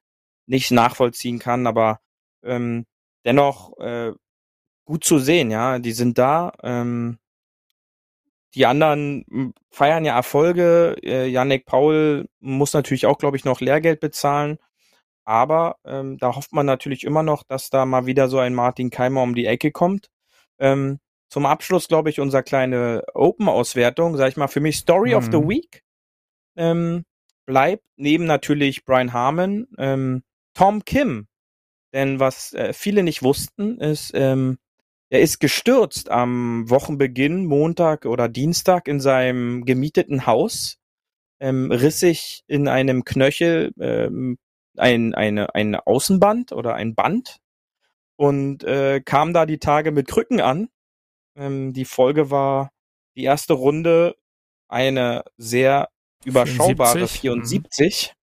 nicht 0.46 0.70
nachvollziehen 0.70 1.38
kann, 1.38 1.66
aber 1.66 2.00
ähm, 2.44 2.84
dennoch 3.24 3.76
äh, 3.78 4.12
gut 4.84 5.04
zu 5.04 5.18
sehen, 5.18 5.50
ja. 5.50 5.78
Die 5.78 5.92
sind 5.92 6.18
da. 6.18 6.52
Ähm, 6.62 7.18
die 8.54 8.66
anderen 8.66 9.24
m, 9.30 9.54
feiern 9.70 10.04
ja 10.04 10.14
Erfolge. 10.16 10.96
Äh, 11.02 11.26
Yannick 11.28 11.66
Paul 11.66 12.28
muss 12.40 12.72
natürlich 12.72 13.06
auch, 13.06 13.18
glaube 13.18 13.36
ich, 13.36 13.44
noch 13.44 13.60
Lehrgeld 13.60 14.00
bezahlen. 14.00 14.58
Aber 15.24 15.76
ähm, 15.84 16.18
da 16.18 16.36
hofft 16.36 16.52
man 16.52 16.66
natürlich 16.66 17.04
immer 17.04 17.22
noch, 17.22 17.42
dass 17.44 17.70
da 17.70 17.86
mal 17.86 18.06
wieder 18.06 18.28
so 18.28 18.38
ein 18.38 18.54
Martin 18.54 18.90
Keimer 18.90 19.22
um 19.22 19.34
die 19.34 19.46
Ecke 19.46 19.72
kommt. 19.72 20.10
Ähm, 20.58 21.00
zum 21.28 21.46
Abschluss, 21.46 21.88
glaube 21.88 22.10
ich, 22.10 22.20
unser 22.20 22.42
kleine 22.42 23.02
Open-Auswertung, 23.14 24.16
sag 24.16 24.28
ich 24.28 24.36
mal, 24.36 24.48
für 24.48 24.60
mich 24.60 24.76
Story 24.76 25.14
of 25.14 25.24
the 25.32 25.38
Mhm. 25.38 25.48
Week 25.48 25.82
ähm, 26.56 27.04
bleibt 27.46 27.84
neben 27.96 28.26
natürlich 28.26 28.84
Brian 28.84 29.12
Harmon 29.12 29.66
ähm, 29.78 30.22
Tom 30.54 30.84
Kim. 30.84 31.26
Denn 31.92 32.20
was 32.20 32.52
äh, 32.52 32.72
viele 32.72 33.02
nicht 33.02 33.22
wussten, 33.22 33.78
ist, 33.80 34.12
ähm, 34.14 34.58
er 35.14 35.20
ist 35.20 35.38
gestürzt 35.38 36.10
am 36.10 36.68
Wochenbeginn, 36.68 37.46
Montag 37.46 38.04
oder 38.04 38.28
Dienstag, 38.28 38.88
in 38.88 38.98
seinem 38.98 39.64
gemieteten 39.64 40.26
Haus, 40.26 40.78
ähm, 41.38 41.70
riss 41.70 42.00
sich 42.00 42.42
in 42.48 42.66
einem 42.66 43.04
Knöchel 43.04 43.70
ähm, 43.78 44.38
ein, 44.76 45.14
eine, 45.14 45.54
ein 45.54 45.76
Außenband 45.76 46.50
oder 46.50 46.74
ein 46.74 46.96
Band 46.96 47.38
und 48.16 48.64
äh, 48.64 49.02
kam 49.04 49.32
da 49.32 49.46
die 49.46 49.60
Tage 49.60 49.92
mit 49.92 50.08
Krücken 50.08 50.40
an. 50.40 50.68
Ähm, 51.36 51.72
die 51.72 51.84
Folge 51.84 52.32
war 52.32 52.72
die 53.16 53.22
erste 53.22 53.52
Runde 53.52 54.16
eine 54.66 55.22
sehr 55.36 55.90
überschaubare 56.24 57.06
74, 57.06 57.20
74. 57.20 58.14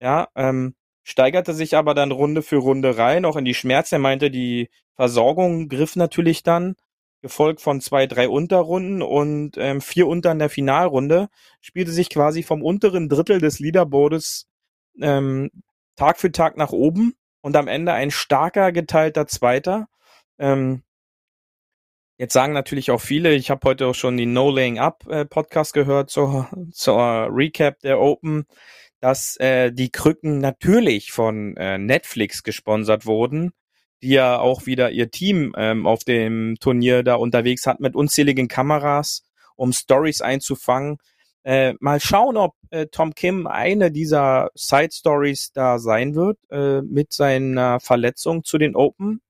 Ja, 0.00 0.28
ähm, 0.36 0.76
steigerte 1.02 1.52
sich 1.52 1.76
aber 1.76 1.94
dann 1.94 2.12
Runde 2.12 2.42
für 2.42 2.58
Runde 2.58 2.96
rein, 2.96 3.24
auch 3.24 3.34
in 3.34 3.44
die 3.44 3.54
Schmerzen. 3.54 3.96
Er 3.96 3.98
meinte, 3.98 4.30
die 4.30 4.70
Versorgung 4.98 5.68
griff 5.68 5.94
natürlich 5.94 6.42
dann, 6.42 6.74
gefolgt 7.22 7.60
von 7.60 7.80
zwei, 7.80 8.08
drei 8.08 8.28
Unterrunden 8.28 9.00
und 9.00 9.56
ähm, 9.56 9.80
vier 9.80 10.08
unter 10.08 10.32
in 10.32 10.40
der 10.40 10.50
Finalrunde, 10.50 11.28
spielte 11.60 11.92
sich 11.92 12.10
quasi 12.10 12.42
vom 12.42 12.64
unteren 12.64 13.08
Drittel 13.08 13.38
des 13.40 13.60
Leaderboardes 13.60 14.48
ähm, 15.00 15.50
Tag 15.94 16.18
für 16.18 16.32
Tag 16.32 16.56
nach 16.56 16.72
oben 16.72 17.14
und 17.42 17.54
am 17.54 17.68
Ende 17.68 17.92
ein 17.92 18.10
starker 18.10 18.72
geteilter 18.72 19.28
Zweiter. 19.28 19.86
Ähm, 20.36 20.82
jetzt 22.18 22.32
sagen 22.32 22.52
natürlich 22.52 22.90
auch 22.90 23.00
viele, 23.00 23.34
ich 23.36 23.50
habe 23.50 23.68
heute 23.68 23.86
auch 23.86 23.94
schon 23.94 24.16
die 24.16 24.26
No 24.26 24.50
Laying 24.50 24.80
Up 24.80 25.06
äh, 25.08 25.24
Podcast 25.24 25.74
gehört 25.74 26.10
zur, 26.10 26.48
zur 26.72 27.28
Recap 27.30 27.78
der 27.82 28.00
Open, 28.00 28.46
dass 28.98 29.36
äh, 29.36 29.70
die 29.70 29.90
Krücken 29.90 30.38
natürlich 30.38 31.12
von 31.12 31.56
äh, 31.56 31.78
Netflix 31.78 32.42
gesponsert 32.42 33.06
wurden, 33.06 33.52
die 34.02 34.10
ja 34.10 34.38
auch 34.38 34.66
wieder 34.66 34.90
ihr 34.90 35.10
Team 35.10 35.54
ähm, 35.56 35.86
auf 35.86 36.04
dem 36.04 36.56
Turnier 36.60 37.02
da 37.02 37.14
unterwegs 37.16 37.66
hat 37.66 37.80
mit 37.80 37.94
unzähligen 37.96 38.48
Kameras, 38.48 39.24
um 39.56 39.72
Stories 39.72 40.20
einzufangen. 40.20 40.98
Äh, 41.44 41.74
mal 41.80 42.00
schauen, 42.00 42.36
ob 42.36 42.54
äh, 42.70 42.86
Tom 42.86 43.14
Kim 43.14 43.46
eine 43.46 43.90
dieser 43.90 44.50
Side 44.54 44.90
Stories 44.92 45.52
da 45.52 45.78
sein 45.78 46.14
wird 46.14 46.38
äh, 46.50 46.82
mit 46.82 47.12
seiner 47.12 47.80
Verletzung 47.80 48.44
zu 48.44 48.58
den 48.58 48.76
Open. 48.76 49.20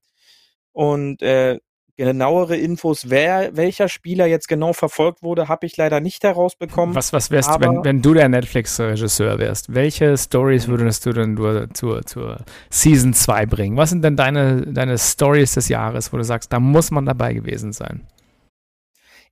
Und 0.72 1.22
äh, 1.22 1.58
genauere 1.99 2.57
Infos, 2.57 3.11
wer 3.11 3.57
welcher 3.57 3.88
Spieler 3.88 4.26
jetzt 4.26 4.49
genau 4.49 4.72
verfolgt 4.72 5.22
wurde, 5.22 5.49
habe 5.49 5.66
ich 5.66 5.76
leider 5.76 6.01
nicht 6.01 6.22
herausbekommen. 6.22 6.94
Was, 6.94 7.12
was 7.12 7.30
wärst, 7.30 7.51
aber- 7.51 7.66
wenn, 7.66 7.84
wenn 7.84 8.03
du 8.03 8.14
der 8.14 8.28
Netflix-Regisseur 8.28 9.38
wärst? 9.38 9.74
Welche 9.74 10.16
Stories 10.16 10.68
würdest 10.68 11.05
du 11.05 11.12
denn 11.12 11.34
nur 11.34 11.68
zur, 11.74 12.07
zur 12.07 12.38
Season 12.70 13.12
2 13.12 13.46
bringen? 13.46 13.76
Was 13.76 13.90
sind 13.90 14.03
denn 14.05 14.16
deine, 14.16 14.62
deine 14.62 14.96
Stories 14.96 15.55
des 15.55 15.68
Jahres, 15.68 16.12
wo 16.12 16.16
du 16.16 16.24
sagst, 16.24 16.53
da 16.53 16.61
muss 16.61 16.90
man 16.92 17.05
dabei 17.05 17.34
gewesen 17.34 17.72
sein? 17.72 18.07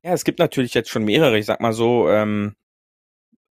Ja, 0.02 0.12
es 0.12 0.24
gibt 0.24 0.40
natürlich 0.40 0.74
jetzt 0.74 0.90
schon 0.90 1.04
mehrere, 1.04 1.38
ich 1.38 1.46
sag 1.46 1.60
mal 1.60 1.72
so, 1.72 2.08
ähm, 2.10 2.54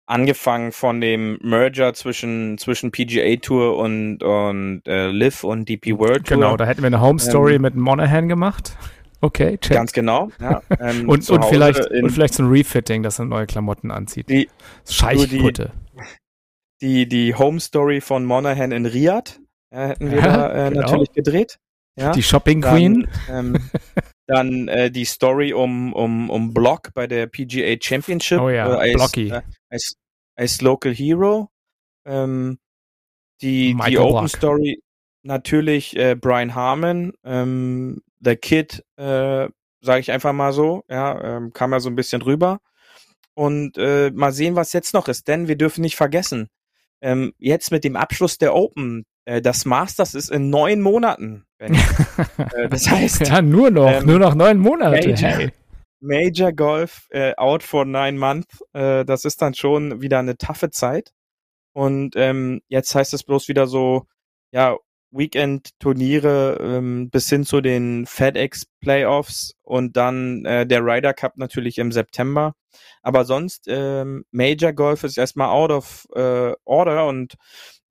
angefangen 0.05 0.71
von 0.71 1.01
dem 1.01 1.37
Merger 1.41 1.93
zwischen, 1.93 2.57
zwischen 2.57 2.91
PGA 2.91 3.35
Tour 3.37 3.77
und, 3.77 4.23
und 4.23 4.81
äh, 4.87 5.07
Liv 5.09 5.43
und 5.43 5.67
DP 5.69 5.97
World 5.97 6.27
Tour. 6.27 6.37
Genau, 6.37 6.57
da 6.57 6.65
hätten 6.65 6.81
wir 6.81 6.87
eine 6.87 7.01
Home 7.01 7.19
Story 7.19 7.55
Ähm, 7.55 7.61
mit 7.63 7.75
Monahan 7.75 8.27
gemacht. 8.27 8.75
Okay, 9.21 9.57
check. 9.57 9.75
Ganz 9.75 9.91
genau. 9.91 10.29
Ja, 10.39 10.61
ähm, 10.79 11.09
und, 11.09 11.29
und, 11.29 11.45
vielleicht, 11.45 11.85
in, 11.87 12.05
und 12.05 12.11
vielleicht 12.11 12.33
so 12.33 12.43
ein 12.43 12.49
Refitting, 12.49 13.03
dass 13.03 13.19
er 13.19 13.25
neue 13.25 13.47
Klamotten 13.47 13.91
anzieht. 13.91 14.29
Die- 14.29 14.49
Scheichkutte. 14.89 15.71
die, 16.81 17.07
die 17.07 17.35
Home 17.35 17.59
Story 17.59 18.01
von 18.01 18.25
Monahan 18.25 18.71
in 18.71 18.85
Riyadh 18.85 19.39
ja, 19.71 19.87
hätten 19.87 20.11
wir 20.11 20.17
Ja, 20.19 20.23
da 20.47 20.67
äh, 20.67 20.69
genau. 20.69 20.81
natürlich 20.81 21.11
gedreht. 21.11 21.59
Ja. 21.97 22.11
Die 22.13 22.23
Shopping 22.23 22.61
Dann, 22.61 22.75
Queen. 22.75 23.07
Ähm, 23.29 23.69
dann 24.27 24.67
äh, 24.69 24.89
die 24.89 25.05
Story 25.05 25.53
um, 25.53 25.91
um, 25.93 26.29
um 26.29 26.53
Block 26.53 26.93
bei 26.93 27.07
der 27.07 27.27
PGA 27.27 27.75
Championship. 27.81 28.39
Oh 28.39 28.49
ja, 28.49 28.73
äh, 28.73 28.91
als, 28.91 28.93
Blocky. 28.93 29.29
Äh, 29.29 29.41
als, 29.69 29.95
als 30.35 30.61
Local 30.61 30.93
Hero. 30.93 31.49
Ähm, 32.05 32.57
die, 33.41 33.75
die 33.87 33.97
Open 33.97 34.11
Block. 34.11 34.29
Story 34.29 34.81
natürlich 35.23 35.95
äh, 35.97 36.15
Brian 36.15 36.55
Harmon, 36.55 37.13
ähm, 37.23 38.01
The 38.21 38.35
Kid, 38.35 38.83
äh, 38.97 39.47
sage 39.81 39.99
ich 39.99 40.11
einfach 40.11 40.33
mal 40.33 40.51
so, 40.53 40.83
ja, 40.89 41.37
ähm, 41.37 41.53
kam 41.53 41.71
ja 41.71 41.79
so 41.79 41.89
ein 41.89 41.95
bisschen 41.95 42.21
rüber. 42.21 42.59
Und 43.33 43.77
äh, 43.77 44.11
mal 44.11 44.33
sehen, 44.33 44.55
was 44.55 44.73
jetzt 44.73 44.93
noch 44.93 45.07
ist, 45.07 45.27
denn 45.27 45.47
wir 45.47 45.55
dürfen 45.55 45.81
nicht 45.81 45.95
vergessen, 45.95 46.49
ähm, 47.01 47.33
jetzt 47.37 47.71
mit 47.71 47.83
dem 47.85 47.95
Abschluss 47.95 48.37
der 48.37 48.53
Open 48.55 49.05
Äh, 49.25 49.41
das 49.41 49.65
Masters 49.65 50.15
ist 50.15 50.31
in 50.31 50.49
neun 50.49 50.81
Monaten. 50.81 51.45
Äh, 52.53 52.69
das 52.69 52.89
heißt, 52.89 53.27
Ja, 53.27 53.41
nur 53.41 53.69
noch, 53.69 53.87
Ähm, 53.87 54.05
nur 54.05 54.19
noch 54.19 54.33
neun 54.33 54.57
Monate. 54.59 55.09
Major. 55.09 55.49
Major 56.01 56.53
Golf 56.53 57.07
äh, 57.11 57.33
out 57.35 57.63
for 57.63 57.85
nine 57.85 58.17
months. 58.17 58.63
Äh, 58.73 59.05
das 59.05 59.25
ist 59.25 59.41
dann 59.41 59.53
schon 59.53 60.01
wieder 60.01 60.19
eine 60.19 60.37
taffe 60.37 60.69
Zeit. 60.69 61.11
Und 61.73 62.15
ähm, 62.15 62.61
jetzt 62.69 62.95
heißt 62.95 63.13
es 63.13 63.23
bloß 63.23 63.47
wieder 63.49 63.67
so, 63.67 64.05
ja, 64.51 64.77
Weekend-Turniere 65.11 66.57
ähm, 66.61 67.09
bis 67.09 67.29
hin 67.29 67.43
zu 67.45 67.61
den 67.61 68.05
FedEx-Playoffs 68.05 69.55
und 69.63 69.97
dann 69.97 70.45
äh, 70.45 70.65
der 70.67 70.81
Ryder 70.83 71.13
Cup 71.13 71.37
natürlich 71.37 71.77
im 71.77 71.91
September. 71.91 72.53
Aber 73.01 73.25
sonst, 73.25 73.65
ähm, 73.67 74.25
Major 74.31 74.73
Golf 74.73 75.03
ist 75.03 75.17
erstmal 75.17 75.49
out 75.49 75.71
of 75.71 76.07
äh, 76.15 76.53
order 76.65 77.07
und 77.07 77.35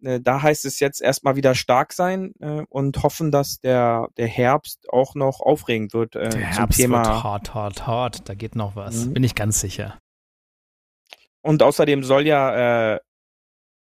äh, 0.02 0.20
da 0.20 0.42
heißt 0.42 0.64
es 0.64 0.80
jetzt 0.80 1.00
erstmal 1.00 1.36
wieder 1.36 1.54
stark 1.54 1.92
sein 1.92 2.32
äh, 2.40 2.62
und 2.68 3.02
hoffen, 3.02 3.30
dass 3.30 3.60
der, 3.60 4.08
der 4.16 4.28
Herbst 4.28 4.88
auch 4.88 5.14
noch 5.14 5.40
aufregend 5.40 5.94
wird 5.94 6.14
äh, 6.14 6.20
Der 6.20 6.30
zum 6.30 6.40
Herbst 6.40 6.78
Thema. 6.78 6.98
wird 6.98 7.24
hart, 7.24 7.54
hart, 7.54 7.86
hart. 7.86 8.28
Da 8.28 8.34
geht 8.34 8.54
noch 8.54 8.76
was. 8.76 9.06
Mhm. 9.06 9.14
Bin 9.14 9.24
ich 9.24 9.34
ganz 9.34 9.60
sicher. 9.60 9.98
Und 11.42 11.62
außerdem 11.62 12.04
soll 12.04 12.26
ja 12.26 12.94
äh, 12.94 13.00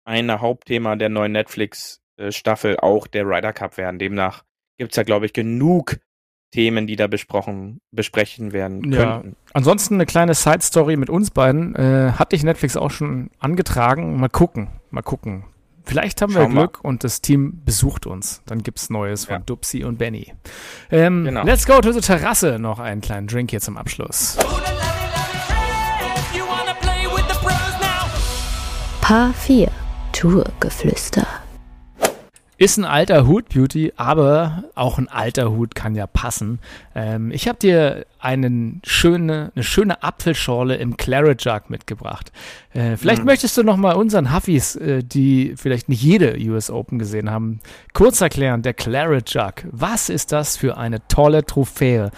ein 0.06 0.40
Hauptthema 0.40 0.96
der 0.96 1.10
neuen 1.10 1.36
Netflix-Staffel 2.18 2.80
auch 2.80 3.08
der 3.08 3.26
Ryder 3.26 3.54
Cup 3.54 3.78
werden. 3.78 4.00
Demnach 4.00 4.44
gibt's 4.78 4.96
ja, 4.96 5.04
glaube 5.04 5.26
ich, 5.26 5.34
genug 5.34 5.98
Themen, 6.54 6.88
die 6.88 6.96
da 6.96 7.08
besprochen, 7.08 7.80
besprechen 7.92 8.54
werden 8.54 8.92
Ja. 8.92 9.20
könnten. 9.20 9.36
Ansonsten 9.54 9.96
eine 9.96 10.06
kleine 10.06 10.34
Side-Story 10.34 10.96
mit 10.96 11.10
uns 11.10 11.30
beiden. 11.32 11.76
Äh, 11.76 12.14
hatte 12.18 12.36
ich 12.36 12.44
Netflix 12.44 12.78
auch 12.78 12.92
schon 12.92 13.30
angetragen. 13.40 14.18
Mal 14.20 14.30
gucken, 14.30 14.70
mal 14.90 15.02
gucken. 15.02 15.44
Vielleicht 15.84 16.22
haben 16.22 16.34
wir 16.34 16.42
Schauen 16.42 16.54
wir. 16.54 16.62
Glück 16.62 16.80
und 16.84 17.04
das 17.04 17.22
Team 17.22 17.62
besucht 17.66 18.06
uns. 18.06 18.42
Dann 18.46 18.62
gibt's 18.64 18.90
Neues 18.90 19.26
von 19.26 19.36
Ja. 19.36 19.40
Dupsi 19.46 19.84
und 19.84 19.98
Benny. 19.98 20.34
Ähm, 20.92 21.24
Genau. 21.26 21.44
Let's 21.44 21.66
go 21.66 21.80
to 21.80 21.92
the 21.92 22.02
Terrasse. 22.02 22.60
Noch 22.60 22.80
einen 22.80 23.02
kleinen 23.02 23.28
Drink 23.28 23.52
hier 23.52 23.62
zum 23.62 23.78
Abschluss. 23.78 24.38
Paar 29.02 29.34
4 29.34 29.70
Tourgeflüster. 30.12 31.26
Ist 32.60 32.78
ein 32.78 32.86
alter 32.86 33.28
Hut, 33.28 33.50
Beauty, 33.50 33.94
aber 33.98 34.64
auch 34.74 34.98
ein 34.98 35.08
alter 35.10 35.52
Hut 35.52 35.76
kann 35.76 35.94
ja 35.94 36.08
passen. 36.08 36.60
Ähm, 36.96 37.30
ich 37.30 37.48
habe 37.48 37.60
dir 37.60 38.08
einen 38.20 38.82
schöne, 38.84 39.52
eine 39.54 39.64
schöne 39.64 40.02
Apfelschorle 40.02 40.76
im 40.78 40.98
Claret 40.98 41.44
Jug 41.46 41.70
mitgebracht. 41.70 42.32
Äh, 42.74 42.98
vielleicht 42.98 43.22
Mhm. 43.22 43.28
möchtest 43.28 43.58
du 43.58 43.64
noch 43.64 43.78
mal 43.78 43.94
unseren 43.94 44.34
Huffis, 44.34 44.76
äh, 44.76 45.04
die 45.04 45.54
vielleicht 45.56 45.88
nicht 45.88 46.02
jede 46.02 46.36
US 46.50 46.72
Open 46.72 46.98
gesehen 46.98 47.30
haben, 47.30 47.60
kurz 47.94 48.22
erklären. 48.22 48.64
Der 48.64 48.74
Claret 48.74 49.30
Jug. 49.36 49.54
Was 49.72 50.10
ist 50.10 50.32
das 50.32 50.58
für 50.58 50.78
eine 50.78 51.08
tolle 51.08 51.46
Trophäe? 51.46 52.10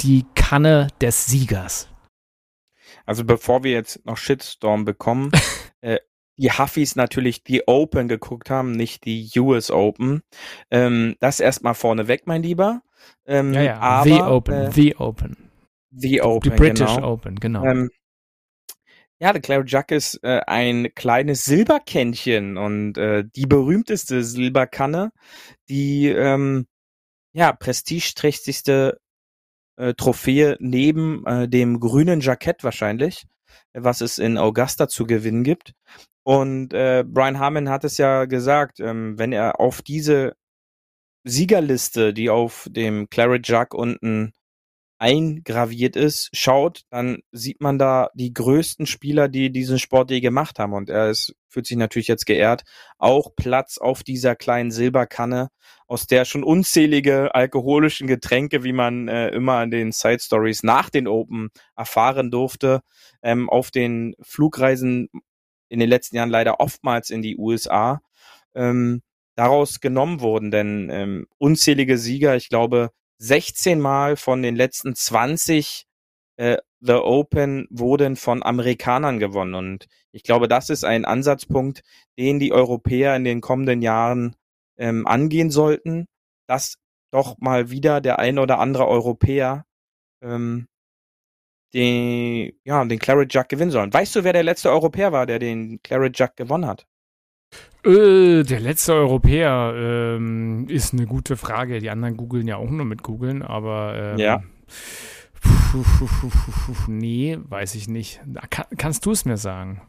Die 0.00 0.26
Kanne 0.34 0.88
des 1.00 1.26
Siegers. 1.26 1.88
Also 3.06 3.24
bevor 3.24 3.62
wir 3.62 3.70
jetzt 3.70 4.04
noch 4.04 4.16
Shitstorm 4.16 4.84
bekommen, 4.84 5.30
äh, 5.80 5.98
die 6.36 6.50
Huffis 6.50 6.96
natürlich 6.96 7.42
die 7.44 7.66
Open 7.66 8.08
geguckt 8.08 8.50
haben, 8.50 8.72
nicht 8.72 9.04
die 9.04 9.30
US 9.36 9.70
Open. 9.70 10.22
Ähm, 10.70 11.16
das 11.20 11.40
erstmal 11.40 11.74
vorneweg, 11.74 12.26
mein 12.26 12.42
Lieber. 12.42 12.82
Ähm, 13.26 13.52
Ja, 13.52 13.62
ja. 13.62 13.78
Aber, 13.78 14.04
the 14.04 14.22
Open. 14.22 14.54
Äh, 14.54 14.72
the 14.72 14.96
Open. 14.96 15.36
the 15.90 16.22
Open, 16.22 16.50
Die 16.50 16.56
British 16.56 16.94
genau. 16.94 17.12
Open, 17.12 17.36
genau. 17.36 17.64
Ähm, 17.64 17.90
ja, 19.18 19.32
der 19.32 19.40
Claret 19.40 19.70
Jug 19.70 19.90
ist 19.92 20.22
äh, 20.24 20.42
ein 20.46 20.88
kleines 20.94 21.46
Silberkännchen 21.46 22.58
und 22.58 22.98
äh, 22.98 23.24
die 23.24 23.46
berühmteste 23.46 24.22
Silberkanne, 24.22 25.10
die 25.70 26.08
ähm, 26.08 26.66
ja 27.32 27.52
prestigeträchtigste 27.52 28.98
äh, 29.76 29.94
Trophäe 29.94 30.56
neben 30.60 31.24
äh, 31.26 31.48
dem 31.48 31.80
grünen 31.80 32.20
Jackett 32.20 32.62
wahrscheinlich, 32.62 33.26
was 33.72 34.02
es 34.02 34.18
in 34.18 34.36
Augusta 34.36 34.86
zu 34.86 35.06
gewinnen 35.06 35.44
gibt. 35.44 35.72
Und 36.26 36.74
äh, 36.74 37.04
Brian 37.06 37.38
Harmon 37.38 37.68
hat 37.68 37.84
es 37.84 37.98
ja 37.98 38.24
gesagt, 38.24 38.80
ähm, 38.80 39.16
wenn 39.16 39.30
er 39.30 39.60
auf 39.60 39.80
diese 39.80 40.34
Siegerliste, 41.22 42.12
die 42.12 42.30
auf 42.30 42.66
dem 42.68 43.08
Claret 43.08 43.46
Jug 43.46 43.74
unten 43.74 44.32
eingraviert 44.98 45.94
ist, 45.94 46.30
schaut, 46.32 46.82
dann 46.90 47.18
sieht 47.30 47.60
man 47.60 47.78
da 47.78 48.10
die 48.14 48.34
größten 48.34 48.86
Spieler, 48.86 49.28
die 49.28 49.52
diesen 49.52 49.78
Sport 49.78 50.10
je 50.10 50.18
gemacht 50.18 50.58
haben. 50.58 50.72
Und 50.72 50.90
er 50.90 51.10
ist, 51.10 51.32
fühlt 51.48 51.66
sich 51.66 51.76
natürlich 51.76 52.08
jetzt 52.08 52.26
geehrt, 52.26 52.64
auch 52.98 53.36
Platz 53.36 53.78
auf 53.78 54.02
dieser 54.02 54.34
kleinen 54.34 54.72
Silberkanne, 54.72 55.50
aus 55.86 56.08
der 56.08 56.24
schon 56.24 56.42
unzählige 56.42 57.36
alkoholischen 57.36 58.08
Getränke, 58.08 58.64
wie 58.64 58.72
man 58.72 59.06
äh, 59.06 59.28
immer 59.28 59.62
in 59.62 59.70
den 59.70 59.92
Side 59.92 60.18
Stories 60.18 60.64
nach 60.64 60.90
den 60.90 61.06
Open 61.06 61.50
erfahren 61.76 62.32
durfte, 62.32 62.80
ähm, 63.22 63.48
auf 63.48 63.70
den 63.70 64.16
Flugreisen 64.22 65.08
in 65.68 65.80
den 65.80 65.88
letzten 65.88 66.16
Jahren 66.16 66.30
leider 66.30 66.60
oftmals 66.60 67.10
in 67.10 67.22
die 67.22 67.36
USA, 67.36 68.00
ähm, 68.54 69.02
daraus 69.36 69.80
genommen 69.80 70.20
wurden. 70.20 70.50
Denn 70.50 70.88
ähm, 70.90 71.26
unzählige 71.38 71.98
Sieger, 71.98 72.36
ich 72.36 72.48
glaube, 72.48 72.90
16 73.18 73.80
Mal 73.80 74.16
von 74.16 74.42
den 74.42 74.56
letzten 74.56 74.94
20 74.94 75.86
äh, 76.36 76.58
The 76.80 76.94
Open 76.94 77.66
wurden 77.70 78.16
von 78.16 78.42
Amerikanern 78.42 79.18
gewonnen. 79.18 79.54
Und 79.54 79.86
ich 80.12 80.22
glaube, 80.22 80.48
das 80.48 80.70
ist 80.70 80.84
ein 80.84 81.04
Ansatzpunkt, 81.04 81.82
den 82.18 82.38
die 82.38 82.52
Europäer 82.52 83.16
in 83.16 83.24
den 83.24 83.40
kommenden 83.40 83.82
Jahren 83.82 84.36
ähm, 84.78 85.06
angehen 85.06 85.50
sollten, 85.50 86.06
dass 86.46 86.76
doch 87.10 87.38
mal 87.38 87.70
wieder 87.70 88.00
der 88.00 88.18
ein 88.18 88.38
oder 88.38 88.58
andere 88.58 88.86
Europäer 88.86 89.64
ähm, 90.22 90.66
den, 91.74 92.52
ja, 92.64 92.84
den 92.84 92.98
Claret 92.98 93.32
Jug 93.34 93.48
gewinnen 93.48 93.70
sollen. 93.70 93.92
Weißt 93.92 94.14
du, 94.16 94.24
wer 94.24 94.32
der 94.32 94.42
letzte 94.42 94.70
Europäer 94.70 95.12
war, 95.12 95.26
der 95.26 95.38
den 95.38 95.80
Claret 95.82 96.18
Jug 96.18 96.36
gewonnen 96.36 96.66
hat? 96.66 96.86
Äh, 97.84 98.42
der 98.42 98.60
letzte 98.60 98.94
Europäer 98.94 99.72
ähm, 99.76 100.66
ist 100.68 100.92
eine 100.92 101.06
gute 101.06 101.36
Frage. 101.36 101.78
Die 101.80 101.90
anderen 101.90 102.16
googeln 102.16 102.48
ja 102.48 102.56
auch 102.56 102.70
nur 102.70 102.84
mit 102.86 103.02
googeln, 103.02 103.42
aber 103.42 103.94
ähm, 103.96 104.18
Ja. 104.18 104.42
puh, 105.72 105.82
puh, 105.98 106.06
puh, 106.28 106.90
nee, 106.90 107.38
weiß 107.40 107.74
ich 107.76 107.88
nicht. 107.88 108.20
Kann, 108.50 108.66
kannst 108.76 109.06
du 109.06 109.12
es 109.12 109.24
mir 109.24 109.36
sagen? 109.36 109.82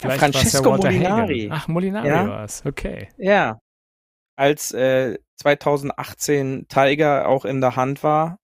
Ja, 0.00 0.10
Vielleicht 0.10 0.22
war's 0.22 0.30
Francesco 0.36 0.70
Walter 0.70 0.90
Molinari. 0.92 1.40
Hagen. 1.40 1.52
Ach, 1.52 1.68
Molinari 1.68 2.08
Ja. 2.08 2.28
war 2.28 2.44
es. 2.44 2.64
Okay. 2.64 3.08
Ja. 3.16 3.58
Als 4.36 4.70
äh, 4.70 5.18
2018 5.40 6.66
Tiger 6.68 7.26
auch 7.28 7.44
in 7.44 7.60
der 7.60 7.74
Hand 7.74 8.04
war, 8.04 8.38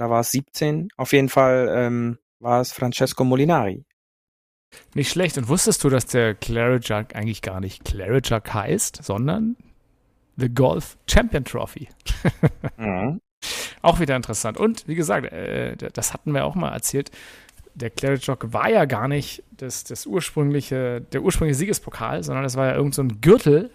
oder 0.00 0.10
war 0.10 0.20
es 0.20 0.30
17? 0.30 0.88
Auf 0.96 1.12
jeden 1.12 1.28
Fall 1.28 1.70
ähm, 1.74 2.18
war 2.38 2.60
es 2.62 2.72
Francesco 2.72 3.22
Molinari. 3.22 3.84
Nicht 4.94 5.10
schlecht. 5.10 5.36
Und 5.36 5.48
wusstest 5.48 5.84
du, 5.84 5.90
dass 5.90 6.06
der 6.06 6.34
Claret 6.34 6.88
Jug 6.88 7.14
eigentlich 7.14 7.42
gar 7.42 7.60
nicht 7.60 7.84
Claret 7.84 8.30
Jug 8.30 8.54
heißt, 8.54 9.00
sondern 9.02 9.56
The 10.36 10.48
Golf 10.48 10.96
Champion 11.08 11.44
Trophy? 11.44 11.88
Mhm. 12.76 13.20
Auch 13.82 14.00
wieder 14.00 14.16
interessant. 14.16 14.58
Und 14.58 14.86
wie 14.88 14.94
gesagt, 14.94 15.30
äh, 15.32 15.76
das 15.76 16.12
hatten 16.14 16.32
wir 16.32 16.44
auch 16.46 16.54
mal 16.54 16.72
erzählt. 16.72 17.10
Der 17.74 17.90
Claret 17.90 18.22
Jog 18.24 18.52
war 18.54 18.70
ja 18.70 18.84
gar 18.86 19.06
nicht 19.08 19.42
das, 19.52 19.84
das 19.84 20.06
ursprüngliche, 20.06 21.00
der 21.00 21.22
ursprüngliche 21.22 21.58
Siegespokal, 21.58 22.22
sondern 22.22 22.42
das 22.42 22.56
war 22.56 22.68
ja 22.68 22.74
irgend 22.74 22.94
so 22.94 23.02
ein 23.02 23.20
Gürtel, 23.20 23.70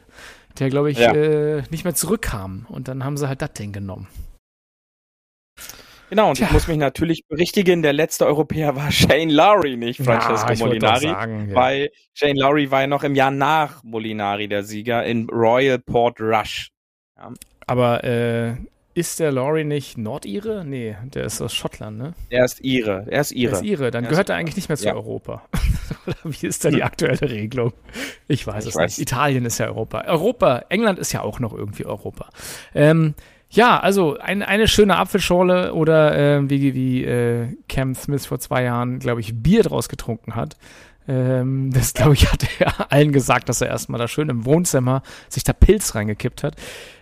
der, 0.59 0.69
glaube 0.69 0.89
ich, 0.91 0.97
Ja. 0.99 1.13
äh, 1.13 1.63
nicht 1.69 1.83
mehr 1.83 1.93
zurückkam. 1.95 2.65
Und 2.69 2.87
dann 2.87 3.03
haben 3.03 3.17
sie 3.17 3.27
halt 3.27 3.41
das 3.43 3.53
Ding 3.53 3.71
genommen. 3.73 4.07
Genau, 6.09 6.29
und 6.29 6.35
Tja. 6.35 6.47
ich 6.47 6.53
muss 6.53 6.67
mich 6.67 6.77
natürlich 6.77 7.23
berichtigen, 7.27 7.81
der 7.81 7.93
letzte 7.93 8.25
Europäer 8.25 8.75
war 8.75 8.91
Shane 8.91 9.29
Lowry, 9.29 9.75
nicht 9.77 10.01
Francesco 10.03 10.47
doch 10.53 10.59
Molinari. 10.59 11.05
sagen, 11.07 11.49
ja. 11.49 11.55
Weil 11.55 11.89
Shane 12.13 12.35
Lowry 12.37 12.69
war 12.71 12.81
ja 12.81 12.87
noch 12.87 13.03
im 13.03 13.15
Jahr 13.15 13.31
nach 13.31 13.83
Molinari 13.83 14.47
der 14.47 14.63
Sieger 14.63 15.03
in 15.05 15.27
Royal 15.29 15.79
Port 15.79 16.19
Rush. 16.21 16.69
Aber 17.67 18.03
äh, 18.03 18.53
ist 18.93 19.19
der 19.19 19.31
Laurie 19.31 19.63
nicht 19.63 19.97
Nordire? 19.97 20.63
Nee, 20.65 20.95
der 21.13 21.25
ist 21.25 21.41
aus 21.41 21.53
Schottland, 21.53 21.97
ne? 21.97 22.13
Er 22.29 22.45
ist 22.45 22.63
Ire. 22.63 23.05
Er 23.09 23.21
ist 23.21 23.31
Ire. 23.31 23.53
ist 23.55 23.63
Ire. 23.63 23.91
Dann 23.91 24.03
Er 24.05 24.09
gehört 24.11 24.29
er 24.29 24.35
eigentlich 24.35 24.55
nicht 24.55 24.69
mehr 24.69 24.77
zu 24.77 24.85
Ja. 24.85 24.93
Europa. 24.93 25.43
Oder 26.07 26.15
wie 26.23 26.45
ist 26.47 26.63
da 26.63 26.69
die 26.69 26.83
aktuelle 26.83 27.21
Regelung? 27.21 27.73
Ich 28.27 28.45
weiß 28.45 28.63
Ich 28.65 28.69
es 28.69 28.75
weiß. 28.75 28.97
nicht. 28.97 29.01
Italien 29.11 29.45
ist 29.45 29.57
ja 29.57 29.65
Europa. 29.65 30.01
Europa, 30.05 30.63
England 30.69 30.99
ist 30.99 31.11
ja 31.13 31.21
auch 31.21 31.39
noch 31.39 31.53
irgendwie 31.53 31.85
Europa. 31.85 32.29
Ähm, 32.73 33.15
ja, 33.55 33.79
also 33.79 34.17
ein, 34.17 34.43
eine 34.43 34.67
schöne 34.67 34.97
Apfelschorle 34.97 35.73
oder 35.73 36.17
äh, 36.17 36.49
wie, 36.49 36.73
wie 36.73 37.05
äh, 37.05 37.47
Cam 37.69 37.95
Smith 37.95 38.25
vor 38.25 38.39
zwei 38.39 38.63
Jahren, 38.63 38.99
glaube 38.99 39.21
ich, 39.21 39.41
Bier 39.41 39.63
draus 39.63 39.87
getrunken 39.87 40.35
hat. 40.35 40.57
Ähm, 41.07 41.71
das, 41.71 41.93
glaube 41.93 42.15
ich, 42.15 42.29
hat 42.31 42.45
er 42.59 42.91
allen 42.91 43.13
gesagt, 43.13 43.47
dass 43.47 43.61
er 43.61 43.69
erstmal 43.69 43.99
da 43.99 44.07
schön 44.07 44.29
im 44.29 44.45
Wohnzimmer 44.45 45.03
sich 45.29 45.43
da 45.43 45.53
Pilz 45.53 45.95
reingekippt 45.95 46.43
hat. 46.43 46.55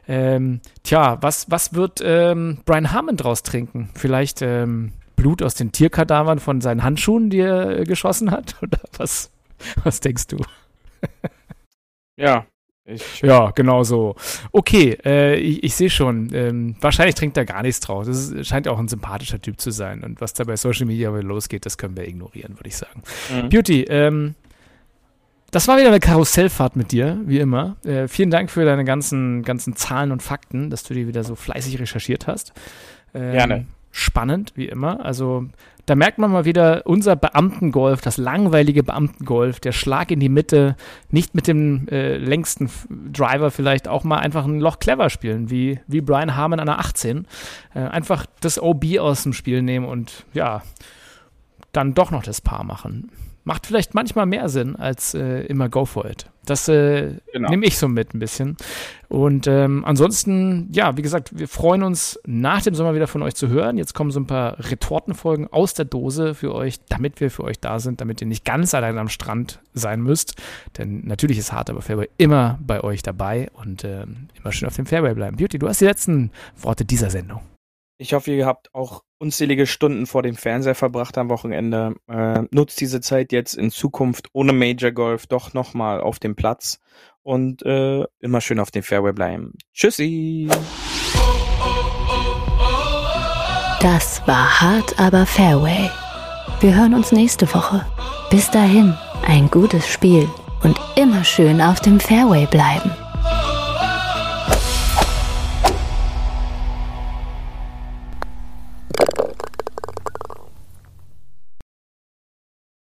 Ähm, 0.07 0.61
tja, 0.83 1.17
was, 1.21 1.49
was 1.49 1.73
wird 1.73 2.01
ähm, 2.03 2.59
Brian 2.65 2.91
Harmon 2.91 3.17
draus 3.17 3.41
trinken? 3.41 3.89
Vielleicht 3.95 4.41
ähm, 4.41 4.93
Blut 5.15 5.41
aus 5.41 5.55
den 5.55 5.71
Tierkadavern 5.71 6.39
von 6.39 6.61
seinen 6.61 6.83
Handschuhen, 6.83 7.29
die 7.31 7.39
er 7.39 7.79
äh, 7.79 7.83
geschossen 7.85 8.29
hat? 8.29 8.55
Oder 8.61 8.79
was, 8.97 9.31
was 9.83 10.01
denkst 10.01 10.27
du? 10.27 10.37
Ja, 12.15 12.45
Ich, 12.85 13.21
Ja, 13.21 13.51
genau 13.51 13.83
so. 13.83 14.15
Okay, 14.51 14.97
äh, 15.05 15.35
ich, 15.35 15.63
ich 15.63 15.75
sehe 15.75 15.89
schon. 15.89 16.29
Ähm, 16.33 16.75
wahrscheinlich 16.81 17.15
trinkt 17.15 17.37
er 17.37 17.45
gar 17.45 17.61
nichts 17.61 17.79
draus. 17.79 18.07
Das 18.07 18.29
ist, 18.29 18.47
scheint 18.47 18.67
auch 18.67 18.77
ein 18.77 18.89
sympathischer 18.89 19.41
Typ 19.41 19.59
zu 19.61 19.71
sein. 19.71 20.03
Und 20.03 20.19
was 20.19 20.33
da 20.33 20.43
bei 20.43 20.57
Social 20.57 20.85
Media 20.85 21.09
losgeht, 21.09 21.65
das 21.65 21.77
können 21.77 21.95
wir 21.95 22.07
ignorieren, 22.07 22.59
würde 22.59 22.67
ich 22.67 22.75
sagen. 22.75 23.03
Mhm. 23.33 23.49
Beauty, 23.49 23.83
ähm, 23.83 24.35
das 25.51 25.67
war 25.67 25.77
wieder 25.77 25.89
eine 25.89 25.99
Karussellfahrt 25.99 26.75
mit 26.75 26.91
dir, 26.91 27.21
wie 27.25 27.39
immer. 27.39 27.77
Äh, 27.85 28.07
vielen 28.07 28.31
Dank 28.31 28.51
für 28.51 28.65
deine 28.65 28.83
ganzen, 28.83 29.43
ganzen 29.43 29.75
Zahlen 29.75 30.11
und 30.11 30.21
Fakten, 30.21 30.69
dass 30.69 30.83
du 30.83 30.93
die 30.93 31.07
wieder 31.07 31.23
so 31.23 31.35
fleißig 31.35 31.79
recherchiert 31.79 32.27
hast. 32.27 32.53
Ähm, 33.13 33.31
Gerne. 33.31 33.65
Spannend, 33.95 34.53
wie 34.55 34.67
immer. 34.67 35.05
Also, 35.05 35.45
da 35.85 35.93
merkt 35.93 36.17
man 36.17 36.31
mal 36.31 36.45
wieder 36.45 36.81
unser 36.85 37.15
Beamtengolf, 37.15 38.01
das 38.01 38.17
langweilige 38.17 38.81
Beamtengolf, 38.81 39.59
der 39.59 39.71
Schlag 39.71 40.09
in 40.09 40.19
die 40.19 40.29
Mitte, 40.29 40.75
nicht 41.11 41.35
mit 41.35 41.45
dem 41.45 41.87
äh, 41.89 42.17
längsten 42.17 42.71
Driver 42.89 43.51
vielleicht 43.51 43.87
auch 43.87 44.03
mal 44.03 44.17
einfach 44.17 44.45
ein 44.45 44.59
Loch 44.59 44.79
clever 44.79 45.11
spielen, 45.11 45.51
wie, 45.51 45.79
wie 45.85 46.01
Brian 46.01 46.35
Harmon 46.35 46.59
an 46.59 46.65
der 46.65 46.79
18. 46.79 47.27
Äh, 47.75 47.81
einfach 47.81 48.25
das 48.41 48.59
OB 48.59 48.97
aus 48.97 49.21
dem 49.21 49.33
Spiel 49.33 49.61
nehmen 49.61 49.85
und 49.85 50.25
ja, 50.33 50.63
dann 51.71 51.93
doch 51.93 52.09
noch 52.09 52.23
das 52.23 52.41
Paar 52.41 52.63
machen. 52.63 53.11
Macht 53.45 53.67
vielleicht 53.67 53.93
manchmal 53.93 54.25
mehr 54.25 54.47
Sinn 54.47 54.75
als 54.77 55.13
äh, 55.13 55.41
immer 55.45 55.67
Go 55.67 55.85
for 55.85 56.05
it. 56.05 56.29
Das 56.45 56.67
äh, 56.69 57.15
Genau. 57.33 57.49
nehme 57.49 57.65
ich 57.65 57.77
so 57.77 57.87
mit 57.87 58.13
ein 58.13 58.19
bisschen. 58.19 58.55
Und 59.09 59.47
ähm, 59.47 59.83
ansonsten, 59.85 60.69
ja, 60.71 60.95
wie 60.97 61.01
gesagt, 61.01 61.37
wir 61.37 61.47
freuen 61.47 61.83
uns 61.83 62.19
nach 62.25 62.61
dem 62.61 62.73
Sommer 62.75 62.95
wieder 62.95 63.07
von 63.07 63.21
euch 63.21 63.35
zu 63.35 63.49
hören. 63.49 63.77
Jetzt 63.77 63.93
kommen 63.93 64.11
so 64.11 64.19
ein 64.19 64.27
paar 64.27 64.57
Retortenfolgen 64.59 65.51
aus 65.51 65.73
der 65.73 65.85
Dose 65.85 66.35
für 66.35 66.53
euch, 66.55 66.79
damit 66.89 67.19
wir 67.19 67.29
für 67.31 67.43
euch 67.43 67.59
da 67.59 67.79
sind, 67.79 68.01
damit 68.01 68.21
ihr 68.21 68.27
nicht 68.27 68.45
ganz 68.45 68.73
allein 68.73 68.97
am 68.97 69.09
Strand 69.09 69.59
sein 69.73 70.01
müsst. 70.01 70.35
Denn 70.77 71.01
natürlich 71.05 71.37
ist 71.37 71.51
Hart 71.51 71.69
aber 71.69 71.81
Fairway 71.81 72.09
immer 72.17 72.59
bei 72.61 72.81
euch 72.81 73.03
dabei 73.03 73.49
und 73.53 73.83
ähm, 73.83 74.29
immer 74.41 74.51
schön 74.51 74.67
auf 74.67 74.75
dem 74.75 74.85
Fairway 74.85 75.13
bleiben. 75.13 75.37
Beauty, 75.37 75.59
du 75.59 75.67
hast 75.67 75.81
die 75.81 75.85
letzten 75.85 76.31
Worte 76.57 76.85
dieser 76.85 77.09
Sendung. 77.09 77.41
Ich 77.97 78.13
hoffe, 78.13 78.31
ihr 78.31 78.45
habt 78.45 78.73
auch 78.73 79.03
unzählige 79.23 79.67
Stunden 79.67 80.05
vor 80.05 80.21
dem 80.21 80.35
Fernseher 80.35 80.75
verbracht 80.75 81.17
am 81.17 81.29
Wochenende. 81.29 81.95
Äh, 82.09 82.41
nutzt 82.51 82.81
diese 82.81 82.99
Zeit 82.99 83.31
jetzt 83.31 83.53
in 83.55 83.71
Zukunft 83.71 84.27
ohne 84.33 84.51
Major 84.51 84.91
Golf 84.91 85.27
doch 85.27 85.53
nochmal 85.53 86.01
auf 86.01 86.19
dem 86.19 86.35
Platz 86.35 86.79
und 87.21 87.65
äh, 87.65 88.03
immer 88.19 88.41
schön 88.41 88.59
auf 88.59 88.69
dem 88.69 88.83
Fairway 88.83 89.13
bleiben. 89.13 89.53
Tschüssi! 89.73 90.49
Das 93.79 94.21
war 94.27 94.61
hart, 94.61 94.99
aber 94.99 95.25
Fairway. 95.25 95.89
Wir 96.59 96.75
hören 96.75 96.93
uns 96.93 97.13
nächste 97.13 97.47
Woche. 97.53 97.85
Bis 98.29 98.51
dahin, 98.51 98.93
ein 99.25 99.49
gutes 99.49 99.87
Spiel 99.87 100.27
und 100.63 100.77
immer 100.97 101.23
schön 101.23 101.61
auf 101.61 101.79
dem 101.79 102.01
Fairway 102.01 102.45
bleiben. 102.47 102.91